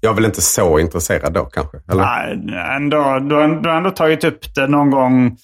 Jag 0.00 0.10
är 0.10 0.14
väl 0.14 0.24
inte 0.24 0.40
så 0.42 0.78
intresserad 0.78 1.32
då 1.32 1.44
kanske? 1.44 1.76
Eller? 1.92 2.02
Nej, 2.02 2.56
ändå, 2.76 2.96
du, 2.98 3.34
har, 3.34 3.62
du 3.62 3.68
har 3.68 3.76
ändå 3.76 3.90
tagit 3.90 4.24
upp 4.24 4.54
det 4.54 4.66
någon 4.66 4.90
gång 4.90 5.36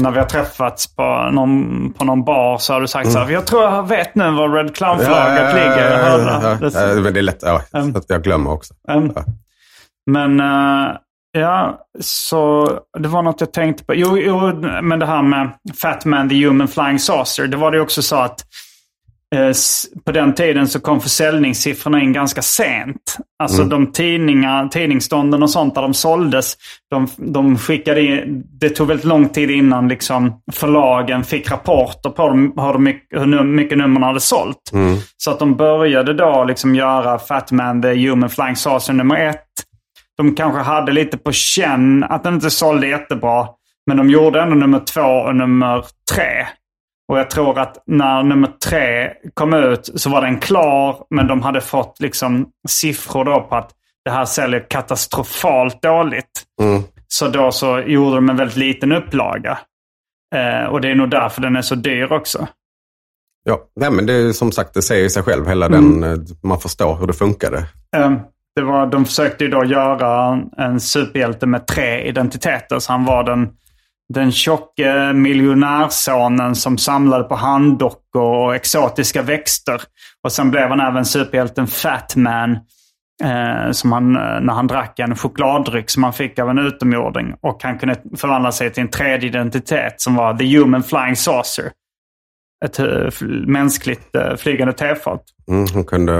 när 0.00 0.10
vi 0.10 0.18
har 0.18 0.26
träffats 0.26 0.96
på 0.96 1.30
någon, 1.32 1.92
på 1.92 2.04
någon 2.04 2.24
bar. 2.24 2.58
Så 2.58 2.72
har 2.72 2.80
du 2.80 2.88
sagt 2.88 3.12
så 3.12 3.18
här, 3.18 3.30
jag 3.30 3.46
tror 3.46 3.62
jag 3.62 3.88
vet 3.88 4.14
nu 4.14 4.30
var 4.30 4.48
Red 4.48 4.76
Clown-flagget 4.76 5.54
ligger. 5.54 5.90
Jag 5.90 6.04
hörde 6.04 6.24
det. 6.24 6.30
Mm. 6.30 6.70
ja, 6.74 6.94
ja, 6.94 7.00
men 7.00 7.14
det 7.14 7.20
är 7.20 7.22
lätt. 7.22 7.42
Ja, 7.42 7.62
Mm. 7.74 7.92
så 7.92 7.98
att 7.98 8.04
jag 8.08 8.22
glömmer 8.22 8.50
också. 8.52 8.74
Mm. 8.88 9.12
Ja. 9.16 9.22
Men 10.10 10.40
eh, 10.40 10.96
ja, 11.32 11.80
så 12.00 12.70
det 12.98 13.08
var 13.08 13.22
något 13.22 13.40
jag 13.40 13.52
tänkte 13.52 13.84
på. 13.84 13.94
Jo, 13.94 14.18
jo, 14.18 14.52
men 14.82 14.98
det 14.98 15.06
här 15.06 15.22
med 15.22 15.50
Fat 15.82 16.04
Man 16.04 16.28
the 16.28 16.46
Human 16.46 16.68
Flying 16.68 16.98
Saucer. 16.98 17.46
Det 17.46 17.56
var 17.56 17.70
det 17.70 17.80
också 17.80 18.02
så 18.02 18.16
att 18.16 18.40
på 20.04 20.12
den 20.12 20.34
tiden 20.34 20.68
så 20.68 20.80
kom 20.80 21.00
försäljningssiffrorna 21.00 22.02
in 22.02 22.12
ganska 22.12 22.42
sent. 22.42 23.16
Alltså 23.42 23.64
de 23.64 23.92
tidningar, 23.92 24.68
tidningsstånden 24.68 25.42
och 25.42 25.50
sånt 25.50 25.74
där 25.74 25.82
de 25.82 25.94
såldes, 25.94 26.56
de, 26.90 27.08
de 27.16 27.58
skickade 27.58 28.02
in, 28.02 28.42
det 28.60 28.68
tog 28.68 28.88
väldigt 28.88 29.06
lång 29.06 29.28
tid 29.28 29.50
innan 29.50 29.88
liksom 29.88 30.40
förlagen 30.52 31.24
fick 31.24 31.50
rapporter 31.50 32.10
på 32.10 32.28
dem, 32.28 32.52
hur, 32.56 32.72
de, 32.72 33.00
hur 33.10 33.44
mycket 33.44 33.78
numren 33.78 34.02
hade 34.02 34.20
sålt. 34.20 34.70
Så 35.16 35.30
att 35.30 35.38
de 35.38 35.56
började 35.56 36.14
då 36.14 36.44
liksom 36.44 36.74
göra 36.74 37.18
Fat 37.18 37.52
Man 37.52 37.82
the 37.82 38.08
Human 38.08 38.30
Flying 38.30 38.56
Saucer 38.56 38.92
nummer 38.92 39.28
ett. 39.28 39.44
De 40.16 40.34
kanske 40.34 40.60
hade 40.60 40.92
lite 40.92 41.18
på 41.18 41.32
känn 41.32 42.04
att 42.04 42.24
den 42.24 42.34
inte 42.34 42.50
sålde 42.50 42.86
jättebra. 42.86 43.46
Men 43.86 43.96
de 43.96 44.10
gjorde 44.10 44.40
ändå 44.42 44.54
nummer 44.54 44.80
två 44.80 45.00
och 45.00 45.36
nummer 45.36 45.84
tre. 46.14 46.46
Och 47.08 47.18
jag 47.18 47.30
tror 47.30 47.58
att 47.58 47.82
när 47.86 48.22
nummer 48.22 48.48
tre 48.68 49.10
kom 49.34 49.54
ut 49.54 49.90
så 49.94 50.10
var 50.10 50.22
den 50.22 50.38
klar. 50.40 51.06
Men 51.10 51.26
de 51.26 51.42
hade 51.42 51.60
fått 51.60 52.00
liksom 52.00 52.46
siffror 52.68 53.24
då 53.24 53.40
på 53.40 53.56
att 53.56 53.70
det 54.04 54.10
här 54.10 54.24
säljer 54.24 54.66
katastrofalt 54.70 55.82
dåligt. 55.82 56.42
Mm. 56.62 56.82
Så 57.08 57.28
då 57.28 57.52
så 57.52 57.80
gjorde 57.80 58.14
de 58.16 58.30
en 58.30 58.36
väldigt 58.36 58.56
liten 58.56 58.92
upplaga. 58.92 59.58
Eh, 60.34 60.64
och 60.68 60.80
det 60.80 60.90
är 60.90 60.94
nog 60.94 61.10
därför 61.10 61.42
den 61.42 61.56
är 61.56 61.62
så 61.62 61.74
dyr 61.74 62.12
också. 62.12 62.46
Ja, 63.48 63.60
nej, 63.80 63.90
men 63.90 64.06
det 64.06 64.12
är 64.12 64.32
som 64.32 64.52
sagt, 64.52 64.74
det 64.74 64.82
säger 64.82 65.08
sig 65.08 65.22
själv. 65.22 65.46
Hela 65.48 65.66
Mm. 65.66 66.00
den, 66.00 66.12
eh, 66.12 66.18
man 66.42 66.60
förstår 66.60 66.96
hur 66.96 67.06
det 67.06 67.12
funkade. 67.12 67.58
Eh, 67.96 68.12
Det 68.56 68.62
var, 68.62 68.86
de 68.86 69.04
försökte 69.04 69.44
ju 69.44 69.50
då 69.50 69.64
göra 69.64 70.40
en 70.58 70.80
superhjälte 70.80 71.46
med 71.46 71.66
tre 71.66 72.08
identiteter. 72.08 72.78
Så 72.78 72.92
han 72.92 73.04
var 73.04 73.24
den, 73.24 73.48
den 74.14 74.32
tjocke 74.32 75.12
miljonärsonen 75.12 76.54
som 76.54 76.78
samlade 76.78 77.24
på 77.24 77.34
handdockor 77.34 78.22
och 78.22 78.54
exotiska 78.54 79.22
växter. 79.22 79.82
Och 80.24 80.32
sen 80.32 80.50
blev 80.50 80.68
han 80.68 80.80
även 80.80 81.04
superhjälten 81.04 81.66
Fat 81.66 82.16
Man. 82.16 82.58
Eh, 83.24 83.70
som 83.70 83.92
han, 83.92 84.16
eh, 84.16 84.40
när 84.40 84.52
han 84.52 84.66
drack 84.66 84.98
en 84.98 85.16
chokladdryck 85.16 85.90
som 85.90 86.04
han 86.04 86.12
fick 86.12 86.38
av 86.38 86.50
en 86.50 86.58
utomjording. 86.58 87.34
Och 87.40 87.62
han 87.62 87.78
kunde 87.78 87.96
förvandla 88.16 88.52
sig 88.52 88.72
till 88.72 88.82
en 88.82 88.90
tredje 88.90 89.28
identitet 89.28 90.00
som 90.00 90.14
var 90.14 90.34
The 90.34 90.58
Human 90.58 90.82
Flying 90.82 91.16
Saucer. 91.16 91.70
Ett 92.64 92.80
uh, 92.80 93.10
mänskligt 93.46 94.16
uh, 94.16 94.36
flygande 94.36 94.72
tefat. 94.72 95.22
Mm, 95.48 95.66
hon 95.74 95.84
kunde 95.84 96.12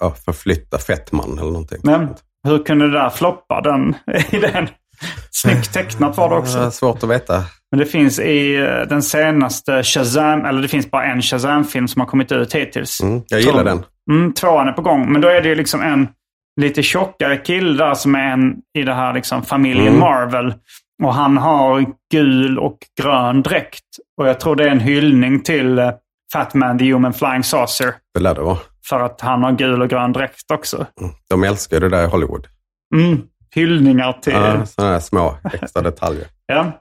ja, 0.00 0.14
förflytta 0.24 0.78
Fettman 0.78 1.38
eller 1.38 1.50
någonting. 1.50 1.78
Men 1.82 2.14
hur 2.48 2.64
kunde 2.64 2.86
det 2.86 2.98
där 2.98 3.10
floppa, 3.10 3.60
den 3.60 3.94
idén? 4.30 4.68
Snyggt 5.30 5.72
tecknat 5.72 6.16
var 6.16 6.28
det 6.30 6.36
också. 6.36 6.58
Ja, 6.58 6.70
svårt 6.70 7.02
att 7.02 7.10
veta. 7.10 7.44
Men 7.70 7.78
det 7.78 7.86
finns 7.86 8.18
i 8.18 8.56
den 8.88 9.02
senaste 9.02 9.82
Shazam, 9.82 10.44
eller 10.44 10.62
det 10.62 10.68
finns 10.68 10.90
bara 10.90 11.04
en 11.04 11.22
Shazam-film 11.22 11.88
som 11.88 12.00
har 12.00 12.06
kommit 12.06 12.32
ut 12.32 12.54
hittills. 12.54 13.00
Mm, 13.02 13.22
jag 13.28 13.40
gillar 13.40 13.52
Två, 13.52 13.62
den. 13.62 13.82
Mm, 14.10 14.32
tvåan 14.32 14.68
är 14.68 14.72
på 14.72 14.82
gång. 14.82 15.12
Men 15.12 15.20
då 15.20 15.28
är 15.28 15.42
det 15.42 15.48
ju 15.48 15.54
liksom 15.54 15.80
en 15.82 16.08
lite 16.60 16.82
tjockare 16.82 17.36
kille 17.36 17.84
där 17.84 17.94
som 17.94 18.14
är 18.14 18.32
en 18.32 18.54
i 18.78 18.82
det 18.82 18.94
här 18.94 19.14
liksom 19.14 19.42
familjen 19.42 19.86
Mm. 19.88 20.00
Marvel. 20.00 20.54
Och 21.02 21.14
han 21.14 21.36
har 21.36 21.86
gul 22.12 22.58
och 22.58 22.78
grön 23.02 23.42
dräkt. 23.42 23.84
Och 24.20 24.28
jag 24.28 24.40
tror 24.40 24.56
det 24.56 24.64
är 24.64 24.68
en 24.68 24.80
hyllning 24.80 25.42
till 25.42 25.78
eh, 25.78 25.90
Fat 26.32 26.54
Man 26.54 26.78
the 26.78 26.92
Human 26.92 27.12
Flying 27.12 27.44
Saucer. 27.44 27.94
Det 28.14 28.20
lär 28.20 28.34
det 28.34 28.40
vara. 28.40 28.58
För 28.88 29.00
att 29.00 29.20
han 29.20 29.42
har 29.42 29.52
gul 29.52 29.82
och 29.82 29.88
grön 29.90 30.12
dräkt 30.12 30.50
också. 30.52 30.86
De 31.30 31.44
älskar 31.44 31.80
det 31.80 31.88
där 31.88 32.04
i 32.04 32.06
Hollywood. 32.06 32.46
Mm. 32.94 33.22
Hyllningar 33.54 34.12
till... 34.12 34.32
Ja, 34.32 34.66
sådana 34.66 34.92
här 34.92 35.00
små 35.00 35.36
extra 35.52 35.82
detaljer. 35.90 36.26
Ja. 36.46 36.72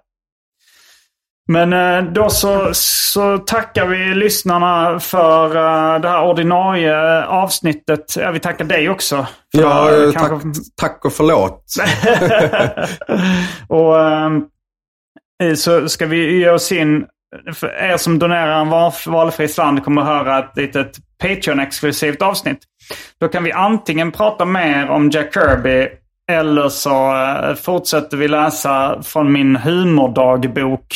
Men 1.48 1.74
eh, 1.74 2.12
då 2.12 2.30
så, 2.30 2.70
så 2.74 3.38
tackar 3.38 3.86
vi 3.86 4.14
lyssnarna 4.16 5.00
för 5.00 5.46
eh, 5.56 6.02
det 6.02 6.10
här 6.10 6.24
ordinarie 6.24 7.26
avsnittet. 7.26 8.16
Ja, 8.16 8.32
vi 8.32 8.40
tackar 8.40 8.66
dig 8.66 8.90
också. 8.90 9.28
Ja, 9.52 9.92
eh, 10.04 10.12
tack, 10.12 10.28
kanske- 10.30 10.62
tack 10.76 11.06
och 11.06 11.14
förlåt. 11.14 11.66
och 13.68 13.96
så 15.58 15.90
ska 15.90 16.06
vi 16.06 16.40
ge 16.40 16.50
oss 16.50 16.72
in. 16.72 17.06
För 17.54 17.68
er 17.68 17.98
som 17.98 18.20
donerar 18.20 18.62
en 18.62 18.70
val- 18.70 18.92
valfri 19.08 19.48
slant 19.48 19.84
kommer 19.84 20.02
att 20.02 20.08
höra 20.08 20.40
ett 20.40 20.52
litet 20.58 20.92
Patreon-exklusivt 21.24 22.22
avsnitt. 22.22 22.60
Då 23.20 23.28
kan 23.28 23.44
vi 23.44 23.52
antingen 23.52 24.12
prata 24.12 24.46
mer 24.46 24.90
om 24.90 25.10
Jack 25.10 25.34
Kirby 25.34 25.88
eller 26.32 26.70
så 26.70 27.16
eh, 27.16 27.56
fortsätter 27.56 28.18
vi 28.18 28.28
läsa 28.28 29.04
från 29.04 29.32
min 29.32 29.56
humordagbok. 29.56 30.96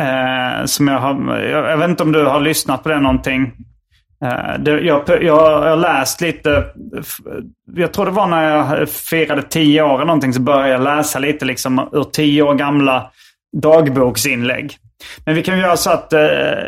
Eh, 0.00 0.64
som 0.64 0.88
jag 0.88 0.98
har, 0.98 1.38
jag, 1.38 1.70
jag 1.70 1.76
vet 1.76 1.90
inte 1.90 2.02
om 2.02 2.12
du 2.12 2.24
har 2.24 2.40
lyssnat 2.40 2.82
på 2.82 2.88
det 2.88 3.00
någonting. 3.00 3.52
Eh, 4.24 4.58
det, 4.58 4.70
jag, 4.70 5.02
jag, 5.08 5.22
jag 5.22 5.60
har 5.60 5.76
läst 5.76 6.20
lite, 6.20 6.64
jag 7.76 7.92
tror 7.92 8.04
det 8.04 8.10
var 8.10 8.26
när 8.26 8.56
jag 8.56 8.88
firade 8.88 9.42
tio 9.42 9.82
år 9.82 9.94
eller 9.94 10.04
någonting 10.04 10.32
så 10.32 10.40
började 10.40 10.68
jag 10.68 10.82
läsa 10.82 11.18
lite 11.18 11.44
liksom 11.44 11.88
ur 11.92 12.04
tio 12.04 12.42
år 12.42 12.54
gamla 12.54 13.10
dagboksinlägg. 13.56 14.76
Men 15.24 15.34
vi 15.34 15.42
kan 15.42 15.58
göra 15.58 15.76
så 15.76 15.90
att 15.90 16.12
eh, 16.12 16.20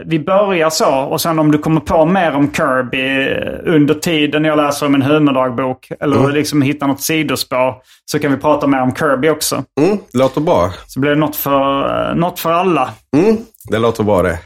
vi 0.06 0.18
börjar 0.18 0.70
så 0.70 0.94
och 0.94 1.20
sen 1.20 1.38
om 1.38 1.52
du 1.52 1.58
kommer 1.58 1.80
på 1.80 2.06
mer 2.06 2.32
om 2.32 2.52
Kirby 2.52 3.28
eh, 3.32 3.74
under 3.74 3.94
tiden 3.94 4.44
jag 4.44 4.56
läser 4.56 4.86
om 4.86 4.94
en 4.94 5.02
humordagbok 5.02 5.88
eller 6.00 6.32
liksom 6.32 6.62
hittar 6.62 6.86
något 6.86 7.00
sidospår 7.00 7.74
så 8.04 8.18
kan 8.18 8.30
vi 8.30 8.36
prata 8.36 8.66
mer 8.66 8.80
om 8.80 8.94
Kirby 8.94 9.28
också. 9.28 9.64
Mm, 9.80 9.98
det 10.12 10.18
låter 10.18 10.40
bra. 10.40 10.70
Så 10.86 11.00
blir 11.00 11.10
det 11.10 11.16
något 11.16 11.36
för, 11.36 12.08
eh, 12.10 12.14
något 12.14 12.40
för 12.40 12.52
alla. 12.52 12.90
Mm, 13.16 13.36
det 13.70 13.78
låter 13.78 14.04
bra 14.04 14.22
det. 14.22 14.38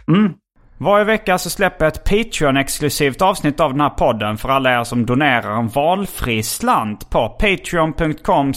Varje 0.78 1.04
vecka 1.04 1.38
så 1.38 1.50
släpper 1.50 1.84
jag 1.84 1.92
ett 1.92 2.04
Patreon-exklusivt 2.04 3.22
avsnitt 3.22 3.60
av 3.60 3.70
den 3.72 3.80
här 3.80 3.90
podden 3.90 4.38
för 4.38 4.48
alla 4.48 4.80
er 4.80 4.84
som 4.84 5.06
donerar 5.06 5.58
en 5.58 5.68
valfri 5.68 6.42
slant 6.42 7.10
på 7.10 7.28
patreon.com 7.28 8.52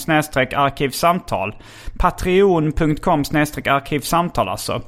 arkivsamtal. 0.55 1.55
Patreon.com 1.99 3.23
arkivsamtal 3.65 4.49
alltså. 4.49 4.81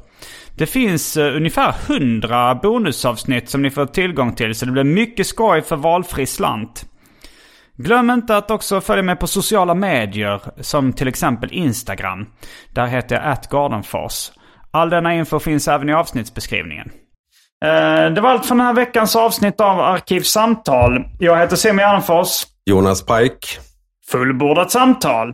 Det 0.57 0.65
finns 0.65 1.17
eh, 1.17 1.35
ungefär 1.35 1.75
100 1.87 2.55
bonusavsnitt 2.55 3.49
som 3.49 3.61
ni 3.61 3.69
får 3.69 3.85
tillgång 3.85 4.33
till 4.35 4.55
så 4.55 4.65
det 4.65 4.71
blir 4.71 4.83
mycket 4.83 5.27
skoj 5.27 5.61
för 5.61 5.75
valfri 5.75 6.25
slant. 6.25 6.85
Glöm 7.77 8.09
inte 8.09 8.37
att 8.37 8.51
också 8.51 8.81
följa 8.81 9.03
med 9.03 9.19
på 9.19 9.27
sociala 9.27 9.73
medier 9.73 10.41
som 10.61 10.93
till 10.93 11.07
exempel 11.07 11.49
Instagram. 11.51 12.25
Där 12.73 12.85
heter 12.87 13.15
jag 13.15 13.25
atgardenfors. 13.31 14.31
All 14.71 14.89
denna 14.89 15.13
info 15.15 15.39
finns 15.39 15.67
även 15.67 15.89
i 15.89 15.93
avsnittsbeskrivningen. 15.93 16.91
Eh, 17.65 18.13
Det 18.13 18.21
var 18.21 18.29
allt 18.29 18.45
för 18.45 18.55
den 18.55 18.65
här 18.65 18.73
veckans 18.73 19.15
avsnitt 19.15 19.61
av 19.61 19.79
Arkivsamtal. 19.79 21.03
Jag 21.19 21.37
heter 21.37 21.55
Simon 21.55 21.77
Gärdenfors. 21.77 22.43
Jonas 22.65 23.05
Pike. 23.05 23.47
Fullbordat 24.11 24.71
samtal. 24.71 25.33